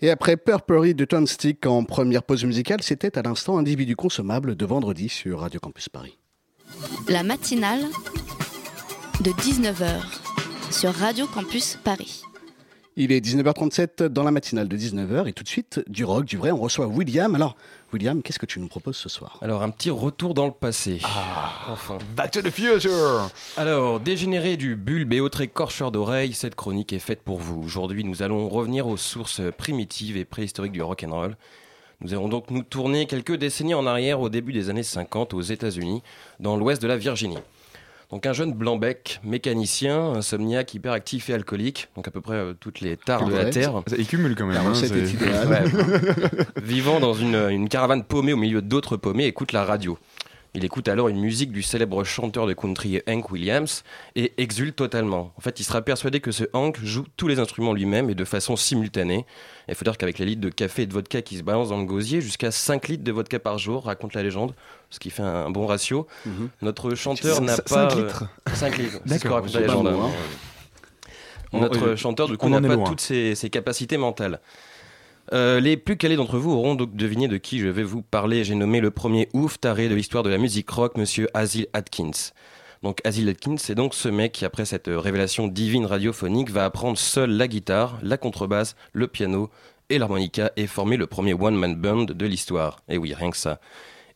Et 0.08 0.10
après 0.10 0.38
Purpery 0.38 0.95
de 0.95 1.03
Tonstick 1.03 1.66
en 1.66 1.84
première 1.84 2.24
pause 2.24 2.45
musicale, 2.45 2.82
c'était 2.82 3.18
à 3.18 3.22
l'instant 3.24 3.58
Individu 3.58 3.97
consommable 3.97 4.55
de 4.55 4.66
vendredi 4.66 5.10
sur 5.10 5.41
Radio 5.41 5.60
Campus 5.60 5.89
Paris. 5.89 6.18
La 7.10 7.24
matinale 7.24 7.82
de 9.20 9.32
19h 9.32 9.99
sur 10.72 10.93
Radio 10.93 11.28
Campus 11.28 11.78
Paris. 11.84 12.22
Il 12.99 13.11
est 13.11 13.23
19h37 13.23 14.05
dans 14.05 14.23
la 14.23 14.31
matinale 14.31 14.67
de 14.67 14.75
19h 14.75 15.27
et 15.27 15.33
tout 15.33 15.43
de 15.43 15.47
suite, 15.47 15.83
du 15.87 16.03
rock, 16.03 16.25
du 16.25 16.35
vrai, 16.35 16.49
on 16.49 16.57
reçoit 16.57 16.87
William. 16.87 17.35
Alors, 17.35 17.55
William, 17.93 18.23
qu'est-ce 18.23 18.39
que 18.39 18.47
tu 18.47 18.59
nous 18.59 18.67
proposes 18.67 18.97
ce 18.97 19.07
soir? 19.07 19.37
Alors, 19.43 19.61
un 19.61 19.69
petit 19.69 19.91
retour 19.91 20.33
dans 20.33 20.47
le 20.47 20.51
passé. 20.51 20.99
Ah, 21.03 21.67
enfin. 21.69 21.99
Back 22.15 22.31
to 22.31 22.41
the 22.41 22.49
future 22.49 23.29
Alors, 23.55 23.99
dégénéré 23.99 24.57
du 24.57 24.75
bulbe 24.75 25.13
et 25.13 25.19
autres 25.19 25.41
écorcheurs 25.41 25.91
d'oreilles, 25.91 26.33
cette 26.33 26.55
chronique 26.55 26.91
est 26.91 26.97
faite 26.97 27.21
pour 27.21 27.37
vous. 27.37 27.61
Aujourd'hui, 27.61 28.03
nous 28.03 28.23
allons 28.23 28.49
revenir 28.49 28.87
aux 28.87 28.97
sources 28.97 29.41
primitives 29.55 30.17
et 30.17 30.25
préhistoriques 30.25 30.71
du 30.71 30.81
rock 30.81 31.05
and 31.07 31.13
roll. 31.13 31.37
Nous 32.01 32.15
allons 32.15 32.29
donc 32.29 32.49
nous 32.49 32.63
tourner 32.63 33.05
quelques 33.05 33.35
décennies 33.35 33.75
en 33.75 33.85
arrière 33.85 34.21
au 34.21 34.29
début 34.29 34.53
des 34.53 34.71
années 34.71 34.81
50 34.81 35.35
aux 35.35 35.41
États-Unis, 35.41 36.01
dans 36.39 36.57
l'ouest 36.57 36.81
de 36.81 36.87
la 36.87 36.97
Virginie. 36.97 37.37
Donc 38.10 38.26
un 38.26 38.32
jeune 38.32 38.53
blanc-bec, 38.53 39.20
mécanicien, 39.24 40.14
insomniaque, 40.14 40.74
hyperactif 40.74 41.30
et 41.30 41.34
alcoolique, 41.34 41.89
donc 41.95 42.08
à 42.08 42.12
peu 42.12 42.22
près 42.22 42.36
euh, 42.36 42.53
toutes 42.58 42.80
les 42.80 42.95
tares 42.95 43.26
de 43.26 43.36
la 43.36 43.49
Terre. 43.49 43.84
Il 43.97 44.08
cumule 44.08 44.34
quand 44.36 44.45
même. 44.45 44.55
La 44.55 44.62
hein, 44.62 44.70
recette 44.70 44.93
est 44.93 45.12
idéale. 45.12 45.47
Ouais. 45.49 45.64
Vivant 46.64 47.01
dans 47.01 47.14
une, 47.14 47.36
une 47.36 47.68
caravane 47.68 48.03
paumée 48.03 48.32
au 48.32 48.38
milieu 48.38 48.62
d'autres 48.62 48.95
paumés, 48.95 49.26
écoute 49.26 49.51
la 49.51 49.66
radio. 49.66 49.97
Il 50.53 50.65
écoute 50.65 50.87
alors 50.87 51.07
une 51.07 51.19
musique 51.19 51.51
du 51.51 51.61
célèbre 51.61 52.03
chanteur 52.03 52.47
de 52.47 52.53
country 52.53 53.01
Hank 53.07 53.29
Williams 53.31 53.83
et 54.15 54.33
exulte 54.37 54.75
totalement. 54.75 55.33
En 55.37 55.41
fait, 55.41 55.59
il 55.59 55.63
sera 55.63 55.81
persuadé 55.81 56.19
que 56.19 56.31
ce 56.31 56.45
Hank 56.53 56.79
joue 56.81 57.05
tous 57.15 57.27
les 57.27 57.39
instruments 57.39 57.73
lui-même 57.73 58.09
et 58.09 58.15
de 58.15 58.25
façon 58.25 58.55
simultanée. 58.55 59.25
Il 59.67 59.75
faut 59.75 59.83
dire 59.83 59.97
qu'avec 59.97 60.17
les 60.19 60.25
litres 60.25 60.41
de 60.41 60.49
café 60.49 60.83
et 60.83 60.85
de 60.87 60.93
vodka 60.93 61.21
qui 61.21 61.37
se 61.37 61.43
balancent 61.43 61.69
dans 61.69 61.77
le 61.77 61.85
gosier, 61.85 62.21
jusqu'à 62.21 62.51
5 62.51 62.87
litres 62.87 63.03
de 63.03 63.11
vodka 63.11 63.39
par 63.39 63.57
jour, 63.57 63.85
raconte 63.85 64.13
la 64.13 64.23
légende, 64.23 64.55
ce 64.89 64.99
qui 64.99 65.09
fait 65.09 65.21
un 65.23 65.49
bon 65.49 65.67
ratio. 65.67 66.07
Mhm. 66.25 66.49
Notre 66.61 66.95
chanteur 66.95 67.41
n'a 67.41 67.57
pas... 67.57 67.93
euh, 67.93 68.01
litres 68.01 68.25
5 68.53 68.77
litres, 68.77 68.99
c'est 69.05 69.19
ce 69.19 69.23
que 69.23 69.27
raconte 69.27 69.53
la 69.53 69.61
légende. 69.61 69.91
bon, 69.91 70.05
hein. 70.05 70.11
Notre 71.53 71.87
euh, 71.89 71.95
chanteur, 71.95 72.27
du 72.27 72.37
coup, 72.37 72.49
n'a 72.49 72.61
pas 72.61 72.77
toutes 72.77 73.01
ses, 73.01 73.35
ses 73.35 73.49
capacités 73.49 73.97
mentales. 73.97 74.39
Euh, 75.34 75.59
les 75.59 75.75
plus 75.75 75.97
calés 75.97 76.15
d'entre 76.15 76.38
vous 76.38 76.53
auront 76.53 76.75
donc 76.75 76.95
deviné 76.95 77.28
de 77.28 77.38
qui 77.38 77.59
je 77.59 77.67
vais 77.67 77.84
vous 77.84 78.01
parler. 78.01 78.43
J'ai 78.43 78.55
nommé 78.55 78.80
le 78.80 78.91
premier 78.91 79.28
ouf 79.34 79.59
taré 79.59 79.89
de 79.89 79.95
l'histoire 79.95 80.23
de 80.23 80.30
la 80.30 80.38
musique 80.38 80.69
rock, 80.69 80.97
monsieur 80.97 81.28
Asil 81.34 81.67
Atkins. 81.73 82.32
Donc 82.84 82.99
Asil 83.03 83.28
Atkins, 83.28 83.57
c'est 83.57 83.75
donc 83.75 83.93
ce 83.93 84.07
mec 84.07 84.32
qui, 84.32 84.45
après 84.45 84.65
cette 84.65 84.88
euh, 84.88 84.99
révélation 84.99 85.47
divine 85.47 85.86
radiophonique, 85.86 86.49
va 86.49 86.65
apprendre 86.65 86.97
seul 86.97 87.32
la 87.32 87.47
guitare, 87.47 87.99
la 88.03 88.17
contrebasse, 88.17 88.75
le 88.93 89.07
piano 89.07 89.49
et 89.89 89.97
l'harmonica 89.97 90.51
et 90.55 90.67
former 90.67 90.97
le 90.97 91.07
premier 91.07 91.34
one-man 91.34 91.75
band 91.75 92.05
de 92.05 92.25
l'histoire. 92.25 92.82
Et 92.88 92.97
oui, 92.97 93.13
rien 93.13 93.32
que 93.32 93.38
ça. 93.38 93.59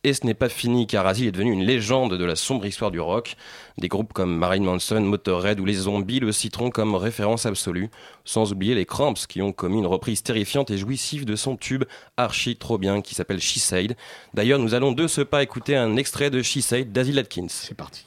Et 0.04 0.14
ce 0.14 0.26
n'est 0.26 0.34
pas 0.34 0.48
fini 0.48 0.88
car 0.88 1.06
Asil 1.06 1.28
est 1.28 1.32
devenu 1.32 1.52
une 1.52 1.62
légende 1.62 2.14
de 2.18 2.24
la 2.24 2.34
sombre 2.34 2.66
histoire 2.66 2.90
du 2.90 2.98
rock. 2.98 3.36
Des 3.78 3.86
groupes 3.86 4.12
comme 4.12 4.36
Marilyn 4.36 4.64
Manson, 4.64 5.00
Motorhead 5.00 5.60
ou 5.60 5.64
les 5.64 5.74
Zombies 5.74 6.18
le 6.18 6.32
citeront 6.32 6.70
comme 6.70 6.96
référence 6.96 7.46
absolue, 7.46 7.88
sans 8.24 8.50
oublier 8.50 8.74
les 8.74 8.84
Cramps 8.84 9.14
qui 9.28 9.42
ont 9.42 9.52
commis 9.52 9.78
une 9.78 9.86
reprise 9.86 10.24
terrifiante 10.24 10.72
et 10.72 10.76
jouissive 10.78 11.24
de 11.24 11.36
son 11.36 11.56
tube 11.56 11.84
archi 12.16 12.56
trop 12.56 12.78
bien 12.78 13.00
qui 13.00 13.14
s'appelle 13.14 13.40
She 13.40 13.58
Said. 13.58 13.96
D'ailleurs, 14.34 14.58
nous 14.58 14.74
allons 14.74 14.90
de 14.90 15.06
ce 15.06 15.20
pas 15.20 15.44
écouter 15.44 15.76
un 15.76 15.96
extrait 15.96 16.30
de 16.30 16.42
She 16.42 16.58
Said 16.62 16.90
d'Asil 16.90 17.18
Atkins. 17.20 17.46
C'est 17.48 17.76
parti. 17.76 18.04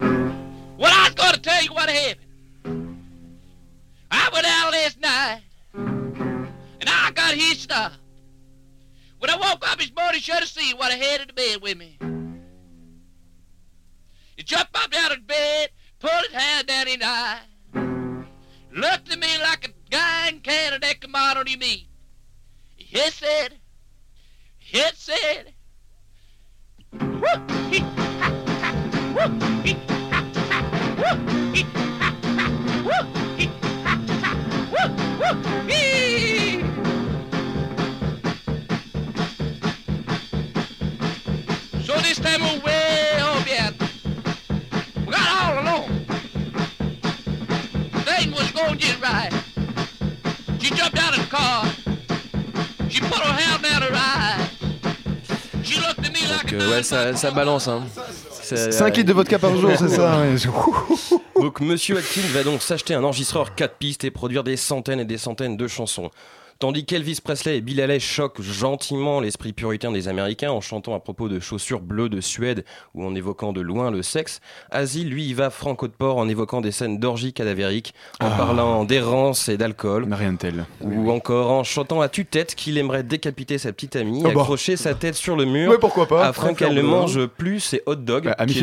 Well, 0.00 0.92
I 0.92 1.10
tell 1.40 1.64
you 1.64 1.72
what 1.72 1.88
happened. 1.88 2.26
I 4.10 4.28
went 4.32 4.44
out 4.44 4.72
last 4.72 5.00
night, 5.00 5.42
and 5.74 6.88
I 6.88 7.12
got 7.12 7.34
hitched 7.34 7.70
up. 7.70 7.92
When 9.26 9.42
I 9.42 9.50
woke 9.50 9.68
up 9.68 9.80
this 9.80 9.90
morning, 9.92 10.20
should 10.20 10.36
have 10.36 10.46
seen 10.46 10.76
what 10.76 10.92
I 10.92 10.94
had 10.94 11.22
in 11.22 11.26
the 11.26 11.32
bed 11.32 11.60
with 11.60 11.76
me. 11.76 11.98
He 14.36 14.44
jumped 14.44 14.76
up 14.76 14.94
out 14.94 15.10
of 15.10 15.26
bed, 15.26 15.70
pulled 15.98 16.26
his 16.30 16.32
hand 16.32 16.68
down 16.68 16.86
his 16.86 16.98
eye, 17.02 17.40
looked 18.72 19.10
at 19.10 19.18
me 19.18 19.26
like 19.42 19.68
a 19.68 19.90
guy 19.90 20.28
in 20.28 20.38
Canada 20.42 20.86
that 20.86 21.00
his 21.48 21.58
meat. 21.58 21.88
He 22.76 23.10
said, 23.10 23.58
he 24.58 24.84
said, 24.94 25.54
"Whoop, 26.92 28.05
So 42.36 42.42
this 42.42 42.52
time 42.52 42.58
we're 42.58 42.64
way 42.64 43.18
up 43.20 43.46
yet. 43.46 43.74
We 45.06 45.12
got 45.12 45.28
all 45.42 45.62
alone. 45.62 46.06
Thing 48.04 48.30
was 48.32 48.50
going 48.52 48.78
just 48.78 49.00
right. 49.00 49.32
She 50.58 50.70
jumped 50.74 50.98
out 50.98 51.16
of 51.16 51.24
the 51.24 51.30
car. 51.30 51.66
She 52.88 53.00
put 53.00 53.18
her 53.18 53.32
hand 53.32 53.62
down 53.62 53.82
her 53.82 53.90
eye. 53.92 54.48
She 55.62 55.80
looked 55.80 56.00
at 56.00 56.12
me 56.12 56.26
like 56.28 56.50
Donc 56.50 56.60
a 56.60 56.64
euh, 56.64 56.70
ouais, 56.70 56.82
ça, 56.82 57.14
ça 57.16 57.30
balance. 57.30 57.68
Hein. 57.68 57.84
C'est- 58.42 58.70
5 58.70 58.96
litres 58.96 59.08
de 59.08 59.12
vodka 59.12 59.38
par 59.38 59.56
jour, 59.56 59.72
c'est 59.76 59.88
ça 59.88 60.20
ouais. 60.20 60.36
Donc 61.40 61.60
Monsieur 61.60 61.98
Atkins 61.98 62.20
va 62.32 62.44
donc 62.44 62.62
s'acheter 62.62 62.94
un 62.94 63.02
enregistreur 63.02 63.54
4 63.54 63.74
pistes 63.76 64.04
et 64.04 64.10
produire 64.10 64.44
des 64.44 64.56
centaines 64.56 65.00
et 65.00 65.04
des 65.04 65.18
centaines 65.18 65.56
de 65.56 65.66
chansons. 65.66 66.10
Tandis 66.58 66.86
qu'Elvis 66.86 67.20
Presley 67.22 67.58
et 67.58 67.60
Bill 67.60 67.82
Haley 67.82 68.00
choquent 68.00 68.40
gentiment 68.40 69.20
l'esprit 69.20 69.52
puritain 69.52 69.92
des 69.92 70.08
Américains 70.08 70.50
en 70.50 70.62
chantant 70.62 70.94
à 70.94 71.00
propos 71.00 71.28
de 71.28 71.38
chaussures 71.38 71.80
bleues 71.80 72.08
de 72.08 72.22
Suède 72.22 72.64
ou 72.94 73.04
en 73.04 73.14
évoquant 73.14 73.52
de 73.52 73.60
loin 73.60 73.90
le 73.90 74.02
sexe, 74.02 74.40
Asile, 74.70 75.10
lui, 75.10 75.26
y 75.26 75.34
va 75.34 75.50
franco 75.50 75.86
de 75.86 75.92
port 75.92 76.16
en 76.16 76.28
évoquant 76.28 76.62
des 76.62 76.72
scènes 76.72 76.98
d'orgie 76.98 77.34
cadavérique, 77.34 77.92
en 78.20 78.28
Ah. 78.30 78.36
parlant 78.38 78.84
d'errance 78.84 79.50
et 79.50 79.58
d'alcool. 79.58 80.06
Rien 80.10 80.32
de 80.32 80.38
tel. 80.38 80.64
Ou 80.80 81.10
encore 81.10 81.50
en 81.50 81.62
chantant 81.62 82.00
à 82.00 82.08
tue-tête 82.08 82.54
qu'il 82.54 82.78
aimerait 82.78 83.02
décapiter 83.02 83.58
sa 83.58 83.72
petite 83.74 83.94
amie, 83.96 84.22
Ah 84.24 84.30
bah. 84.32 84.40
accrocher 84.40 84.76
sa 84.76 84.94
tête 84.94 85.14
sur 85.14 85.36
le 85.36 85.44
mur, 85.44 85.70
Mais 85.72 85.78
pourquoi 85.78 86.06
pas 86.06 86.26
afin 86.26 86.54
qu'elle 86.54 86.74
ne 86.74 86.80
mange 86.82 87.26
plus 87.26 87.60
ses 87.60 87.82
hot 87.84 87.96
dogs, 87.96 88.24
Bah, 88.24 88.34
ami 88.38 88.52
qui 88.54 88.58
est. 88.60 88.62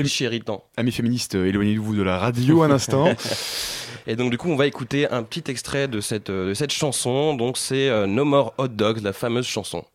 Amis 0.78 0.92
féministes, 0.92 1.36
euh, 1.36 1.46
éloignez-vous 1.46 1.96
de 1.96 2.02
la 2.02 2.18
radio 2.18 2.64
un 2.64 2.72
instant. 2.72 3.06
Et 4.08 4.16
donc 4.16 4.32
du 4.32 4.38
coup, 4.38 4.50
on 4.50 4.56
va 4.56 4.68
écouter 4.68 5.10
un 5.10 5.24
petit 5.24 5.50
extrait 5.50 5.88
de 5.88 6.02
cette, 6.02 6.30
euh, 6.30 6.50
de 6.50 6.54
cette 6.54 6.72
chanson. 6.72 7.36
Donc 7.36 7.58
c'est 7.58 7.90
euh, 7.90 8.06
No 8.08 8.26
More 8.26 8.54
Hot 8.58 8.68
Dogs, 8.68 9.02
la 9.02 9.14
fameuse 9.14 9.48
chanson. 9.48 9.86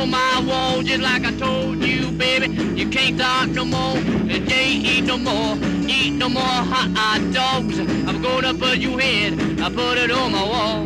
On 0.00 0.10
my 0.10 0.42
wall 0.46 0.82
just 0.82 1.02
like 1.02 1.24
I 1.24 1.32
told 1.36 1.84
you, 1.84 2.10
baby. 2.12 2.48
You 2.74 2.88
can't 2.88 3.18
talk 3.18 3.48
no 3.48 3.64
more, 3.66 3.98
you 3.98 4.40
can't 4.46 4.84
eat 4.84 5.04
no 5.04 5.18
more, 5.18 5.56
eat 5.86 6.12
no 6.12 6.28
more 6.28 6.42
hot, 6.42 6.90
hot 6.96 7.20
dogs. 7.32 7.78
I'm 7.78 8.22
gonna 8.22 8.54
put 8.54 8.78
your 8.78 8.98
head, 8.98 9.60
I 9.60 9.68
put 9.68 9.98
it 9.98 10.10
on 10.10 10.32
my 10.32 10.44
wall. 10.52 10.84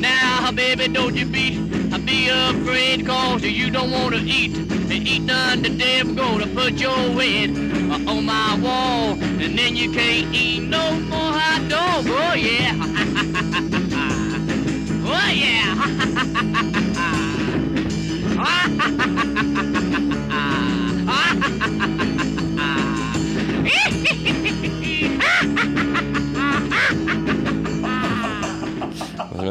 Now, 0.00 0.52
baby, 0.52 0.86
don't 0.88 1.16
you 1.16 1.26
be, 1.26 1.58
be 2.06 2.28
afraid, 2.28 3.06
cause 3.06 3.42
you 3.42 3.70
don't 3.70 3.90
wanna 3.90 4.20
eat, 4.24 4.56
eat 4.90 5.22
none 5.22 5.64
today. 5.64 5.98
I'm 5.98 6.14
gonna 6.14 6.46
put 6.46 6.74
your 6.74 6.96
head 7.20 7.50
uh, 7.50 8.12
on 8.12 8.24
my 8.24 8.58
wall, 8.62 9.18
and 9.20 9.58
then 9.58 9.74
you 9.74 9.90
can't 9.92 10.32
eat 10.32 10.62
no 10.62 10.92
more 11.00 11.32
hot 11.32 11.68
dogs. 11.68 12.06
Oh, 12.08 12.34
yeah. 12.34 13.06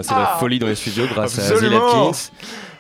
C'est 0.04 0.14
la 0.16 0.38
folie 0.40 0.60
dans 0.60 0.68
les 0.68 0.76
studios 0.76 1.06
grâce 1.08 1.38
à 1.40 1.48
Absolument. 1.52 2.10
Atkins. 2.10 2.32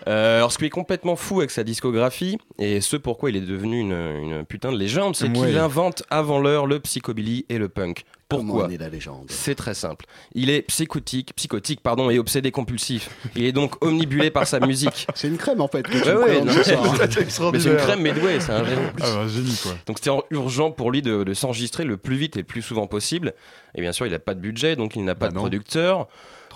Euh, 0.07 0.37
alors, 0.37 0.51
ce 0.51 0.57
qui 0.57 0.65
est 0.65 0.69
complètement 0.69 1.15
fou 1.15 1.39
avec 1.39 1.51
sa 1.51 1.63
discographie, 1.63 2.37
et 2.57 2.81
ce 2.81 2.95
pourquoi 2.97 3.29
il 3.29 3.35
est 3.35 3.41
devenu 3.41 3.79
une, 3.79 3.91
une 3.91 4.45
putain 4.45 4.71
de 4.71 4.77
légende, 4.77 5.15
c'est 5.15 5.25
Ouais. 5.27 5.47
qu'il 5.49 5.57
invente 5.57 6.03
avant 6.09 6.39
l'heure 6.39 6.65
le 6.65 6.79
psychobilly 6.79 7.45
et 7.49 7.57
le 7.57 7.69
punk. 7.69 8.05
Comment 8.31 8.43
Pourquoi 8.43 8.65
on 8.67 8.69
est 8.69 8.77
la 8.77 8.89
légende 8.89 9.25
C'est 9.29 9.55
très 9.55 9.73
simple. 9.73 10.05
Il 10.35 10.49
est 10.51 10.61
psychotique, 10.63 11.33
psychotique 11.35 11.81
pardon, 11.81 12.09
et 12.09 12.17
obsédé 12.17 12.51
compulsif. 12.51 13.09
Il 13.35 13.43
est 13.43 13.51
donc 13.51 13.83
omnibulé 13.83 14.29
par 14.31 14.47
sa 14.47 14.59
musique. 14.59 15.07
C'est 15.15 15.27
une 15.27 15.37
crème 15.37 15.61
en 15.61 15.67
fait 15.67 15.81
que 15.83 15.91
tu 15.91 15.97
Ouais, 15.97 16.13
me 16.13 16.19
ouais, 16.19 16.25
présentes 16.25 16.45
non, 16.45 16.53
ce 16.53 16.63
soir, 16.63 16.85
hein. 16.85 16.97
mais- 16.99 17.51
mais 17.53 17.59
c'est 17.59 17.69
une 17.71 17.77
crème 17.77 18.01
Medway, 18.01 18.39
c'est 18.39 18.51
un 18.51 18.63
génie. 18.65 18.81
Ah, 18.87 18.93
bah, 18.99 19.19
un 19.23 19.27
génie 19.27 19.59
quoi. 19.61 19.71
Donc 19.87 19.97
c'était 19.97 20.11
en- 20.11 20.23
urgent 20.29 20.69
pour 20.71 20.91
lui 20.91 21.01
de, 21.01 21.23
de 21.23 21.33
s'enregistrer 21.33 21.83
le 21.85 21.97
plus 21.97 22.15
vite 22.17 22.35
et 22.37 22.39
le 22.41 22.45
plus 22.45 22.61
souvent 22.61 22.85
possible. 22.87 23.33
Et 23.75 23.81
bien 23.81 23.91
sûr, 23.91 24.05
il 24.05 24.11
n'a 24.11 24.19
pas 24.19 24.35
de 24.35 24.39
budget, 24.39 24.75
donc 24.75 24.95
il 24.95 25.03
n'a 25.03 25.15
pas 25.15 25.25
Bah 25.25 25.29
de 25.31 25.35
non. 25.35 25.41
producteur. 25.41 26.07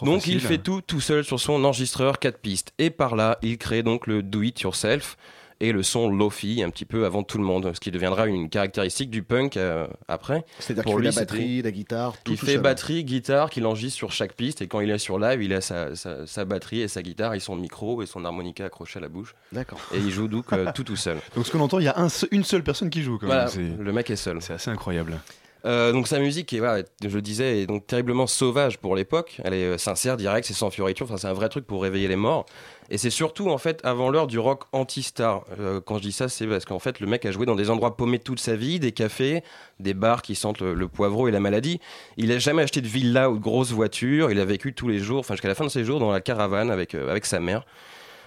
Trop 0.04 0.12
donc 0.12 0.22
facile. 0.22 0.36
il 0.36 0.40
fait 0.42 0.58
tout 0.58 0.82
tout 0.82 1.02
seul 1.02 1.24
sur 1.24 1.40
son 1.40 1.64
enregistreur 1.64 2.20
4 2.20 2.38
pistes. 2.40 2.72
Et 2.80 2.90
par 2.90 3.16
là, 3.16 3.38
il 3.42 3.58
crée 3.58 3.84
donc 3.84 4.08
le 4.08 4.22
Do 4.24 4.42
It 4.42 4.62
Yourself 4.62 5.18
et 5.60 5.72
le 5.72 5.82
son 5.82 6.10
Lofi 6.10 6.62
un 6.62 6.70
petit 6.72 6.84
peu 6.84 7.06
avant 7.06 7.24
tout 7.24 7.38
le 7.38 7.44
monde, 7.46 7.72
ce 7.74 7.80
qui 7.80 7.90
deviendra 7.90 8.28
une 8.28 8.50
caractéristique 8.50 9.10
du 9.10 9.24
punk 9.24 9.56
euh, 9.56 9.88
après. 10.10 10.44
C'est-à-dire 10.60 10.84
Pour 10.84 10.96
qu'il 11.00 11.04
fait 11.04 11.10
lui, 11.10 11.16
la 11.16 11.22
batterie, 11.22 11.62
la 11.62 11.72
guitare, 11.72 12.14
tout 12.24 12.34
Il 12.34 12.38
tout 12.38 12.46
fait 12.46 12.54
seul. 12.54 12.62
batterie, 12.62 13.04
guitare, 13.06 13.50
qu'il 13.50 13.66
enregistre 13.66 13.96
sur 13.96 14.12
chaque 14.12 14.34
piste 14.34 14.62
et 14.62 14.68
quand 14.68 14.82
il 14.82 14.90
est 14.90 14.98
sur 14.98 15.20
live, 15.20 15.42
il 15.42 15.54
a 15.54 15.62
sa, 15.62 15.96
sa- 15.96 16.28
sa 16.28 16.44
batterie 16.44 16.82
et 16.82 16.90
sa 16.90 17.02
guitare 17.02 17.34
et 17.36 17.40
son 17.40 17.56
micro 17.56 18.02
et 18.02 18.06
son 18.08 18.26
harmonica 18.26 18.66
accroché 18.66 19.00
à 19.00 19.02
la 19.02 19.08
bouche. 19.10 19.36
D'accord. 19.54 19.80
Et 19.94 20.00
il 20.00 20.12
joue 20.12 20.28
donc 20.28 20.52
euh, 20.52 20.70
tout 20.76 20.84
tout 20.84 20.98
seul. 20.98 21.18
Donc 21.36 21.46
ce 21.48 21.52
qu'on 21.52 21.62
entend, 21.62 21.80
il 21.80 21.86
y 21.86 21.88
a 21.88 21.98
un 21.98 22.08
une 22.32 22.44
seule 22.44 22.64
personne 22.64 22.90
qui 22.90 23.02
joue 23.02 23.18
quand 23.18 23.28
Voilà, 23.28 23.46
même. 23.46 23.52
C'est- 23.78 23.84
le 23.84 23.94
mec 23.94 24.10
est 24.10 24.18
seul. 24.18 24.42
C'est 24.42 24.54
assez 24.54 24.70
incroyable. 24.72 25.18
Euh, 25.66 25.94
donc 25.94 26.08
sa 26.08 26.20
musique 26.20 26.52
est, 26.52 26.60
je 26.60 27.16
le 27.16 27.22
disais, 27.22 27.62
est 27.62 27.68
donc 27.68 27.88
terriblement 27.88 28.28
sauvage 28.28 28.78
pour 28.80 28.96
l'époque. 28.96 29.40
Elle 29.44 29.54
est 29.54 29.66
euh, 29.66 29.78
sincère, 29.78 30.18
directe, 30.18 30.48
c'est 30.48 30.54
sans 30.54 30.70
fioriture. 30.70 31.06
Enfin, 31.06 31.18
c'est 31.18 31.28
un 31.28 31.34
vrai 31.34 31.48
truc 31.48 31.66
pour 31.66 31.82
réveiller 31.82 32.08
les 32.08 32.18
morts. 32.18 32.46
Et 32.90 32.98
c'est 32.98 33.10
surtout 33.10 33.50
en 33.50 33.58
fait 33.58 33.80
avant 33.84 34.10
l'heure 34.10 34.28
du 34.28 34.40
rock 34.40 34.64
anti-star. 34.74 35.46
Euh, 35.60 35.80
quand 35.80 35.98
je 35.98 36.04
dis 36.04 36.12
ça, 36.12 36.28
c'est 36.28 36.48
parce 36.48 36.66
qu'en 36.66 36.80
fait 36.80 37.00
le 37.00 37.08
mec 37.08 37.26
a 37.26 37.32
joué 37.32 37.46
dans 37.46 37.56
des 37.56 37.70
endroits 37.70 37.96
paumés 37.96 38.20
toute 38.20 38.42
sa 38.42 38.56
vie, 38.56 38.80
des 38.80 38.92
cafés, 38.92 39.42
des 39.80 39.94
bars 39.94 40.22
qui 40.22 40.36
sentent 40.36 40.62
le, 40.62 40.88
poivreau 40.88 41.30
et 41.30 41.32
la 41.32 41.40
maladie. 41.40 41.80
Il 42.18 42.32
a 42.34 42.40
jamais 42.40 42.64
acheté 42.64 42.82
de 42.82 42.88
villa 42.88 43.30
ou 43.30 43.38
de 43.38 43.44
grosse 43.44 43.72
voiture. 43.72 44.32
Il 44.32 44.40
a 44.40 44.46
vécu 44.46 44.74
tous 44.74 44.90
les 44.90 45.00
jours, 45.00 45.20
enfin 45.20 45.36
jusqu'à 45.36 45.48
la 45.48 45.56
fin 45.56 45.64
de 45.64 45.70
ses 45.70 45.86
jours, 45.86 46.00
dans 46.00 46.12
la 46.12 46.20
caravane 46.20 46.70
avec 46.72 46.94
avec 46.94 47.26
sa 47.26 47.40
mère. 47.40 47.66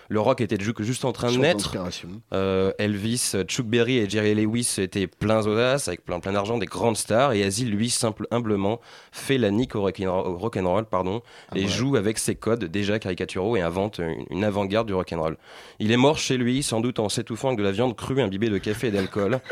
Le 0.09 0.20
rock 0.20 0.40
était 0.40 0.57
ju- 0.62 0.72
juste 0.80 1.04
en 1.04 1.12
train 1.12 1.32
de 1.32 1.36
naître. 1.38 1.74
Euh, 2.32 2.72
Elvis, 2.78 3.32
Chuck 3.46 3.66
Berry 3.66 3.98
et 3.98 4.09
Jerry 4.09 4.34
Lewis 4.34 4.76
étaient 4.78 5.07
pleins 5.07 5.42
d'audace, 5.42 5.88
avec 5.88 6.04
plein, 6.04 6.20
plein 6.20 6.32
d'argent, 6.32 6.59
des 6.59 6.66
grandes 6.66 6.96
stars. 6.96 7.32
Et 7.32 7.42
Asile, 7.42 7.70
lui, 7.70 7.90
simple, 7.90 8.26
humblement, 8.30 8.80
fait 9.12 9.38
la 9.38 9.50
nique 9.50 9.74
au 9.74 9.80
rock'n'roll, 9.80 10.36
rock'n'roll, 10.36 10.84
pardon, 10.84 11.22
et 11.54 11.62
ouais. 11.62 11.68
joue 11.68 11.96
avec 11.96 12.18
ses 12.18 12.34
codes 12.34 12.64
déjà 12.64 12.98
caricaturaux 12.98 13.57
et 13.57 13.62
invente 13.62 13.98
une, 13.98 14.24
une 14.30 14.44
avant-garde 14.44 14.86
du 14.86 14.94
rock'n'roll. 14.94 15.36
Il 15.80 15.90
est 15.92 15.96
mort 15.96 16.18
chez 16.18 16.36
lui, 16.36 16.62
sans 16.62 16.80
doute 16.80 16.98
en 17.00 17.09
s'étouffant 17.09 17.48
avec 17.48 17.59
de 17.59 17.64
la 17.64 17.72
viande 17.72 17.96
crue 17.96 18.20
imbibée 18.22 18.48
de 18.48 18.59
café 18.59 18.88
et 18.88 18.90
d'alcool. 18.90 19.40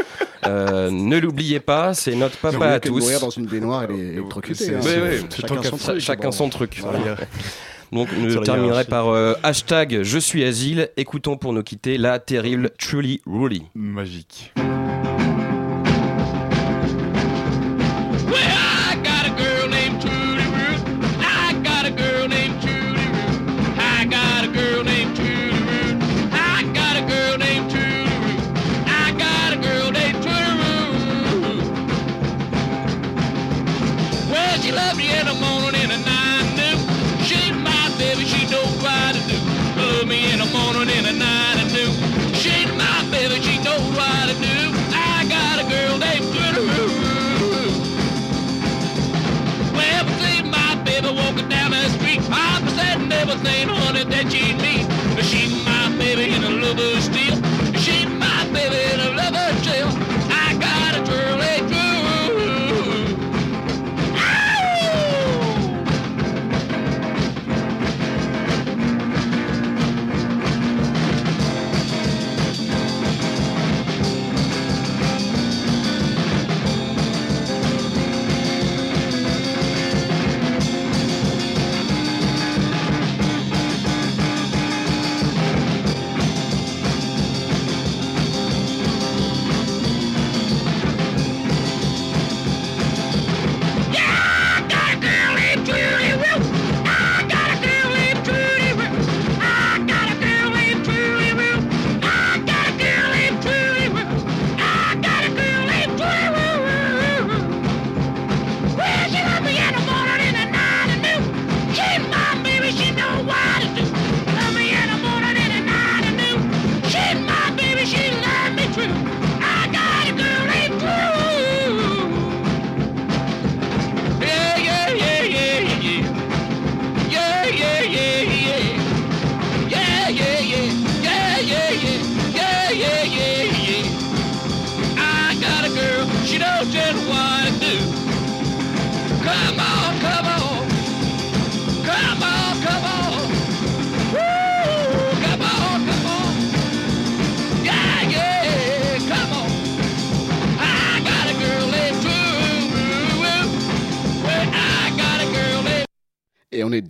Euh, 0.46 0.90
ne 0.90 1.16
l'oubliez 1.18 1.58
pas, 1.58 1.94
c'est 1.94 2.14
notre 2.14 2.36
papa 2.36 2.66
à 2.72 2.78
que 2.78 2.88
de 2.88 2.92
tous. 2.92 3.00
mourir 3.00 3.18
dans 3.18 3.30
une 3.30 3.46
baignoire 3.46 3.90
et 3.90 3.94
électrocuté. 3.98 4.54
C'est- 4.66 4.74
hein. 4.74 4.80
Oui, 4.82 4.90
oui, 5.02 5.26
Chacun 5.34 5.62
son 5.62 5.76
truc. 5.78 6.00
chacun 6.00 6.28
bon. 6.28 6.32
son 6.32 6.48
truc. 6.50 6.78
Voilà. 6.82 7.16
Donc, 7.94 8.08
je 8.12 8.38
terminerai 8.40 8.84
par 8.84 9.08
euh, 9.08 9.34
hashtag 9.44 10.02
Je 10.02 10.18
suis 10.18 10.42
Asile. 10.44 10.88
Écoutons 10.96 11.36
pour 11.36 11.52
nous 11.52 11.62
quitter 11.62 11.96
la 11.96 12.18
terrible 12.18 12.70
Truly 12.76 13.20
Ruly. 13.24 13.62
Magique. 13.74 14.52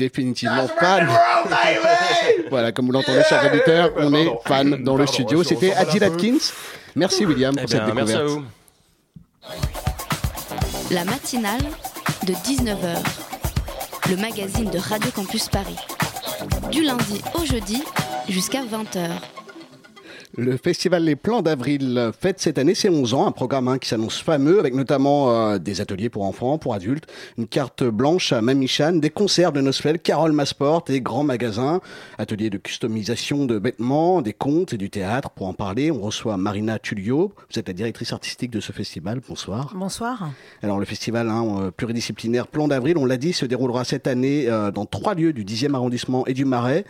Définitivement 0.08 0.68
fan. 0.78 1.08
voilà, 2.50 2.72
comme 2.72 2.86
vous 2.86 2.92
l'entendez, 2.92 3.22
chers 3.28 3.44
auditeurs, 3.50 3.90
on 3.96 4.12
est 4.14 4.28
fan 4.46 4.82
dans 4.84 4.96
le 4.96 5.06
studio. 5.06 5.42
C'était 5.42 5.72
Adil 5.72 6.04
Atkins. 6.04 6.38
Merci 6.94 7.24
William 7.24 7.54
pour 7.54 7.64
Eh 7.64 7.68
cette 7.68 7.84
bien, 7.84 7.94
merci 7.94 8.12
à 8.14 8.18
découverte. 8.22 8.40
vous. 8.40 8.44
La 10.90 11.04
matinale 11.04 11.62
de 12.26 12.32
19h, 12.34 12.96
le 14.10 14.16
magazine 14.16 14.70
de 14.70 14.78
Radio 14.78 15.10
Campus 15.10 15.48
Paris. 15.48 15.76
Du 16.70 16.82
lundi 16.82 17.22
au 17.34 17.44
jeudi 17.44 17.82
jusqu'à 18.28 18.60
20h. 18.60 19.08
Le 20.36 20.56
festival 20.56 21.04
Les 21.04 21.14
Plans 21.14 21.42
d'Avril 21.42 22.10
fête 22.18 22.40
cette 22.40 22.58
année 22.58 22.74
ses 22.74 22.88
11 22.88 23.14
ans, 23.14 23.26
un 23.28 23.30
programme 23.30 23.68
hein, 23.68 23.78
qui 23.78 23.88
s'annonce 23.88 24.20
fameux 24.20 24.58
avec 24.58 24.74
notamment 24.74 25.30
euh, 25.30 25.58
des 25.58 25.80
ateliers 25.80 26.08
pour 26.08 26.24
enfants, 26.24 26.58
pour 26.58 26.74
adultes, 26.74 27.06
une 27.38 27.46
carte 27.46 27.84
blanche 27.84 28.32
à 28.32 28.42
Mamichan, 28.42 28.94
des 28.94 29.10
concerts 29.10 29.52
de 29.52 29.60
Nosfell, 29.60 30.00
Carole 30.00 30.32
Masport 30.32 30.86
et 30.88 31.00
grands 31.00 31.22
magasins, 31.22 31.80
ateliers 32.18 32.50
de 32.50 32.58
customisation 32.58 33.44
de 33.44 33.54
vêtements, 33.54 34.22
des 34.22 34.32
contes 34.32 34.72
et 34.72 34.76
du 34.76 34.90
théâtre. 34.90 35.30
Pour 35.30 35.46
en 35.46 35.54
parler, 35.54 35.92
on 35.92 36.00
reçoit 36.00 36.36
Marina 36.36 36.80
Tullio, 36.80 37.32
vous 37.52 37.58
êtes 37.60 37.68
la 37.68 37.74
directrice 37.74 38.12
artistique 38.12 38.50
de 38.50 38.58
ce 38.58 38.72
festival. 38.72 39.20
Bonsoir. 39.28 39.72
Bonsoir. 39.76 40.30
Alors 40.64 40.80
le 40.80 40.84
festival 40.84 41.30
hein, 41.30 41.46
euh, 41.60 41.70
pluridisciplinaire 41.70 42.48
Plan 42.48 42.66
d'Avril, 42.66 42.98
on 42.98 43.04
l'a 43.04 43.18
dit, 43.18 43.32
se 43.32 43.46
déroulera 43.46 43.84
cette 43.84 44.08
année 44.08 44.48
euh, 44.48 44.72
dans 44.72 44.84
trois 44.84 45.14
lieux 45.14 45.32
du 45.32 45.44
10e 45.44 45.74
arrondissement 45.74 46.26
et 46.26 46.34
du 46.34 46.44
Marais 46.44 46.84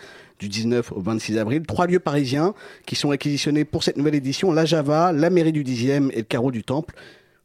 du 0.44 0.50
19 0.50 0.92
au 0.92 1.00
26 1.00 1.38
avril. 1.38 1.62
Trois 1.66 1.86
lieux 1.86 1.98
parisiens 1.98 2.54
qui 2.86 2.96
sont 2.96 3.08
réquisitionnés 3.08 3.64
pour 3.64 3.82
cette 3.82 3.96
nouvelle 3.96 4.14
édition, 4.14 4.52
la 4.52 4.66
Java, 4.66 5.12
la 5.12 5.30
mairie 5.30 5.52
du 5.52 5.64
10e 5.64 6.10
et 6.12 6.18
le 6.18 6.22
carreau 6.22 6.50
du 6.50 6.62
Temple. 6.62 6.94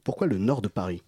Pourquoi 0.04 0.28
le 0.28 0.38
nord 0.38 0.62
de 0.62 0.68
Paris? 0.68 1.02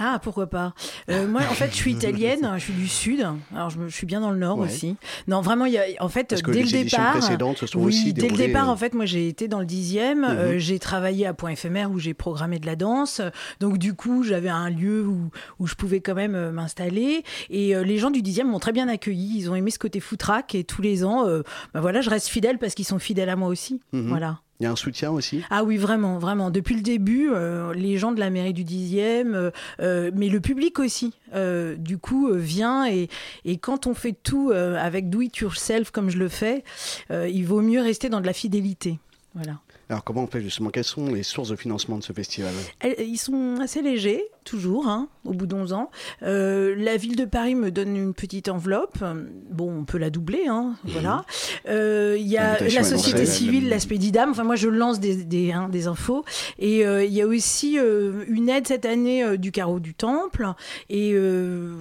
Ah, 0.00 0.20
pourquoi 0.22 0.46
pas. 0.46 0.74
Euh, 1.10 1.26
moi, 1.26 1.40
en 1.50 1.54
fait, 1.54 1.70
je 1.70 1.74
suis 1.76 1.90
italienne, 1.98 2.48
je 2.56 2.60
suis 2.62 2.72
du 2.72 2.86
sud. 2.86 3.26
Alors, 3.52 3.68
je, 3.70 3.78
me- 3.80 3.88
je 3.88 3.94
suis 3.94 4.06
bien 4.06 4.20
dans 4.20 4.30
le 4.30 4.38
nord 4.38 4.58
Ouais. 4.58 4.66
aussi. 4.68 4.96
Non, 5.26 5.40
vraiment, 5.40 5.64
il 5.64 5.72
y 5.72 5.78
a, 5.78 5.82
en 6.00 6.08
fait, 6.08 6.28
Parce 6.28 6.40
que 6.40 6.52
dès 6.52 6.62
les 6.62 6.64
le 6.82 6.84
départ. 6.84 7.12
précédentes 7.18 7.56
se 7.58 7.66
sont 7.66 7.80
oui, 7.80 7.86
aussi 7.86 8.12
dès 8.12 8.28
le 8.28 8.36
départ, 8.36 8.68
euh, 8.68 8.72
en 8.72 8.76
fait, 8.76 8.94
moi, 8.94 9.06
j'ai 9.06 9.26
été 9.26 9.48
dans 9.48 9.58
le 9.58 9.66
dixième. 9.66 10.22
euh, 10.24 10.58
j'ai 10.58 10.78
travaillé 10.78 11.26
à 11.26 11.34
Point 11.34 11.50
éphémère 11.50 11.90
où 11.90 11.98
j'ai 11.98 12.14
programmé 12.14 12.58
de 12.60 12.66
la 12.66 12.76
danse. 12.76 13.20
Donc, 13.58 13.78
du 13.78 13.94
coup, 13.94 14.22
j'avais 14.22 14.48
un 14.48 14.70
lieu 14.70 15.04
où, 15.06 15.30
où 15.58 15.66
je 15.66 15.74
pouvais 15.74 16.00
quand 16.00 16.14
même 16.14 16.36
euh, 16.36 16.52
m'installer. 16.52 17.24
Et 17.50 17.74
euh, 17.74 17.82
les 17.82 17.98
gens 17.98 18.10
du 18.12 18.22
dixième 18.22 18.48
m'ont 18.48 18.60
très 18.60 18.72
bien 18.72 18.86
accueilli. 18.88 19.38
Ils 19.38 19.50
ont 19.50 19.56
aimé 19.56 19.70
ce 19.72 19.78
côté 19.80 19.98
foutraque. 19.98 20.54
Et 20.54 20.62
tous 20.62 20.80
les 20.80 21.04
ans, 21.04 21.26
euh, 21.26 21.42
bah 21.74 21.80
voilà, 21.80 22.00
je 22.02 22.10
reste 22.10 22.28
fidèle 22.28 22.58
parce 22.58 22.74
qu'ils 22.74 22.84
sont 22.86 23.00
fidèles 23.00 23.30
à 23.30 23.36
moi 23.36 23.48
aussi. 23.48 23.80
Mhm. 23.92 24.08
Voilà. 24.08 24.38
Il 24.60 24.64
y 24.64 24.66
a 24.66 24.70
un 24.72 24.76
soutien 24.76 25.12
aussi? 25.12 25.42
Ah 25.50 25.62
oui, 25.62 25.76
vraiment, 25.76 26.18
vraiment. 26.18 26.50
Depuis 26.50 26.74
le 26.74 26.80
début, 26.82 27.30
euh, 27.30 27.72
les 27.74 27.96
gens 27.96 28.10
de 28.10 28.18
la 28.18 28.28
mairie 28.28 28.52
du 28.52 28.64
10e, 28.64 29.34
euh, 29.34 29.50
euh, 29.80 30.10
mais 30.14 30.28
le 30.28 30.40
public 30.40 30.80
aussi, 30.80 31.14
euh, 31.34 31.76
du 31.76 31.98
coup, 31.98 32.32
vient. 32.32 32.86
Et, 32.90 33.08
et 33.44 33.58
quand 33.58 33.86
on 33.86 33.94
fait 33.94 34.16
tout 34.20 34.50
avec 34.50 35.10
do 35.10 35.20
it 35.20 35.36
yourself 35.36 35.90
comme 35.92 36.10
je 36.10 36.18
le 36.18 36.28
fais, 36.28 36.64
il 37.10 37.42
vaut 37.44 37.60
mieux 37.62 37.80
rester 37.80 38.08
dans 38.08 38.20
de 38.20 38.26
la 38.26 38.32
fidélité. 38.32 38.98
Voilà. 39.34 39.58
Alors 39.90 40.02
comment 40.04 40.24
on 40.24 40.26
fait 40.26 40.42
justement? 40.42 40.70
Quelles 40.70 40.84
sont 40.84 41.06
les 41.06 41.22
sources 41.22 41.50
de 41.50 41.56
financement 41.56 41.96
de 41.96 42.02
ce 42.02 42.12
festival? 42.12 42.52
Elles- 42.80 42.96
Ils 42.98 43.16
sont 43.18 43.56
assez 43.62 43.80
légers, 43.80 44.22
toujours, 44.48 44.88
hein, 44.88 45.08
au 45.24 45.34
bout 45.34 45.46
d'11 45.46 45.74
ans. 45.74 45.90
Euh, 46.22 46.74
la 46.76 46.96
ville 46.96 47.16
de 47.16 47.26
Paris 47.26 47.54
me 47.54 47.70
donne 47.70 47.94
une 47.96 48.14
petite 48.14 48.48
enveloppe. 48.48 49.04
Bon, 49.50 49.80
on 49.80 49.84
peut 49.84 49.98
la 49.98 50.08
doubler, 50.08 50.46
hein, 50.48 50.74
voilà. 50.84 51.24
Euh, 51.68 52.16
Il 52.18 52.26
y 52.26 52.38
a 52.38 52.58
la 52.60 52.82
société 52.82 53.26
civile, 53.26 53.68
l'aspect 53.68 53.98
d'IDAM. 53.98 54.30
Enfin, 54.30 54.44
moi, 54.44 54.56
je 54.56 54.68
lance 54.68 55.00
des, 55.00 55.24
des, 55.24 55.52
hein, 55.52 55.68
des 55.68 55.86
infos. 55.86 56.24
Et 56.58 56.86
euh, 56.86 57.04
il 57.04 57.12
y 57.12 57.20
a 57.20 57.26
aussi 57.26 57.76
une 57.76 58.48
aide 58.48 58.66
cette 58.66 58.86
année 58.86 59.36
du 59.36 59.52
Carreau 59.52 59.80
du 59.80 59.94
Temple. 59.94 60.48
Et 60.88 61.14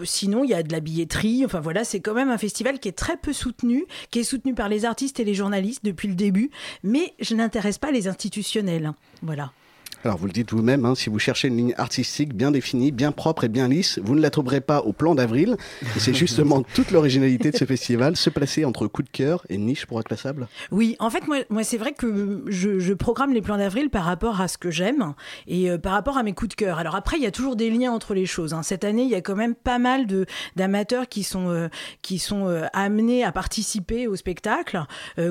sinon, 0.03 0.43
il 0.43 0.49
y 0.49 0.53
a 0.53 0.63
de 0.63 0.71
la 0.71 0.81
billetterie. 0.81 1.45
Enfin, 1.45 1.61
voilà, 1.61 1.83
c'est 1.83 2.01
quand 2.01 2.13
même 2.13 2.29
un 2.29 2.37
festival 2.37 2.79
qui 2.79 2.89
est 2.89 2.97
très 2.97 3.15
peu 3.15 3.31
soutenu, 3.31 3.85
qui 4.11 4.19
est 4.19 4.23
soutenu 4.23 4.53
par 4.53 4.67
les 4.67 4.83
artistes 4.83 5.19
et 5.19 5.23
les 5.23 5.33
journalistes 5.33 5.85
depuis 5.85 6.09
le 6.09 6.15
début. 6.15 6.51
Mais 6.83 7.13
je 7.19 7.33
n'intéresse 7.33 7.77
pas 7.77 7.91
les 7.91 8.07
institutionnels. 8.07 8.91
Voilà. 9.21 9.51
Alors 10.03 10.17
vous 10.17 10.27
le 10.27 10.31
dites 10.31 10.51
vous-même, 10.53 10.85
hein, 10.85 10.95
si 10.95 11.09
vous 11.09 11.19
cherchez 11.19 11.47
une 11.47 11.57
ligne 11.57 11.73
artistique 11.77 12.33
bien 12.33 12.51
définie, 12.51 12.91
bien 12.91 13.11
propre 13.11 13.43
et 13.43 13.49
bien 13.49 13.67
lisse, 13.67 13.99
vous 14.03 14.15
ne 14.15 14.21
la 14.21 14.29
trouverez 14.29 14.61
pas 14.61 14.79
au 14.81 14.93
plan 14.93 15.15
d'avril. 15.15 15.57
Et 15.95 15.99
c'est 15.99 16.13
justement 16.13 16.61
toute 16.75 16.91
l'originalité 16.91 17.51
de 17.51 17.57
ce 17.57 17.65
festival, 17.65 18.15
se 18.15 18.29
placer 18.29 18.63
entre 18.63 18.87
coup 18.87 19.01
de 19.03 19.09
cœur 19.09 19.45
et 19.49 19.57
niche 19.57 19.85
pour 19.85 19.99
inclassable. 19.99 20.47
Oui, 20.71 20.95
en 20.99 21.09
fait, 21.09 21.27
moi, 21.27 21.37
moi 21.49 21.63
c'est 21.63 21.77
vrai 21.77 21.93
que 21.93 22.43
je, 22.47 22.79
je 22.79 22.93
programme 22.93 23.33
les 23.33 23.41
plans 23.41 23.57
d'avril 23.57 23.89
par 23.89 24.05
rapport 24.05 24.39
à 24.39 24.47
ce 24.47 24.57
que 24.57 24.71
j'aime 24.71 25.13
et 25.47 25.69
euh, 25.69 25.77
par 25.77 25.93
rapport 25.93 26.17
à 26.17 26.23
mes 26.23 26.33
coups 26.33 26.49
de 26.49 26.55
cœur. 26.55 26.77
Alors 26.77 26.95
après, 26.95 27.17
il 27.17 27.23
y 27.23 27.27
a 27.27 27.31
toujours 27.31 27.55
des 27.55 27.69
liens 27.69 27.91
entre 27.91 28.13
les 28.13 28.25
choses. 28.25 28.53
hein. 28.53 28.63
Cette 28.63 28.83
année, 28.83 29.03
il 29.03 29.09
y 29.09 29.15
a 29.15 29.21
quand 29.21 29.35
même 29.35 29.55
pas 29.55 29.79
mal 29.79 30.05
d'amateurs 30.55 31.07
qui 31.09 31.23
sont 31.23 31.49
euh, 31.49 31.67
qui 32.01 32.19
sont 32.19 32.47
euh, 32.47 32.65
amenés 32.73 33.23
à 33.23 33.31
participer 33.31 34.07
au 34.07 34.15
spectacle. 34.15 34.81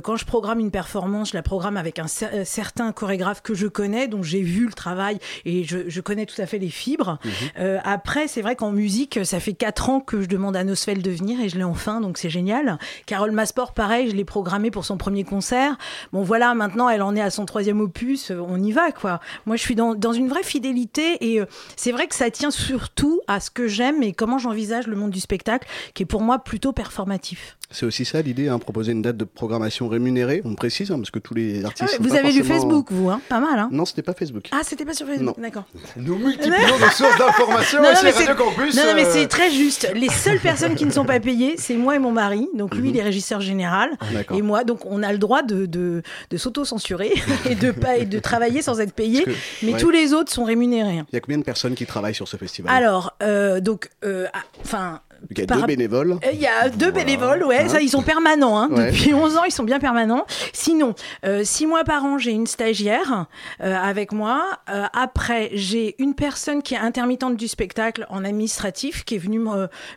Quand 0.02 0.16
je 0.16 0.24
programme 0.24 0.58
une 0.58 0.70
performance, 0.70 1.30
je 1.30 1.36
la 1.36 1.42
programme 1.42 1.76
avec 1.76 1.98
un 1.98 2.06
cer- 2.06 2.44
certain 2.44 2.92
chorégraphe 2.92 3.42
que 3.42 3.54
je 3.54 3.66
connais, 3.68 4.08
dont 4.08 4.22
j'ai 4.22 4.42
vu 4.42 4.55
le 4.64 4.72
travail 4.72 5.18
et 5.44 5.64
je, 5.64 5.88
je 5.88 6.00
connais 6.00 6.24
tout 6.24 6.40
à 6.40 6.46
fait 6.46 6.58
les 6.58 6.70
fibres. 6.70 7.18
Euh, 7.58 7.78
après, 7.84 8.28
c'est 8.28 8.40
vrai 8.40 8.56
qu'en 8.56 8.70
musique, 8.72 9.18
ça 9.24 9.40
fait 9.40 9.52
quatre 9.52 9.90
ans 9.90 10.00
que 10.00 10.22
je 10.22 10.26
demande 10.28 10.56
à 10.56 10.64
Nosfell 10.64 11.02
de 11.02 11.10
venir 11.10 11.40
et 11.40 11.48
je 11.48 11.56
l'ai 11.58 11.64
enfin, 11.64 12.00
donc 12.00 12.16
c'est 12.16 12.30
génial. 12.30 12.78
Carole 13.06 13.32
Masport, 13.32 13.74
pareil, 13.74 14.08
je 14.10 14.14
l'ai 14.16 14.24
programmée 14.24 14.70
pour 14.70 14.84
son 14.84 14.96
premier 14.96 15.24
concert. 15.24 15.76
Bon, 16.12 16.22
voilà, 16.22 16.54
maintenant, 16.54 16.88
elle 16.88 17.02
en 17.02 17.14
est 17.16 17.20
à 17.20 17.30
son 17.30 17.44
troisième 17.44 17.80
opus, 17.80 18.30
euh, 18.30 18.40
on 18.48 18.62
y 18.62 18.72
va, 18.72 18.92
quoi. 18.92 19.20
Moi, 19.44 19.56
je 19.56 19.62
suis 19.62 19.74
dans, 19.74 19.94
dans 19.94 20.12
une 20.12 20.28
vraie 20.28 20.42
fidélité 20.44 21.18
et 21.32 21.40
euh, 21.40 21.46
c'est 21.76 21.92
vrai 21.92 22.06
que 22.06 22.14
ça 22.14 22.30
tient 22.30 22.50
surtout 22.50 23.20
à 23.26 23.40
ce 23.40 23.50
que 23.50 23.66
j'aime 23.66 24.02
et 24.02 24.12
comment 24.12 24.38
j'envisage 24.38 24.86
le 24.86 24.96
monde 24.96 25.10
du 25.10 25.20
spectacle, 25.20 25.68
qui 25.94 26.04
est 26.04 26.06
pour 26.06 26.22
moi 26.22 26.38
plutôt 26.38 26.72
performatif. 26.72 27.56
C'est 27.70 27.84
aussi 27.84 28.04
ça 28.04 28.22
l'idée, 28.22 28.48
hein, 28.48 28.58
proposer 28.60 28.92
une 28.92 29.02
date 29.02 29.16
de 29.16 29.24
programmation 29.24 29.88
rémunérée, 29.88 30.40
on 30.44 30.54
précise, 30.54 30.92
hein, 30.92 30.96
parce 30.98 31.10
que 31.10 31.18
tous 31.18 31.34
les 31.34 31.62
Ah 31.64 31.66
artistes... 31.66 31.90
ouais, 31.90 31.96
sont 31.96 32.02
vous 32.04 32.10
pas 32.10 32.18
avez 32.18 32.28
lu 32.32 32.38
forcément- 32.44 32.60
Facebook, 32.60 32.92
vous, 32.92 33.10
hein 33.10 33.20
Pas 33.28 33.40
mal, 33.40 33.58
hein 33.58 33.68
Non, 33.72 33.84
c'était 33.84 34.02
pas 34.02 34.14
Facebook. 34.14 34.45
Ah, 34.52 34.60
c'était 34.62 34.84
pas 34.84 34.94
sur 34.94 35.06
Facebook, 35.06 35.38
d'accord. 35.40 35.64
Nous 35.96 36.16
multiplions 36.18 36.78
nos 36.78 36.90
sources 36.90 37.18
d'informations 37.18 37.82
Non, 37.82 37.90
et 37.90 37.94
non, 37.94 38.00
mais 38.04 38.10
Radio 38.10 38.34
Campus. 38.34 38.76
Non, 38.76 38.82
non, 38.86 38.94
mais 38.94 39.04
euh, 39.06 39.10
c'est 39.12 39.26
très 39.28 39.50
juste. 39.50 39.90
Les 39.94 40.08
seules 40.08 40.40
personnes 40.40 40.74
qui 40.74 40.84
ne 40.84 40.90
sont 40.90 41.04
pas 41.04 41.20
payées, 41.20 41.54
c'est 41.58 41.74
moi 41.74 41.96
et 41.96 41.98
mon 41.98 42.12
mari. 42.12 42.48
Donc 42.54 42.74
lui, 42.74 42.90
il 42.90 42.96
est 42.96 43.02
régisseur 43.02 43.40
général. 43.40 43.90
D'accord. 44.12 44.36
Et 44.36 44.42
moi, 44.42 44.64
donc 44.64 44.84
on 44.86 45.02
a 45.02 45.12
le 45.12 45.18
droit 45.18 45.42
de, 45.42 45.66
de, 45.66 46.02
de 46.30 46.36
s'auto-censurer 46.36 47.12
et 47.50 47.54
de, 47.54 47.70
pas, 47.70 47.96
et 47.98 48.04
de 48.06 48.18
travailler 48.18 48.62
sans 48.62 48.80
être 48.80 48.92
payé. 48.92 49.22
Que- 49.24 49.30
mais 49.62 49.72
ouais. 49.74 49.80
tous 49.80 49.90
les 49.90 50.12
autres 50.12 50.32
sont 50.32 50.44
rémunérés. 50.44 51.02
Il 51.12 51.14
y 51.14 51.16
a 51.16 51.20
combien 51.20 51.38
de 51.38 51.44
personnes 51.44 51.74
qui 51.74 51.86
travaillent 51.86 52.14
sur 52.14 52.28
ce 52.28 52.36
festival? 52.36 52.74
Alors, 52.74 53.14
euh, 53.22 53.60
donc, 53.60 53.90
euh, 54.04 54.26
ah, 54.32 54.40
enfin. 54.64 55.00
Il 55.30 55.38
y 55.38 55.42
a 55.42 55.46
par- 55.46 55.58
deux 55.60 55.66
bénévoles. 55.66 56.12
Euh, 56.12 56.30
Il 56.32 56.40
y 56.40 56.46
a 56.46 56.68
deux 56.68 56.90
bénévoles, 56.90 57.44
ouais, 57.44 57.60
Hein 57.60 57.68
ça, 57.68 57.80
ils 57.80 57.88
sont 57.88 58.02
permanents. 58.02 58.58
Hein. 58.58 58.68
Ouais. 58.70 58.90
Depuis 58.92 59.12
11 59.14 59.36
ans, 59.36 59.44
ils 59.44 59.50
sont 59.52 59.64
bien 59.64 59.78
permanents. 59.78 60.24
Sinon, 60.52 60.94
euh, 61.24 61.42
six 61.44 61.66
mois 61.66 61.84
par 61.84 62.04
an, 62.04 62.18
j'ai 62.18 62.30
une 62.32 62.46
stagiaire 62.46 63.26
euh, 63.62 63.74
avec 63.76 64.12
moi. 64.12 64.42
Euh, 64.70 64.84
après, 64.92 65.50
j'ai 65.52 65.94
une 66.02 66.14
personne 66.14 66.62
qui 66.62 66.74
est 66.74 66.78
intermittente 66.78 67.36
du 67.36 67.48
spectacle 67.48 68.06
en 68.10 68.24
administratif, 68.24 69.04
qui 69.04 69.14
est 69.16 69.18
venue 69.18 69.40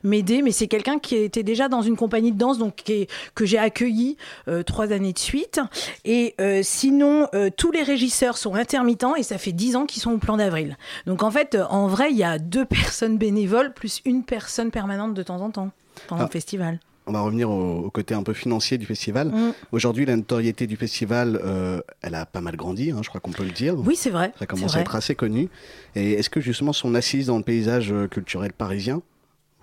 m'aider, 0.03 0.41
mais 0.41 0.51
c'est 0.51 0.67
quelqu'un 0.67 0.99
qui 0.99 1.15
était 1.15 1.43
déjà 1.43 1.67
dans 1.69 1.81
une 1.81 1.95
compagnie 1.95 2.31
de 2.31 2.37
danse, 2.37 2.57
donc 2.57 2.75
qui 2.75 2.93
est- 2.93 3.11
que 3.35 3.45
j'ai 3.45 3.57
accueilli 3.57 4.17
trois 4.65 4.91
années 4.91 5.13
de 5.13 5.19
suite. 5.19 5.59
Et 6.05 6.35
sinon, 6.63 7.27
tous 7.57 7.71
les 7.71 7.83
régisseurs 7.83 8.37
sont 8.37 8.55
intermittents 8.55 9.15
et 9.15 9.23
ça 9.23 9.37
fait 9.37 9.51
dix 9.51 9.75
ans 9.75 9.85
qu'ils 9.85 10.01
sont 10.01 10.11
au 10.11 10.17
plan 10.17 10.37
d'avril. 10.37 10.77
Donc 11.05 11.23
en 11.23 11.31
fait, 11.31 11.57
en 11.69 11.87
vrai, 11.87 12.07
il 12.11 12.17
y 12.17 12.23
a 12.23 12.37
deux 12.39 12.65
personnes 12.89 13.17
bénévoles 13.17 13.73
plus 13.73 14.01
une 14.05 14.23
personne 14.23 14.71
permanente 14.71 15.08
de 15.13 15.23
temps 15.23 15.41
en 15.41 15.51
temps 15.51 15.71
pendant 16.07 16.21
Ah. 16.21 16.25
le 16.25 16.31
festival. 16.31 16.79
On 17.07 17.11
va 17.11 17.21
revenir 17.21 17.49
au, 17.49 17.77
au 17.85 17.89
côté 17.89 18.13
un 18.13 18.21
peu 18.21 18.33
financier 18.33 18.77
du 18.77 18.85
festival. 18.85 19.29
Mm. 19.29 19.53
Aujourd'hui, 19.71 20.05
la 20.05 20.15
notoriété 20.15 20.67
du 20.67 20.75
festival, 20.75 21.39
euh, 21.43 21.81
elle 22.01 22.13
a 22.13 22.27
pas 22.27 22.39
mal 22.41 22.55
grandi, 22.55 22.91
hein, 22.91 22.99
je 23.01 23.09
crois 23.09 23.19
qu'on 23.19 23.31
peut 23.31 23.43
le 23.45 23.49
dire. 23.51 23.73
Oui, 23.79 23.95
c'est 23.95 24.11
vrai. 24.11 24.31
Ça 24.37 24.45
commence 24.45 24.75
à 24.75 24.81
être 24.81 24.95
assez 24.95 25.15
connu. 25.15 25.49
Et 25.95 26.11
est-ce 26.13 26.29
que 26.29 26.39
justement 26.39 26.71
son 26.71 26.93
assise 26.93 27.25
dans 27.27 27.37
le 27.37 27.43
paysage 27.43 27.91
euh, 27.91 28.07
culturel 28.07 28.53
parisien 28.53 29.01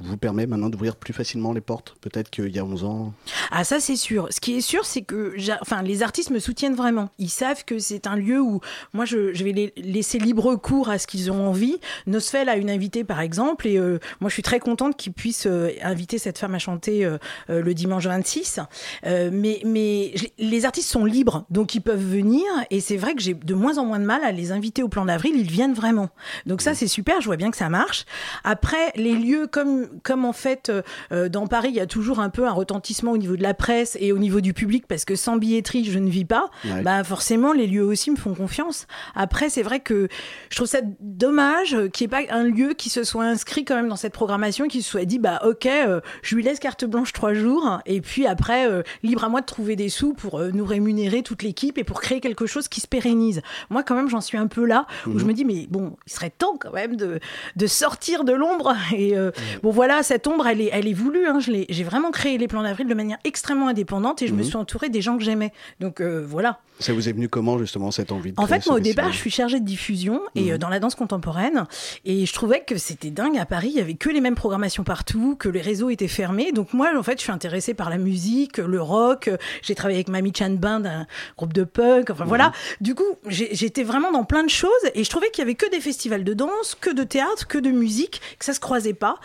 vous 0.00 0.16
permet 0.16 0.46
maintenant 0.46 0.68
d'ouvrir 0.68 0.96
plus 0.96 1.12
facilement 1.14 1.52
les 1.52 1.60
portes 1.60 1.96
Peut-être 2.00 2.28
qu'il 2.30 2.54
y 2.54 2.58
a 2.58 2.64
11 2.64 2.84
ans. 2.84 3.12
Ah 3.50 3.64
ça 3.64 3.80
c'est 3.80 3.96
sûr. 3.96 4.28
Ce 4.30 4.40
qui 4.40 4.56
est 4.56 4.60
sûr 4.60 4.84
c'est 4.84 5.02
que 5.02 5.34
enfin 5.62 5.82
les 5.82 6.02
artistes 6.02 6.30
me 6.30 6.38
soutiennent 6.38 6.74
vraiment. 6.74 7.08
Ils 7.18 7.30
savent 7.30 7.64
que 7.64 7.78
c'est 7.78 8.06
un 8.06 8.16
lieu 8.16 8.40
où 8.40 8.60
moi 8.92 9.04
je, 9.04 9.32
je 9.32 9.44
vais 9.44 9.52
les 9.52 9.72
laisser 9.76 10.18
libre 10.18 10.54
cours 10.56 10.90
à 10.90 10.98
ce 10.98 11.06
qu'ils 11.06 11.30
ont 11.30 11.48
envie. 11.48 11.78
Nosfell 12.06 12.48
a 12.48 12.56
une 12.56 12.68
invitée 12.70 13.04
par 13.04 13.20
exemple 13.20 13.66
et 13.66 13.78
euh, 13.78 13.98
moi 14.20 14.28
je 14.28 14.34
suis 14.34 14.42
très 14.42 14.58
contente 14.60 14.96
qu'ils 14.96 15.12
puissent 15.12 15.46
euh, 15.46 15.70
inviter 15.82 16.18
cette 16.18 16.38
femme 16.38 16.54
à 16.54 16.58
chanter 16.58 17.04
euh, 17.04 17.18
le 17.48 17.72
dimanche 17.74 18.04
26. 18.06 18.60
Euh, 19.06 19.30
mais 19.32 19.60
mais 19.64 20.12
je- 20.14 20.26
les 20.38 20.64
artistes 20.66 20.90
sont 20.90 21.04
libres 21.04 21.46
donc 21.50 21.74
ils 21.74 21.80
peuvent 21.80 22.04
venir 22.04 22.44
et 22.70 22.80
c'est 22.80 22.96
vrai 22.96 23.14
que 23.14 23.22
j'ai 23.22 23.34
de 23.34 23.54
moins 23.54 23.78
en 23.78 23.84
moins 23.86 23.98
de 23.98 24.04
mal 24.04 24.22
à 24.24 24.32
les 24.32 24.52
inviter 24.52 24.82
au 24.82 24.88
plan 24.88 25.06
d'avril. 25.06 25.34
Ils 25.36 25.50
viennent 25.50 25.74
vraiment. 25.74 26.10
Donc 26.44 26.60
ça 26.60 26.74
c'est 26.74 26.86
super. 26.88 27.20
Je 27.20 27.26
vois 27.26 27.36
bien 27.36 27.50
que 27.50 27.56
ça 27.56 27.68
marche. 27.68 28.04
Après 28.44 28.92
les 28.96 29.14
lieux 29.14 29.46
comme 29.46 29.85
comme, 29.86 30.00
comme 30.16 30.24
en 30.24 30.32
fait, 30.32 30.68
euh, 30.70 30.82
euh, 31.12 31.28
dans 31.28 31.46
Paris, 31.46 31.68
il 31.70 31.74
y 31.76 31.80
a 31.80 31.86
toujours 31.86 32.20
un 32.20 32.30
peu 32.30 32.46
un 32.46 32.52
retentissement 32.52 33.12
au 33.12 33.18
niveau 33.18 33.36
de 33.36 33.42
la 33.42 33.52
presse 33.54 33.96
et 34.00 34.12
au 34.12 34.18
niveau 34.18 34.40
du 34.40 34.54
public, 34.54 34.86
parce 34.88 35.04
que 35.04 35.14
sans 35.16 35.36
billetterie, 35.36 35.84
je 35.84 35.98
ne 35.98 36.08
vis 36.08 36.24
pas, 36.24 36.48
Ouais. 36.64 36.82
bah 36.82 37.04
forcément, 37.04 37.52
les 37.52 37.66
lieux 37.66 37.84
aussi 37.84 38.10
me 38.10 38.16
font 38.16 38.34
confiance. 38.34 38.86
Après, 39.14 39.50
c'est 39.50 39.62
vrai 39.62 39.80
que 39.80 40.08
je 40.50 40.56
trouve 40.56 40.68
ça 40.68 40.80
dommage 41.00 41.76
qu'il 41.92 42.08
n'y 42.08 42.14
ait 42.14 42.26
pas 42.26 42.34
un 42.34 42.44
lieu 42.44 42.74
qui 42.74 42.88
se 42.90 43.04
soit 43.04 43.24
inscrit 43.24 43.64
quand 43.64 43.74
même 43.74 43.88
dans 43.88 43.96
cette 43.96 44.12
programmation, 44.12 44.68
qui 44.68 44.82
se 44.82 44.90
soit 44.90 45.04
dit, 45.04 45.18
bah 45.18 45.40
ok, 45.44 45.66
euh, 45.66 46.00
je 46.22 46.34
lui 46.36 46.42
laisse 46.42 46.58
carte 46.58 46.84
blanche 46.84 47.12
trois 47.12 47.34
jours, 47.34 47.80
et 47.86 48.00
puis 48.00 48.26
après, 48.26 48.68
euh, 48.70 48.82
libre 49.02 49.24
à 49.24 49.28
moi 49.28 49.40
de 49.40 49.46
trouver 49.46 49.76
des 49.76 49.88
sous 49.88 50.14
pour 50.14 50.40
nous 50.40 50.64
rémunérer 50.64 51.22
toute 51.22 51.42
l'équipe 51.42 51.78
et 51.78 51.84
pour 51.84 52.00
créer 52.00 52.20
quelque 52.20 52.46
chose 52.46 52.68
qui 52.68 52.80
se 52.80 52.86
pérennise. 52.86 53.42
Moi, 53.70 53.82
quand 53.82 53.94
même, 53.94 54.08
j'en 54.08 54.20
suis 54.20 54.38
un 54.38 54.46
peu 54.46 54.64
là, 54.64 54.86
où 55.06 55.10
Mhm. 55.10 55.18
je 55.18 55.24
me 55.24 55.32
dis, 55.32 55.44
mais 55.44 55.66
bon, 55.68 55.96
il 56.06 56.12
serait 56.12 56.30
temps 56.30 56.56
quand 56.58 56.72
même 56.72 56.96
de, 56.96 57.20
de 57.56 57.66
sortir 57.66 58.24
de 58.24 58.32
l'ombre. 58.32 58.74
Et 58.96 59.16
euh, 59.16 59.30
bon, 59.62 59.70
voilà, 59.76 60.02
cette 60.02 60.26
ombre, 60.26 60.46
elle 60.46 60.62
est, 60.62 60.70
elle 60.72 60.88
est 60.88 60.94
voulue. 60.94 61.26
hein. 61.26 61.38
J'ai 61.38 61.84
vraiment 61.84 62.10
créé 62.10 62.38
les 62.38 62.48
plans 62.48 62.62
d'avril 62.62 62.86
de 62.88 62.94
manière 62.94 63.18
extrêmement 63.24 63.68
indépendante 63.68 64.22
et 64.22 64.26
je 64.26 64.32
me 64.32 64.38
Mhm. 64.38 64.44
suis 64.44 64.56
entourée 64.56 64.88
des 64.88 65.02
gens 65.02 65.18
que 65.18 65.22
j'aimais. 65.22 65.52
Donc 65.80 66.00
euh, 66.00 66.24
voilà. 66.26 66.60
Ça 66.78 66.92
vous 66.92 67.08
est 67.08 67.12
venu 67.12 67.28
comment 67.28 67.58
justement 67.58 67.90
cette 67.90 68.12
envie 68.12 68.32
de 68.32 68.40
En 68.40 68.46
fait, 68.46 68.66
moi, 68.66 68.76
au 68.76 68.80
départ, 68.80 69.10
je 69.12 69.16
suis 69.16 69.30
chargée 69.30 69.60
de 69.60 69.64
diffusion 69.64 70.20
et 70.34 70.44
Mhm. 70.44 70.50
euh, 70.52 70.58
dans 70.58 70.68
la 70.70 70.78
danse 70.80 70.94
contemporaine. 70.94 71.64
Et 72.06 72.24
je 72.26 72.32
trouvais 72.32 72.60
que 72.66 72.76
c'était 72.78 73.10
dingue. 73.10 73.36
À 73.38 73.44
Paris, 73.46 73.68
il 73.74 73.76
y 73.76 73.80
avait 73.80 73.94
que 73.94 74.08
les 74.10 74.20
mêmes 74.20 74.34
programmations 74.34 74.82
partout, 74.84 75.36
que 75.38 75.48
les 75.50 75.60
réseaux 75.62 75.90
étaient 75.90 76.08
fermés. 76.08 76.52
Donc 76.52 76.72
moi, 76.72 76.88
en 76.96 77.02
fait, 77.02 77.18
je 77.18 77.22
suis 77.24 77.32
intéressée 77.32 77.74
par 77.74 77.90
la 77.90 77.98
musique, 77.98 78.56
le 78.58 78.80
rock. 78.80 79.30
J'ai 79.62 79.74
travaillé 79.74 79.98
avec 79.98 80.08
Mami 80.08 80.32
Chan 80.36 80.50
Band, 80.50 80.84
un 80.86 81.06
groupe 81.36 81.52
de 81.52 81.64
punk. 81.64 82.08
Enfin 82.10 82.24
voilà. 82.24 82.52
Du 82.80 82.94
coup, 82.94 83.04
j'étais 83.28 83.82
vraiment 83.84 84.10
dans 84.12 84.24
plein 84.24 84.44
de 84.44 84.50
choses 84.50 84.70
et 84.94 85.04
je 85.04 85.10
trouvais 85.10 85.30
qu'il 85.30 85.42
y 85.42 85.46
avait 85.46 85.54
que 85.54 85.68
des 85.70 85.80
festivals 85.80 86.24
de 86.24 86.34
danse, 86.34 86.76
que 86.80 86.90
de 86.90 87.04
théâtre, 87.04 87.46
que 87.46 87.58
de 87.58 87.70
musique, 87.70 88.20
que 88.38 88.44
ça 88.44 88.52
se 88.54 88.60
croisait 88.60 88.94
pas 88.94 89.16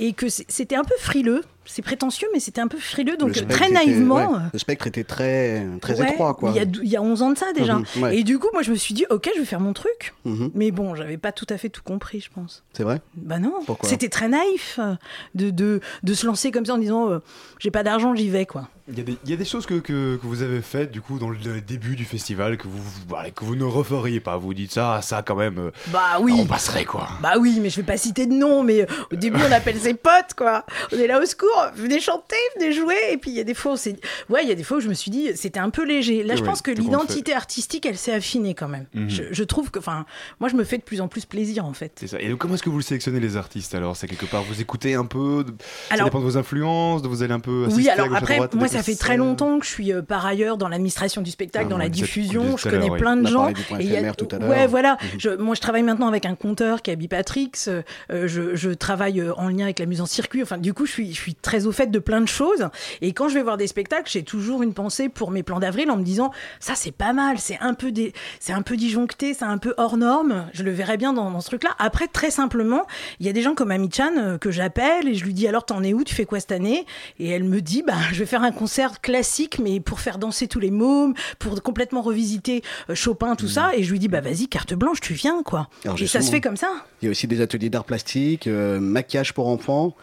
et 0.00 0.14
que 0.14 0.28
c'était 0.28 0.76
un 0.76 0.82
peu 0.82 0.94
frileux. 0.98 1.44
C'est 1.72 1.82
prétentieux, 1.82 2.26
mais 2.32 2.40
c'était 2.40 2.60
un 2.60 2.66
peu 2.68 2.78
frileux. 2.78 3.16
Donc 3.16 3.32
très 3.32 3.66
était- 3.66 3.70
naïvement. 3.70 4.32
ouais, 4.32 4.38
le 4.52 4.58
spectre 4.58 4.86
était 4.88 5.04
très, 5.04 5.64
très 5.80 6.00
Ouais, 6.00 6.10
étroit, 6.10 6.34
quoi. 6.34 6.50
Il 6.50 6.56
y, 6.56 6.58
a, 6.58 6.62
il 6.82 6.88
y 6.88 6.96
a 6.96 7.02
11 7.02 7.22
ans 7.22 7.30
de 7.30 7.38
ça 7.38 7.52
déjà. 7.52 7.76
Mhm, 7.76 7.84
ouais. 8.02 8.16
Et 8.18 8.24
du 8.24 8.38
coup, 8.38 8.48
moi, 8.52 8.62
je 8.62 8.70
me 8.70 8.76
suis 8.76 8.92
dit, 8.94 9.04
ok, 9.10 9.30
je 9.34 9.40
vais 9.40 9.46
faire 9.46 9.60
mon 9.60 9.72
truc. 9.72 10.14
Mhm. 10.24 10.50
Mais 10.54 10.70
bon, 10.72 10.94
j'avais 10.96 11.16
pas 11.16 11.32
tout 11.32 11.46
à 11.48 11.58
fait 11.58 11.68
tout 11.68 11.82
compris, 11.82 12.20
je 12.20 12.30
pense. 12.30 12.64
C'est 12.72 12.82
vrai? 12.82 13.00
Bah 13.14 13.38
non. 13.38 13.54
Pourquoi? 13.66 13.88
C'était 13.88 14.08
très 14.08 14.28
naïf 14.28 14.78
euh, 14.80 14.94
de, 15.34 15.50
de, 15.50 15.80
de 16.02 16.14
se 16.14 16.26
lancer 16.26 16.50
comme 16.50 16.66
ça 16.66 16.74
en 16.74 16.78
disant, 16.78 17.08
euh, 17.10 17.18
j'ai 17.58 17.70
pas 17.70 17.82
d'argent, 17.84 18.14
j'y 18.14 18.28
vais, 18.28 18.46
quoi. 18.46 18.68
Il 18.92 18.98
y, 18.98 19.02
a 19.02 19.04
des, 19.04 19.16
il 19.24 19.30
y 19.30 19.32
a 19.34 19.36
des 19.36 19.44
choses 19.44 19.66
que, 19.66 19.74
que, 19.74 20.16
que 20.16 20.26
vous 20.26 20.42
avez 20.42 20.60
faites 20.62 20.90
du 20.90 21.00
coup 21.00 21.20
dans 21.20 21.30
le 21.30 21.60
début 21.60 21.94
du 21.94 22.04
festival 22.04 22.56
que 22.56 22.66
vous, 22.66 22.82
voilà, 23.08 23.30
que 23.30 23.44
vous 23.44 23.54
ne 23.54 23.62
referiez 23.62 24.18
pas. 24.18 24.36
Vous 24.36 24.52
dites 24.52 24.72
ça, 24.72 25.00
ça 25.00 25.22
quand 25.22 25.36
même. 25.36 25.58
euh, 25.58 25.70
Bah 25.92 26.18
oui. 26.20 26.34
On 26.36 26.44
passerait 26.44 26.84
quoi. 26.84 27.06
Bah 27.22 27.34
oui, 27.38 27.60
mais 27.62 27.70
je 27.70 27.76
vais 27.76 27.84
pas 27.86 27.96
citer 27.96 28.26
de 28.26 28.32
nom, 28.32 28.64
mais 28.64 28.88
au 29.12 29.14
début 29.14 29.38
on 29.48 29.52
appelle 29.52 29.78
ses 29.78 29.94
potes, 29.94 30.34
quoi. 30.36 30.64
On 30.92 30.96
est 30.98 31.06
là 31.06 31.22
au 31.22 31.24
secours, 31.24 31.59
venez 31.74 32.00
chanter, 32.00 32.36
venez 32.58 32.72
jouer, 32.72 32.94
et 33.12 33.16
puis 33.16 33.30
il 33.30 33.36
y 33.36 33.40
a 33.40 33.44
des 33.44 33.54
fois, 33.54 33.72
on 33.72 33.76
s'est- 33.76 33.96
ouais, 34.28 34.42
il 34.42 34.48
y 34.48 34.52
a 34.52 34.54
des 34.54 34.62
fois 34.64 34.78
où 34.78 34.80
je 34.80 34.88
me 34.88 34.94
suis 34.94 35.10
dit, 35.10 35.28
c'était 35.34 35.60
un 35.60 35.70
peu 35.70 35.84
léger. 35.84 36.22
Là, 36.22 36.36
je 36.36 36.42
pense 36.42 36.62
que 36.62 36.70
l'identité 36.70 37.32
artistique, 37.34 37.86
elle 37.86 37.96
s'est 37.98 38.12
affinée 38.12 38.54
quand 38.54 38.68
même. 38.68 38.86
Mhm. 38.94 39.08
je, 39.10 39.22
je 39.30 39.44
trouve 39.44 39.70
que, 39.70 39.78
enfin, 39.78 40.06
moi, 40.40 40.48
je 40.48 40.56
me 40.56 40.64
fais 40.64 40.78
de 40.78 40.82
plus 40.82 41.00
en 41.00 41.08
plus 41.08 41.24
plaisir, 41.26 41.64
en 41.64 41.72
fait. 41.72 41.92
C'est 41.96 42.06
ça. 42.06 42.20
Et 42.20 42.28
donc, 42.28 42.38
comment 42.38 42.54
est-ce 42.54 42.62
que 42.62 42.70
vous 42.70 42.76
le 42.78 42.82
sélectionnez 42.82 43.20
les 43.20 43.36
artistes 43.36 43.74
alors? 43.74 43.96
C'est 43.96 44.06
quelque 44.08 44.26
part 44.26 44.42
vous 44.42 44.60
écoutez 44.60 44.94
un 44.94 45.04
peu. 45.04 45.44
de- 45.44 45.52
Alors- 45.90 45.98
ça 46.00 46.04
dépend 46.04 46.18
de 46.20 46.24
vos 46.24 46.36
influences, 46.36 47.02
de 47.02 47.08
vous 47.08 47.22
allez 47.22 47.32
un 47.34 47.40
peu. 47.40 47.66
Oui, 47.70 47.88
alors 47.88 48.14
après, 48.14 48.36
droite, 48.36 48.54
moi, 48.54 48.68
ça 48.68 48.82
fait 48.82 48.94
très 48.96 49.16
longtemps 49.16 49.58
que 49.58 49.64
je 49.66 49.70
suis 49.70 49.92
euh, 49.92 50.02
par 50.02 50.24
ailleurs 50.26 50.56
dans 50.56 50.68
l'administration 50.68 51.22
du 51.22 51.30
spectacle, 51.30 51.66
Ah, 51.66 51.70
dans 51.70 51.78
la 51.78 51.88
diffusion. 51.88 52.56
Je 52.56 52.68
connais 52.68 52.90
plein 52.90 53.16
de 53.16 53.26
gens. 53.26 53.48
Et 53.50 53.54
il 53.80 53.86
y 53.86 53.90
a- 53.90 53.94
éphémère 53.94 54.16
tout 54.16 54.28
à 54.32 54.38
l'heure. 54.38 54.48
Ouais, 54.48 54.66
voilà. 54.66 54.96
Mhm. 55.02 55.08
Je- 55.20 55.30
moi, 55.36 55.54
je 55.54 55.60
travaille 55.60 55.82
maintenant 55.82 56.08
avec 56.08 56.24
un 56.26 56.34
compteur 56.34 56.82
qui 56.82 56.90
est 56.90 56.96
Bipatrix. 56.96 57.50
euh, 57.68 57.82
je, 58.10 58.54
je 58.56 58.70
travaille 58.70 59.20
euh, 59.20 59.34
en 59.36 59.48
lien 59.48 59.64
avec 59.64 59.78
la 59.78 59.86
mise 59.86 60.00
en 60.00 60.06
circuit. 60.06 60.42
Enfin, 60.42 60.58
du 60.58 60.72
coup, 60.74 60.86
je 60.86 60.92
suis, 60.92 61.12
je 61.14 61.20
suis 61.20 61.34
très 61.42 61.66
au 61.66 61.72
fait 61.72 61.90
de 61.90 61.98
plein 61.98 62.20
de 62.20 62.28
choses. 62.28 62.68
Et 63.00 63.12
quand 63.12 63.28
je 63.28 63.34
vais 63.34 63.42
voir 63.42 63.56
des 63.56 63.66
spectacles, 63.66 64.10
j'ai 64.10 64.22
toujours 64.22 64.62
une 64.62 64.74
pensée 64.74 65.08
pour 65.08 65.30
mes 65.30 65.42
plans 65.42 65.60
d'avril 65.60 65.90
en 65.90 65.96
me 65.96 66.02
disant 66.02 66.30
ça, 66.58 66.74
c'est 66.74 66.92
pas 66.92 67.12
mal. 67.12 67.38
C'est 67.38 67.58
un 67.60 67.74
peu 67.74 67.92
des, 67.92 68.12
c'est 68.38 68.52
un 68.52 68.62
peu 68.62 68.76
disjoncté, 68.76 69.34
c'est 69.34 69.44
un 69.44 69.58
peu 69.58 69.74
hors 69.76 69.96
norme. 69.96 70.46
Je 70.52 70.62
le 70.62 70.70
verrais 70.70 70.96
bien 70.96 71.12
dans, 71.12 71.30
dans 71.30 71.40
ce 71.40 71.48
truc-là. 71.48 71.70
Après, 71.78 72.08
très 72.08 72.30
simplement, 72.30 72.86
il 73.18 73.26
y 73.26 73.28
a 73.28 73.32
des 73.32 73.42
gens 73.42 73.54
comme 73.54 73.70
Ami-chan 73.70 74.12
euh, 74.16 74.38
que 74.38 74.50
j'appelle 74.50 75.08
et 75.08 75.14
je 75.14 75.24
lui 75.24 75.34
dis 75.34 75.46
alors 75.48 75.64
t'en 75.64 75.82
es 75.82 75.92
où? 75.92 76.04
Tu 76.04 76.14
fais 76.14 76.24
quoi 76.24 76.40
cette 76.40 76.52
année? 76.52 76.86
Et 77.18 77.28
elle 77.28 77.44
me 77.44 77.60
dit 77.60 77.82
bah 77.86 77.94
je 78.12 78.18
vais 78.18 78.26
faire 78.26 78.42
un 78.42 78.52
concert 78.52 79.00
classique, 79.00 79.58
mais 79.58 79.80
pour 79.80 80.00
faire 80.00 80.18
danser 80.18 80.48
tous 80.48 80.60
les 80.60 80.70
mômes, 80.70 81.14
pour 81.38 81.62
complètement 81.62 82.02
revisiter 82.02 82.62
euh, 82.88 82.94
Chopin, 82.94 83.36
tout 83.36 83.48
ça. 83.48 83.70
Et 83.76 83.82
je 83.82 83.90
lui 83.90 83.98
dis 83.98 84.08
bah 84.08 84.20
vas-y 84.20 84.48
carte 84.48 84.74
blanche, 84.74 85.00
tu 85.00 85.14
viens 85.14 85.42
quoi. 85.42 85.68
Alors, 85.84 86.00
et 86.00 86.06
ça 86.06 86.20
se 86.20 86.30
fait 86.30 86.40
comme 86.40 86.56
ça. 86.56 86.68
Il 87.02 87.06
y 87.06 87.08
a 87.08 87.10
aussi 87.10 87.26
des 87.26 87.40
ateliers 87.40 87.70
d'art 87.70 87.84
plastique, 87.84 88.46
euh, 88.46 88.80
maquillage 88.80 89.32
pour 89.34 89.48
enfants. 89.48 89.94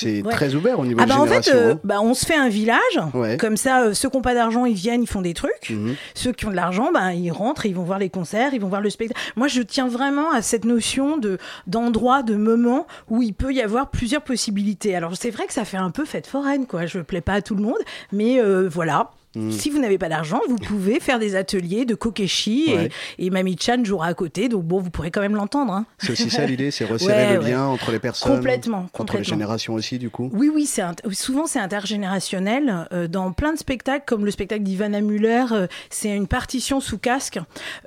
C'est 0.00 0.22
Ouais. 0.22 0.32
très 0.32 0.54
ouvert 0.54 0.78
au 0.78 0.86
niveau 0.86 1.00
Ah 1.02 1.06
de 1.06 1.08
bah 1.08 1.18
en 1.18 1.26
fait, 1.26 1.48
euh, 1.48 1.72
hein. 1.74 1.80
bah 1.82 1.96
on 2.00 2.14
se 2.14 2.24
fait 2.24 2.36
un 2.36 2.48
village. 2.48 2.78
Ouais. 3.14 3.36
Comme 3.36 3.56
ça, 3.56 3.82
euh, 3.82 3.94
ceux 3.94 4.08
qui 4.08 4.16
n'ont 4.16 4.22
pas 4.22 4.34
d'argent, 4.34 4.64
ils 4.64 4.74
viennent, 4.74 5.02
ils 5.02 5.08
font 5.08 5.22
des 5.22 5.34
trucs. 5.34 5.70
Mhm. 5.70 5.96
Ceux 6.14 6.30
qui 6.32 6.46
ont 6.46 6.50
de 6.50 6.54
l'argent, 6.56 6.90
bah, 6.94 7.14
ils 7.14 7.32
rentrent, 7.32 7.66
et 7.66 7.70
ils 7.70 7.74
vont 7.74 7.82
voir 7.82 7.98
les 7.98 8.08
concerts, 8.08 8.54
ils 8.54 8.60
vont 8.60 8.68
voir 8.68 8.80
le 8.80 8.90
spectacle. 8.90 9.20
Moi, 9.34 9.48
je 9.48 9.60
tiens 9.60 9.88
vraiment 9.88 10.30
à 10.30 10.40
cette 10.40 10.64
notion 10.64 11.16
de 11.16 11.38
d'endroit, 11.66 12.22
de 12.22 12.36
moment 12.36 12.86
où 13.10 13.22
il 13.22 13.34
peut 13.34 13.52
y 13.52 13.60
avoir 13.60 13.90
plusieurs 13.90 14.22
possibilités. 14.22 14.94
Alors 14.94 15.16
c'est 15.16 15.30
vrai 15.30 15.46
que 15.48 15.52
ça 15.52 15.64
fait 15.64 15.76
un 15.78 15.90
peu 15.90 16.04
fête 16.04 16.28
foraine, 16.28 16.66
quoi. 16.66 16.86
Je 16.86 17.00
plais 17.00 17.20
pas 17.20 17.32
à 17.34 17.42
tout 17.42 17.56
le 17.56 17.62
monde, 17.62 17.78
mais 18.12 18.40
euh, 18.40 18.68
voilà. 18.68 19.10
Mhm. 19.36 19.52
Si 19.52 19.70
vous 19.70 19.78
n'avez 19.78 19.98
pas 19.98 20.08
d'argent, 20.08 20.40
vous 20.48 20.56
pouvez 20.56 21.00
faire 21.00 21.18
des 21.18 21.36
ateliers 21.36 21.84
de 21.84 21.94
kokeshi 21.94 22.64
Ouais. 22.74 22.88
et, 23.18 23.26
et 23.26 23.30
Mami 23.30 23.56
Chan 23.60 23.84
jouera 23.84 24.06
à 24.06 24.14
côté, 24.14 24.48
donc 24.48 24.64
bon, 24.64 24.80
vous 24.80 24.90
pourrez 24.90 25.10
quand 25.10 25.20
même 25.20 25.34
l'entendre. 25.36 25.72
hein. 25.72 25.86
C'est 25.98 26.12
aussi 26.12 26.30
ça 26.30 26.46
l'idée, 26.46 26.70
c'est 26.70 26.84
resserrer 26.84 27.12
Ouais, 27.12 27.34
le 27.34 27.40
ouais. 27.44 27.50
lien 27.50 27.66
entre 27.66 27.90
les 27.92 27.98
personnes. 27.98 28.36
Complètement, 28.36 28.86
Entre 28.98 29.18
les 29.18 29.24
générations 29.24 29.74
aussi, 29.74 29.98
du 29.98 30.08
coup. 30.10 30.30
Oui, 30.32 30.50
oui, 30.52 30.64
c'est 30.66 30.82
souvent 31.12 31.46
c'est 31.46 31.58
intergénérationnel. 31.58 32.86
Euh, 32.92 33.06
dans 33.08 33.32
plein 33.32 33.52
de 33.52 33.58
spectacles, 33.58 34.04
comme 34.06 34.24
le 34.24 34.30
spectacle 34.30 34.62
d'Ivana 34.62 35.00
Muller, 35.00 35.44
euh, 35.52 35.66
c'est 35.90 36.14
une 36.14 36.26
partition 36.26 36.80
sous 36.80 36.98
casque 36.98 37.38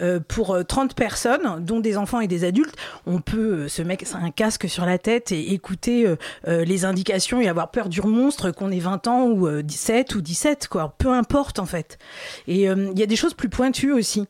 euh, 0.02 0.20
pour 0.26 0.52
euh, 0.52 0.64
30 0.64 0.94
personnes, 0.96 1.64
dont 1.66 1.80
des 1.80 1.98
enfants 1.98 2.20
et 2.22 2.28
des 2.28 2.44
adultes. 2.44 2.76
On 3.08 3.20
peut 3.20 3.68
se 3.68 3.82
mettre 3.82 4.16
un 4.16 4.32
casque 4.32 4.70
sur 4.70 4.86
la 4.86 4.98
tête 4.98 5.32
et 5.32 5.54
écouter 5.54 6.06
les 6.48 6.86
indications 6.86 7.42
et 7.42 7.48
avoir 7.48 7.72
peur 7.72 7.90
du 7.90 8.02
monstre 8.02 8.52
qu'on 8.52 8.72
ait 8.72 8.80
20 8.80 9.08
ans 9.08 9.26
ou 9.28 9.48
euh, 9.48 9.62
17 9.64 10.16
ou 10.16 10.22
17, 10.22 10.68
quoi. 10.68 10.94
Peu 10.98 11.10
importe 11.10 11.31
en 11.60 11.66
fait. 11.66 11.98
Et 12.48 12.70
euh, 12.70 12.90
il 12.94 13.00
y 13.00 13.04
a 13.04 13.06
des 13.08 13.16
choses 13.16 13.34
plus 13.34 13.50
pointues 13.50 13.92
aussi. 13.92 14.26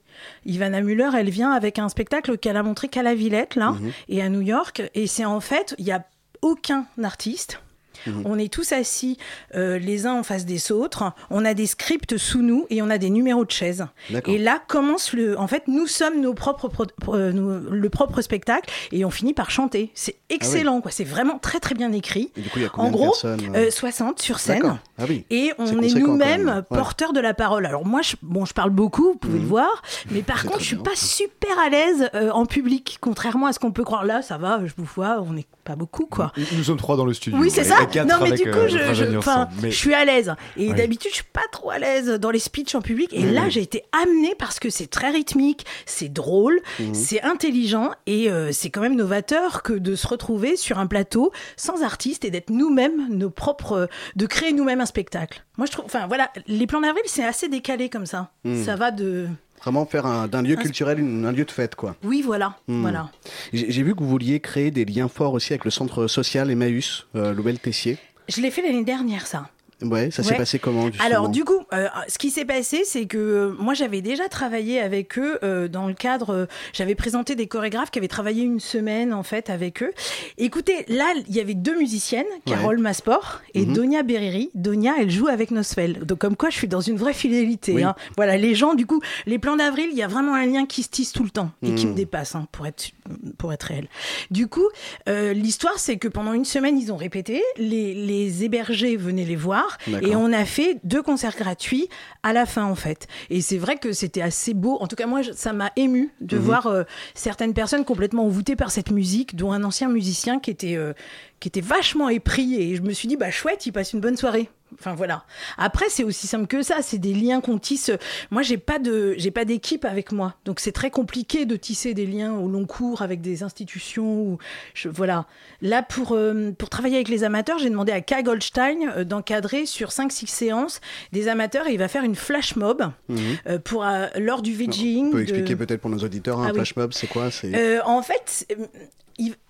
Ivana 0.45 0.81
Muller, 0.81 1.09
elle 1.17 1.29
vient 1.29 1.51
avec 1.51 1.79
un 1.79 1.89
spectacle 1.89 2.37
qu'elle 2.37 2.57
a 2.57 2.63
montré 2.63 2.87
qu'à 2.87 3.03
la 3.03 3.15
Villette, 3.15 3.55
là, 3.55 3.71
Mhm. 3.71 3.91
et 4.09 4.21
à 4.21 4.29
New 4.29 4.41
York. 4.41 4.83
Et 4.95 5.07
c'est 5.07 5.25
en 5.25 5.39
fait, 5.39 5.75
il 5.77 5.85
n'y 5.85 5.91
a 5.91 6.05
aucun 6.41 6.85
artiste. 7.03 7.59
Mhm. 8.07 8.21
On 8.25 8.37
est 8.39 8.51
tous 8.51 8.71
assis 8.71 9.17
euh, 9.55 9.77
les 9.79 10.05
uns 10.07 10.13
en 10.13 10.23
face 10.23 10.45
des 10.45 10.71
autres. 10.71 11.11
On 11.29 11.45
a 11.45 11.53
des 11.53 11.65
scripts 11.67 12.17
sous 12.17 12.41
nous 12.41 12.65
et 12.69 12.81
on 12.81 12.89
a 12.89 12.97
des 12.97 13.09
numéros 13.09 13.45
de 13.45 13.51
chaises. 13.51 13.85
Et 14.27 14.37
là 14.37 14.61
commence 14.67 15.13
le. 15.13 15.37
En 15.39 15.47
fait, 15.47 15.63
nous 15.67 15.87
sommes 15.87 16.19
nos 16.21 16.33
propres 16.33 16.67
pro- 16.67 16.85
pro- 16.99 17.15
euh, 17.15 17.61
le 17.69 17.89
propre 17.89 18.21
spectacle 18.21 18.69
et 18.91 19.05
on 19.05 19.09
finit 19.11 19.33
par 19.33 19.51
chanter. 19.51 19.91
C'est 19.95 20.15
excellent, 20.29 20.81
quoi. 20.81 20.91
C'est 20.91 21.03
vraiment 21.03 21.37
très 21.39 21.59
très 21.59 21.75
bien 21.75 21.91
écrit. 21.91 22.31
Et 22.37 22.41
du 22.41 22.49
coup, 22.49 22.59
il 22.59 22.63
y 22.63 22.65
a 22.65 22.71
En 22.77 22.89
gros, 22.91 23.05
personnes 23.11 23.55
euh 23.55 23.67
euh, 23.67 23.71
60 23.71 24.19
sur 24.21 24.39
scène. 24.39 24.79
Ah 24.97 25.03
oui. 25.07 25.25
Et 25.29 25.51
on 25.57 25.65
est, 25.81 25.93
nous-mêmes. 25.93 26.63
Ouais. 26.69 26.77
porteurs 26.77 27.13
de 27.13 27.19
la 27.19 27.33
parole. 27.33 27.65
Alors 27.65 27.85
moi, 27.85 28.01
je, 28.01 28.15
bon, 28.21 28.45
je 28.45 28.53
parle 28.53 28.69
beaucoup, 28.71 29.03
vous 29.13 29.15
pouvez 29.15 29.35
Mhm. 29.37 29.41
le 29.43 29.47
voir, 29.47 29.81
mais 30.11 30.21
par 30.23 30.43
contre, 30.43 30.59
je 30.59 30.65
suis 30.65 30.75
bien. 30.75 30.83
pas 30.83 30.95
super 30.95 31.57
à 31.59 31.69
l'aise 31.69 32.09
en 32.33 32.45
public, 32.45 32.97
contrairement 33.01 33.47
à 33.47 33.53
ce 33.53 33.59
qu'on 33.59 33.71
peut 33.71 33.83
croire. 33.83 34.05
Là, 34.05 34.21
ça 34.21 34.37
va, 34.37 34.61
je 34.65 34.71
vous 34.77 34.85
vois, 34.95 35.21
on 35.21 35.33
n'est 35.33 35.45
pas 35.63 35.75
beaucoup, 35.75 36.05
quoi. 36.07 36.31
Nous, 36.37 36.43
nous 36.57 36.63
sommes 36.63 36.77
trois 36.77 36.97
dans 36.97 37.05
le 37.05 37.13
studio. 37.13 37.37
Oui, 37.39 37.49
c'est 37.51 37.63
ça. 37.63 37.80
Quatre 37.86 38.07
Non, 38.07 38.15
mais 38.21 38.27
avec, 38.34 38.43
du 38.43 38.51
coup, 38.51 38.57
euh, 38.57 38.67
je, 38.67 39.03
notre 39.05 39.21
je. 39.55 39.61
Mais- 39.61 39.71
je 39.71 39.75
suis 39.77 39.93
à 39.93 40.05
l'aise. 40.05 40.34
Et 40.57 40.69
Oui. 40.69 40.73
d'habitude, 40.73 41.11
je 41.11 41.15
suis 41.17 41.23
pas 41.32 41.41
trop 41.51 41.71
à 41.71 41.79
l'aise 41.79 42.07
dans 42.09 42.32
les 42.32 42.39
speeches 42.39 42.75
en 42.75 42.82
public. 42.82 43.09
Et 43.13 43.23
là, 43.23 43.49
j'ai 43.49 43.61
été 43.61 43.84
amenée 43.91 44.36
parce 44.38 44.59
que 44.59 44.69
c'est 44.69 44.88
très 44.88 45.09
rythmique, 45.09 45.65
c'est 45.86 46.09
drôle, 46.11 46.61
Mhm. 46.79 46.93
c'est 46.93 47.21
intelligent 47.23 47.91
et 48.07 48.29
euh, 48.29 48.51
c'est 48.51 48.69
quand 48.69 48.82
même 48.82 48.95
novateur 48.95 49.63
que 49.63 49.73
de 49.73 49.95
se 49.95 50.07
retrouver 50.07 50.55
sur 50.57 50.79
un 50.79 50.88
plateau 50.88 51.32
sans 51.57 51.84
artiste 51.84 52.25
et 52.25 52.32
d'être 52.32 52.49
nous-mêmes 52.49 53.07
nos 53.09 53.29
propres, 53.29 53.88
de 54.15 54.25
créer 54.25 54.53
nous-mêmes 54.53 54.82
un 54.82 54.86
spectacle. 54.86 55.43
Moi, 55.57 55.67
je 55.67 55.71
trouve, 55.71 55.86
enfin 55.86 56.07
voilà, 56.07 56.32
les 56.47 56.67
plans 56.67 56.82
d'avril, 56.82 57.03
c'est 57.05 57.23
assez 57.25 57.47
décalé 57.47 57.89
comme 57.89 58.05
ça. 58.05 58.32
Mhm. 58.43 58.63
Ça 58.63 58.75
va 58.75 58.91
de, 58.91 59.27
Vraiment 59.64 59.86
faire 59.86 60.05
un- 60.05 60.28
d'un 60.28 60.41
lieu 60.41 60.55
culturel 60.55 60.99
une- 60.99 61.26
un 61.26 61.32
lieu 61.32 61.45
de 61.45 61.51
fête, 61.51 61.76
quoi. 61.76 61.95
oui, 62.03 62.22
voilà, 62.24 62.57
Hmm. 62.68 62.82
voilà. 62.82 63.09
J'ai 63.53 63.72
j'ai 63.72 63.84
vu 63.84 63.93
que 63.95 63.99
vous 64.03 64.09
vouliez 64.09 64.39
créer 64.39 64.72
des 64.72 64.86
liens 64.86 65.07
forts 65.07 65.34
aussi 65.34 65.53
avec 65.53 65.66
le 65.66 65.72
centre 65.72 66.07
social 66.07 66.49
Emmaüs, 66.49 67.05
euh, 67.16 67.34
Louvel 67.34 67.59
Tessier. 67.59 67.97
Je 68.28 68.41
l'ai 68.41 68.51
fait 68.51 68.62
l'année 68.62 68.84
dernière, 68.84 69.28
ça. 69.28 69.49
Ouais, 69.82 70.11
ça 70.11 70.21
s'est 70.23 70.32
Ouais. 70.32 70.38
passé 70.38 70.59
comment 70.59 70.86
justement 70.88 71.03
Alors 71.05 71.29
du 71.29 71.43
coup, 71.43 71.59
euh, 71.73 71.88
ce 72.07 72.17
qui 72.17 72.29
s'est 72.29 72.45
passé, 72.45 72.84
c'est 72.86 73.05
que 73.05 73.17
euh, 73.17 73.55
moi 73.57 73.73
j'avais 73.73 74.01
déjà 74.01 74.27
travaillé 74.29 74.79
avec 74.79 75.17
eux 75.17 75.39
euh, 75.43 75.67
dans 75.67 75.88
le 75.88 75.93
cadre, 75.93 76.47
j'avais 76.73 76.95
présenté 76.95 77.36
des 77.36 77.47
chorégraphes 77.47 77.89
qui 77.91 77.99
avaient 77.99 78.07
travaillé 78.07 78.43
une 78.43 78.59
semaine 78.59 79.13
en 79.13 79.23
fait 79.23 79.49
avec 79.49 79.82
eux. 79.84 79.91
Écoutez, 80.38 80.86
là 80.88 81.05
il 81.27 81.36
y 81.36 81.39
avait 81.39 81.53
deux 81.55 81.77
musiciennes, 81.77 82.25
Carole 82.45 82.77
Masport 82.79 83.41
et 83.53 83.65
Mhm. 83.65 83.73
Donia 83.73 84.03
Beriri. 84.03 84.49
Donia, 84.55 84.93
elle 84.99 85.09
joue 85.09 85.27
avec 85.27 85.51
Nosfell. 85.51 86.05
Donc 86.05 86.19
comme 86.19 86.36
quoi, 86.36 86.49
je 86.49 86.57
suis 86.57 86.67
dans 86.67 86.82
une 86.82 86.97
vraie 86.97 87.13
fidélité. 87.13 87.73
Oui. 87.73 87.84
hein. 87.84 87.95
Voilà, 88.17 88.38
les 88.38 88.53
gens, 88.55 88.73
du 88.75 88.86
coup, 88.86 89.01
les 89.25 89.39
plans 89.39 89.55
d'avril, 89.55 89.88
il 89.91 89.97
y 89.97 90.03
a 90.03 90.07
vraiment 90.07 90.36
un 90.36 90.45
lien 90.45 90.65
qui 90.65 90.84
se 90.84 90.89
tisse 90.89 91.11
tout 91.11 91.23
le 91.23 91.29
temps 91.32 91.51
et 91.63 91.73
qui 91.75 91.86
Mhm. 91.86 91.91
me 91.91 91.95
dépasse 91.97 92.36
hein, 92.36 92.47
pour 92.51 92.67
être 92.67 92.91
pour 93.38 93.51
être 93.51 93.63
réel. 93.63 93.88
Du 94.29 94.47
coup, 94.47 94.67
l'histoire 95.07 95.77
c'est 95.79 95.97
que 95.97 96.07
pendant 96.07 96.34
une 96.34 96.45
semaine 96.45 96.77
ils 96.77 96.91
ont 96.91 96.97
répété, 96.97 97.41
les, 97.57 97.93
les 97.93 98.43
hébergés 98.43 98.95
venaient 98.97 99.25
les 99.25 99.36
voir 99.36 99.70
Et 100.01 100.15
on 100.15 100.32
a 100.34 100.45
fait 100.45 100.80
deux 100.84 101.01
concerts 101.01 101.36
gratuits 101.38 101.88
à 102.24 102.34
la 102.34 102.45
fin 102.45 102.65
en 102.65 102.76
fait. 102.76 103.07
Et 103.30 103.41
c'est 103.41 103.57
vrai 103.57 103.78
que 103.78 103.91
c'était 103.93 104.22
assez 104.22 104.53
beau. 104.53 104.78
En 104.82 104.88
tout 104.88 104.95
cas 104.95 105.07
moi 105.07 105.22
ça 105.34 105.53
m'a 105.53 105.72
ému 105.76 106.13
de 106.22 106.38
Mhm. 106.38 106.43
voir 106.43 106.67
euh, 106.67 106.84
certaines 107.13 107.53
personnes 107.53 107.86
complètement 107.86 108.26
envoûtées 108.26 108.55
par 108.55 108.72
cette 108.72 108.91
musique, 108.91 109.36
dont 109.36 109.51
un 109.51 109.63
ancien 109.63 109.89
musicien 109.89 110.39
qui 110.39 110.51
était 110.51 110.76
euh, 110.76 110.93
qui 111.39 111.47
était 111.47 111.61
vachement 111.61 112.09
épris 112.09 112.55
et 112.55 112.76
je 112.76 112.82
me 112.82 112.91
suis 112.93 113.07
dit 113.07 113.17
bah 113.17 113.32
chouette, 113.32 113.65
il 113.65 113.72
passe 113.72 113.93
une 113.93 113.99
bonne 114.01 114.17
soirée. 114.17 114.49
Enfin 114.80 114.95
voilà. 114.95 115.26
Après 115.57 115.86
c'est 115.89 116.03
aussi 116.03 116.28
simple 116.28 116.47
que 116.47 116.61
ça, 116.61 116.78
c'est 116.82 116.97
des 116.97 117.13
liens 117.13 117.41
qu'on 117.41 117.57
tisse. 117.57 117.91
Moi 118.32 118.41
j'ai 118.41 118.57
pas 118.57 118.80
de 118.80 119.15
j'ai 119.17 119.32
pas 119.32 119.45
d'équipe 119.45 119.86
avec 119.86 120.11
moi, 120.11 120.36
donc 120.45 120.59
c'est 120.59 120.72
très 120.72 120.89
compliqué 120.89 121.45
de 121.45 121.55
tisser 121.55 121.93
des 121.93 122.05
liens 122.05 122.34
au 122.34 122.47
long 122.47 122.65
cours 122.65 123.01
avec 123.01 123.22
des 123.22 123.43
institutions 123.43 124.22
ou 124.22 124.38
je, 124.74 124.89
voilà. 124.89 125.26
Là 125.61 125.84
pour 125.84 126.13
euh, 126.13 126.51
pour 126.57 126.69
travailler 126.69 126.95
avec 126.95 127.09
les 127.09 127.24
amateurs, 127.24 127.59
j'ai 127.59 127.69
demandé 127.69 127.91
à 127.91 128.01
Kai 128.01 128.24
Goldstein 128.24 128.89
euh, 128.97 129.03
d'encadrer 129.03 129.65
sur 129.65 129.91
5 129.91 130.11
6 130.11 130.28
séances 130.28 130.82
des 131.11 131.28
amateurs 131.28 131.67
et 131.67 131.74
il 131.74 131.80
va 131.80 131.88
faire 131.88 132.03
une 132.03 132.15
flash 132.15 132.55
mob 132.55 132.91
Mhm. 133.09 133.17
euh, 133.47 133.59
pour 133.59 133.86
lors 134.17 134.41
du 134.41 134.53
VJing. 134.53 135.07
On 135.07 135.11
peut 135.11 135.17
de- 135.17 135.24
expliquer 135.24 135.55
peut-être 135.55 135.82
pour 135.82 135.89
nos 135.89 135.97
auditeurs 135.99 136.39
un 136.39 136.45
Ah 136.45 136.49
oui. 136.49 136.55
flash 136.55 136.76
mob, 136.76 136.93
c'est 136.93 137.07
quoi 137.07 137.30
C'est 137.32 137.82
en 137.82 138.01
fait, 138.01 138.47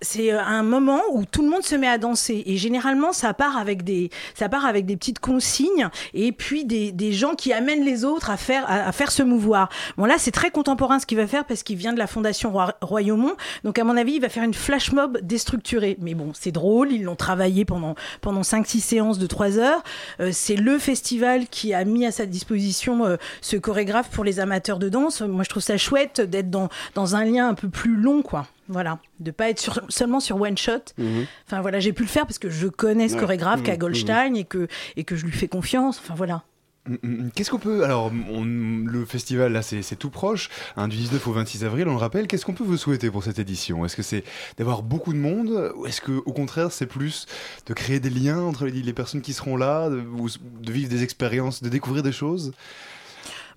c'est 0.00 0.30
un 0.30 0.62
moment 0.62 1.00
où 1.12 1.24
tout 1.24 1.42
le 1.42 1.48
monde 1.48 1.62
se 1.62 1.74
met 1.74 1.88
à 1.88 1.98
danser 1.98 2.42
et 2.46 2.56
généralement 2.56 3.12
ça 3.12 3.34
part 3.34 3.56
avec 3.56 3.84
des 3.84 4.10
ça 4.34 4.48
part 4.48 4.66
avec 4.66 4.86
des 4.86 4.96
petites 4.96 5.18
consignes 5.18 5.88
et 6.14 6.32
puis 6.32 6.64
des, 6.64 6.92
des 6.92 7.12
gens 7.12 7.34
qui 7.34 7.52
amènent 7.52 7.84
les 7.84 8.04
autres 8.04 8.30
à 8.30 8.36
faire 8.36 8.64
à, 8.68 8.90
faire 8.92 9.10
se 9.10 9.22
mouvoir. 9.22 9.68
Bon 9.96 10.04
là 10.04 10.16
c'est 10.18 10.30
très 10.30 10.50
contemporain 10.50 10.98
ce 10.98 11.06
qu'il 11.06 11.18
va 11.18 11.26
faire 11.26 11.44
parce 11.44 11.62
qu'il 11.62 11.76
vient 11.76 11.92
de 11.92 11.98
la 11.98 12.06
fondation 12.06 12.52
Royaumont 12.80 13.34
donc 13.64 13.78
à 13.78 13.84
mon 13.84 13.96
avis 13.96 14.14
il 14.14 14.20
va 14.20 14.28
faire 14.28 14.44
une 14.44 14.54
flash 14.54 14.92
mob 14.92 15.18
déstructurée. 15.22 15.96
Mais 16.00 16.14
bon 16.14 16.32
c'est 16.34 16.52
drôle 16.52 16.92
ils 16.92 17.02
l'ont 17.02 17.16
travaillé 17.16 17.64
pendant 17.64 17.94
pendant 18.20 18.42
5 18.42 18.66
6 18.66 18.80
séances 18.80 19.18
de 19.18 19.26
3 19.26 19.58
heures. 19.58 19.82
Euh, 20.20 20.30
c'est 20.32 20.56
le 20.56 20.78
festival 20.78 21.46
qui 21.48 21.74
a 21.74 21.84
mis 21.84 22.06
à 22.06 22.12
sa 22.12 22.26
disposition 22.26 23.04
euh, 23.04 23.16
ce 23.40 23.56
chorégraphe 23.56 24.10
pour 24.10 24.24
les 24.24 24.40
amateurs 24.40 24.78
de 24.78 24.88
danse. 24.88 25.22
Moi 25.22 25.44
je 25.44 25.48
trouve 25.48 25.62
ça 25.62 25.76
chouette 25.76 26.20
d'être 26.20 26.50
dans 26.50 26.68
dans 26.94 27.16
un 27.16 27.24
lien 27.24 27.48
un 27.48 27.54
peu 27.54 27.68
plus 27.68 27.96
long 27.96 28.22
quoi. 28.22 28.46
Voilà, 28.68 28.98
de 29.20 29.30
pas 29.32 29.50
être 29.50 29.58
sur- 29.58 29.80
seulement 29.88 30.20
sur 30.20 30.40
one 30.40 30.56
shot. 30.56 30.94
Mhm. 30.98 31.26
Enfin 31.46 31.60
voilà, 31.60 31.80
j'ai 31.80 31.92
pu 31.92 32.02
le 32.02 32.08
faire 32.08 32.26
parce 32.26 32.38
que 32.38 32.48
je 32.48 32.68
connais 32.68 33.08
ce 33.08 33.14
Ouais. 33.14 33.20
chorégraphe, 33.20 33.60
Mhm. 33.60 33.66
K. 33.74 33.78
Goldstein, 33.78 34.34
et 34.36 34.44
que 34.44 34.68
et 34.96 35.04
que 35.04 35.16
je 35.16 35.24
lui 35.26 35.32
fais 35.32 35.48
confiance. 35.48 35.98
Enfin 35.98 36.14
voilà. 36.14 36.42
Mm, 36.88 36.94
mm, 37.02 37.30
Qu'est-ce 37.34 37.50
qu'on 37.50 37.58
peut. 37.60 37.84
Alors, 37.84 38.10
on- 38.30 38.44
le 38.44 39.04
festival, 39.04 39.52
là, 39.52 39.62
c'est 39.62 39.82
c'est 39.82 39.94
tout 39.96 40.10
proche, 40.10 40.48
hein, 40.76 40.88
du 40.88 40.96
19 40.96 41.24
au 41.28 41.32
26 41.32 41.64
avril, 41.64 41.86
on 41.86 41.92
le 41.92 41.96
rappelle. 41.98 42.26
Qu'est-ce 42.26 42.44
qu'on 42.44 42.54
peut 42.54 42.64
vous 42.64 42.76
souhaiter 42.76 43.08
pour 43.10 43.22
cette 43.22 43.38
édition? 43.38 43.84
Est-ce 43.84 43.94
que 43.94 44.02
c'est 44.02 44.24
d'avoir 44.58 44.82
beaucoup 44.82 45.12
de 45.12 45.18
monde 45.18 45.72
Ou 45.76 45.86
est-ce 45.86 46.00
que, 46.00 46.10
au 46.12 46.32
contraire, 46.32 46.72
c'est 46.72 46.86
plus 46.86 47.26
de 47.66 47.74
créer 47.74 48.00
des 48.00 48.10
liens 48.10 48.40
entre 48.40 48.64
les, 48.66 48.82
les 48.82 48.92
personnes 48.92 49.22
qui 49.22 49.32
seront 49.32 49.56
là, 49.56 49.90
de, 49.90 50.00
ou 50.00 50.28
de 50.60 50.72
vivre 50.72 50.88
des 50.88 51.02
expériences, 51.04 51.62
de 51.62 51.68
découvrir 51.68 52.02
des 52.02 52.10
choses? 52.12 52.52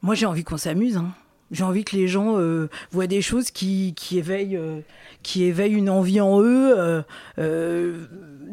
Moi 0.03 0.13
j'ai 0.13 0.25
envie 0.27 0.43
qu'on 0.43 0.57
s'amuse. 0.57 0.97
hein. 0.97 1.11
J'ai 1.51 1.63
envie 1.63 1.83
que 1.83 1.95
les 1.95 2.07
gens 2.07 2.39
euh, 2.39 2.69
voient 2.91 3.07
des 3.07 3.21
choses 3.21 3.51
qui, 3.51 3.93
qui 3.95 4.17
éveillent 4.17 4.57
euh, 4.57 4.79
qui 5.21 5.43
éveillent 5.43 5.73
une 5.73 5.89
envie 5.89 6.19
en 6.19 6.41
eux. 6.41 7.03
euh, 7.37 7.93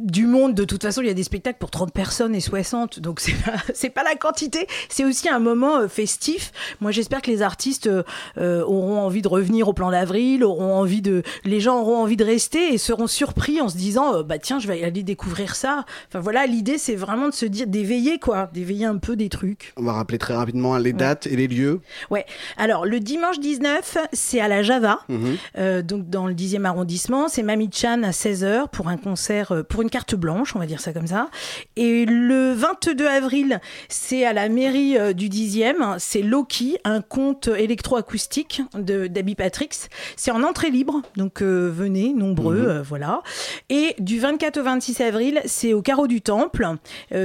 du 0.02 0.26
monde, 0.26 0.54
de 0.54 0.64
toute 0.64 0.82
façon, 0.82 1.00
il 1.00 1.06
y 1.06 1.10
a 1.10 1.14
des 1.14 1.22
spectacles 1.22 1.58
pour 1.60 1.70
30 1.70 1.92
personnes 1.92 2.34
et 2.34 2.40
60, 2.40 2.98
donc 2.98 3.20
c'est 3.20 3.34
pas, 3.34 4.00
pas 4.02 4.02
la 4.02 4.16
quantité, 4.16 4.66
c'est 4.88 5.04
aussi 5.04 5.28
un 5.28 5.38
moment 5.38 5.86
festif. 5.88 6.50
Moi, 6.80 6.90
j'espère 6.90 7.22
que 7.22 7.30
les 7.30 7.40
artistes 7.40 7.88
auront 8.36 8.98
envie 8.98 9.22
de 9.22 9.28
revenir 9.28 9.68
au 9.68 9.72
plan 9.74 9.92
d'avril, 9.92 10.42
auront 10.42 10.74
envie 10.74 11.02
de, 11.02 11.22
les 11.44 11.60
gens 11.60 11.80
auront 11.80 11.98
envie 11.98 12.16
de 12.16 12.24
rester 12.24 12.74
et 12.74 12.78
seront 12.78 13.06
surpris 13.06 13.60
en 13.60 13.68
se 13.68 13.76
disant, 13.76 14.24
bah 14.24 14.38
tiens, 14.38 14.58
je 14.58 14.66
vais 14.66 14.82
aller 14.82 15.04
découvrir 15.04 15.54
ça. 15.54 15.84
Enfin 16.08 16.18
voilà, 16.18 16.46
l'idée, 16.46 16.78
c'est 16.78 16.96
vraiment 16.96 17.28
de 17.28 17.34
se 17.34 17.46
dire, 17.46 17.68
d'éveiller 17.68 18.18
quoi, 18.18 18.50
d'éveiller 18.52 18.86
un 18.86 18.96
peu 18.96 19.14
des 19.14 19.28
trucs. 19.28 19.72
On 19.76 19.84
va 19.84 19.92
rappeler 19.92 20.18
très 20.18 20.34
rapidement 20.34 20.76
les 20.78 20.92
dates 20.92 21.28
et 21.28 21.36
les 21.36 21.46
lieux. 21.46 21.80
Ouais. 22.10 22.26
Alors, 22.56 22.81
le 22.84 23.00
dimanche 23.00 23.38
19, 23.40 23.98
c'est 24.12 24.40
à 24.40 24.48
la 24.48 24.62
Java, 24.62 25.00
Mhm. 25.08 25.36
euh, 25.58 25.82
donc 25.82 26.08
dans 26.08 26.26
le 26.26 26.34
10e 26.34 26.64
arrondissement. 26.66 27.28
C'est 27.28 27.42
Mamie 27.42 27.70
Chan 27.72 28.02
à 28.02 28.10
16h 28.12 28.68
pour 28.68 28.88
un 28.88 28.96
concert, 28.96 29.52
euh, 29.52 29.62
pour 29.62 29.82
une 29.82 29.90
carte 29.90 30.14
blanche, 30.14 30.54
on 30.56 30.58
va 30.58 30.66
dire 30.66 30.80
ça 30.80 30.92
comme 30.92 31.06
ça. 31.06 31.28
Et 31.76 32.04
le 32.06 32.52
22 32.52 33.06
avril, 33.06 33.60
c'est 33.88 34.24
à 34.24 34.32
la 34.32 34.48
mairie 34.48 34.96
euh, 34.98 35.12
du 35.12 35.28
10e. 35.28 35.96
C'est 35.98 36.22
Loki, 36.22 36.78
un 36.84 37.00
conte 37.00 37.48
électroacoustique 37.48 38.62
de 38.74 39.06
d'Abby 39.06 39.34
Patrix. 39.34 39.68
C'est 40.16 40.30
en 40.30 40.42
entrée 40.42 40.70
libre, 40.70 41.02
donc 41.16 41.42
venez, 41.42 42.12
nombreux, 42.14 42.76
Mhm. 42.78 42.82
voilà. 42.82 43.22
Et 43.70 43.94
du 43.98 44.18
24 44.18 44.58
au 44.58 44.62
26 44.62 45.00
avril, 45.00 45.40
c'est 45.44 45.72
au 45.72 45.82
Carreau 45.82 46.06
du 46.06 46.20
Temple, 46.20 46.66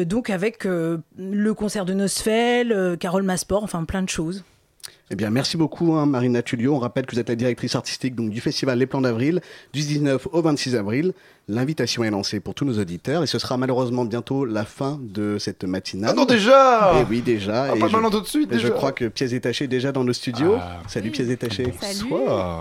donc 0.06 0.30
avec 0.30 0.66
le 0.66 1.54
concert 1.54 1.86
de 1.86 1.94
Nosfell, 1.94 2.98
Carole 3.00 3.24
Masport, 3.24 3.64
enfin 3.64 3.84
plein 3.86 4.02
de 4.02 4.10
choses. 4.10 4.44
Eh 5.10 5.16
bien, 5.16 5.30
merci 5.30 5.56
beaucoup, 5.56 5.94
hein, 5.94 6.06
Marina 6.06 6.42
Tullio. 6.42 6.74
On 6.76 6.80
rappelle 6.80 7.06
que 7.06 7.14
vous 7.16 7.20
êtes 7.22 7.30
la 7.30 7.36
directrice 7.36 7.76
artistique 7.76 8.14
donc, 8.14 8.30
du 8.30 8.42
festival 8.42 8.78
Les 8.78 8.86
Plans 8.88 9.00
d'Avril, 9.00 9.40
du 9.72 9.80
19 9.80 10.28
au 10.34 10.42
26 10.42 10.76
avril. 10.76 11.14
L'invitation 11.50 12.04
est 12.04 12.10
lancée 12.12 12.42
pour 12.42 12.54
tous 12.54 12.66
nos 12.66 12.78
auditeurs 12.78 13.24
et 13.24 13.28
ce 13.28 13.40
sera 13.40 13.56
malheureusement 13.56 14.04
bientôt 14.04 14.44
la 14.44 14.66
fin 14.66 15.00
de 15.02 15.38
cette 15.40 15.64
matinale. 15.64 16.10
Ah 16.12 16.14
non, 16.14 16.26
déjà 16.26 16.92
Eh 17.00 17.06
oui, 17.10 17.22
déjà. 17.22 17.68
Ah, 17.72 17.76
Et 17.78 17.80
pas 17.80 17.88
je- 17.88 17.94
maintenant 17.94 18.10
tout 18.10 18.20
de 18.20 18.28
suite, 18.28 18.52
et 18.52 18.56
Je 18.56 18.64
déjà. 18.64 18.74
crois 18.74 18.92
que 18.92 19.06
Pièce 19.06 19.30
détachée 19.30 19.64
est 19.64 19.70
déjà 19.70 19.94
dans 19.94 20.04
nos 20.04 20.12
studios. 20.12 20.56
Ah. 20.60 20.82
Salut 20.90 21.10
Pièce 21.10 21.30
détachée. 21.30 21.72
Salut. 21.80 22.12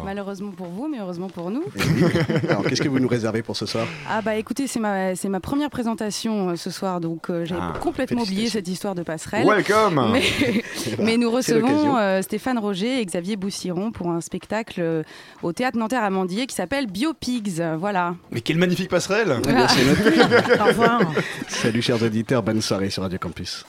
Malheureusement 0.04 0.52
pour 0.52 0.68
vous, 0.68 0.86
mais 0.86 1.00
heureusement 1.00 1.28
pour 1.28 1.50
nous. 1.50 1.64
Alors, 2.48 2.62
qu'est-ce 2.62 2.80
que 2.80 2.88
vous 2.88 3.00
nous 3.00 3.08
réservez 3.08 3.42
pour 3.42 3.56
ce 3.56 3.66
soir? 3.66 3.88
Ah 4.08 4.22
bah 4.22 4.36
écoutez, 4.36 4.68
c'est 4.68 4.78
ma, 4.78 5.16
c'est 5.16 5.28
ma 5.28 5.40
première 5.40 5.68
présentation 5.70 6.50
euh, 6.50 6.54
ce 6.56 6.70
soir, 6.70 7.00
donc 7.00 7.28
euh, 7.28 7.44
j'avais 7.44 7.60
Ah, 7.60 7.74
complètement 7.80 8.22
oublié 8.22 8.48
cette 8.48 8.68
histoire 8.68 8.94
de 8.94 9.02
passerelle. 9.02 9.48
Welcome 9.48 10.12
Mais, 10.12 10.22
mais 11.00 11.16
nous 11.16 11.32
recevons 11.32 11.96
euh, 11.96 12.22
Stéphane 12.36 12.58
Roger 12.58 13.00
et 13.00 13.06
Xavier 13.06 13.36
Boussiron 13.36 13.90
pour 13.92 14.10
un 14.10 14.20
spectacle 14.20 14.82
euh, 14.82 15.02
au 15.42 15.54
Théâtre 15.54 15.78
Nanterre 15.78 16.04
Amandier 16.04 16.46
qui 16.46 16.54
s'appelle 16.54 16.86
Biopigs. 16.86 17.62
Voilà. 17.78 18.14
Mais 18.30 18.42
quelle 18.42 18.58
magnifique 18.58 18.90
passerelle 18.90 19.40
Eh. 19.48 19.52
Salut 21.48 21.80
chers 21.80 22.02
auditeurs, 22.02 22.42
bonne 22.42 22.60
soirée 22.60 22.90
sur 22.90 23.04
Radio 23.04 23.18
Campus. 23.18 23.64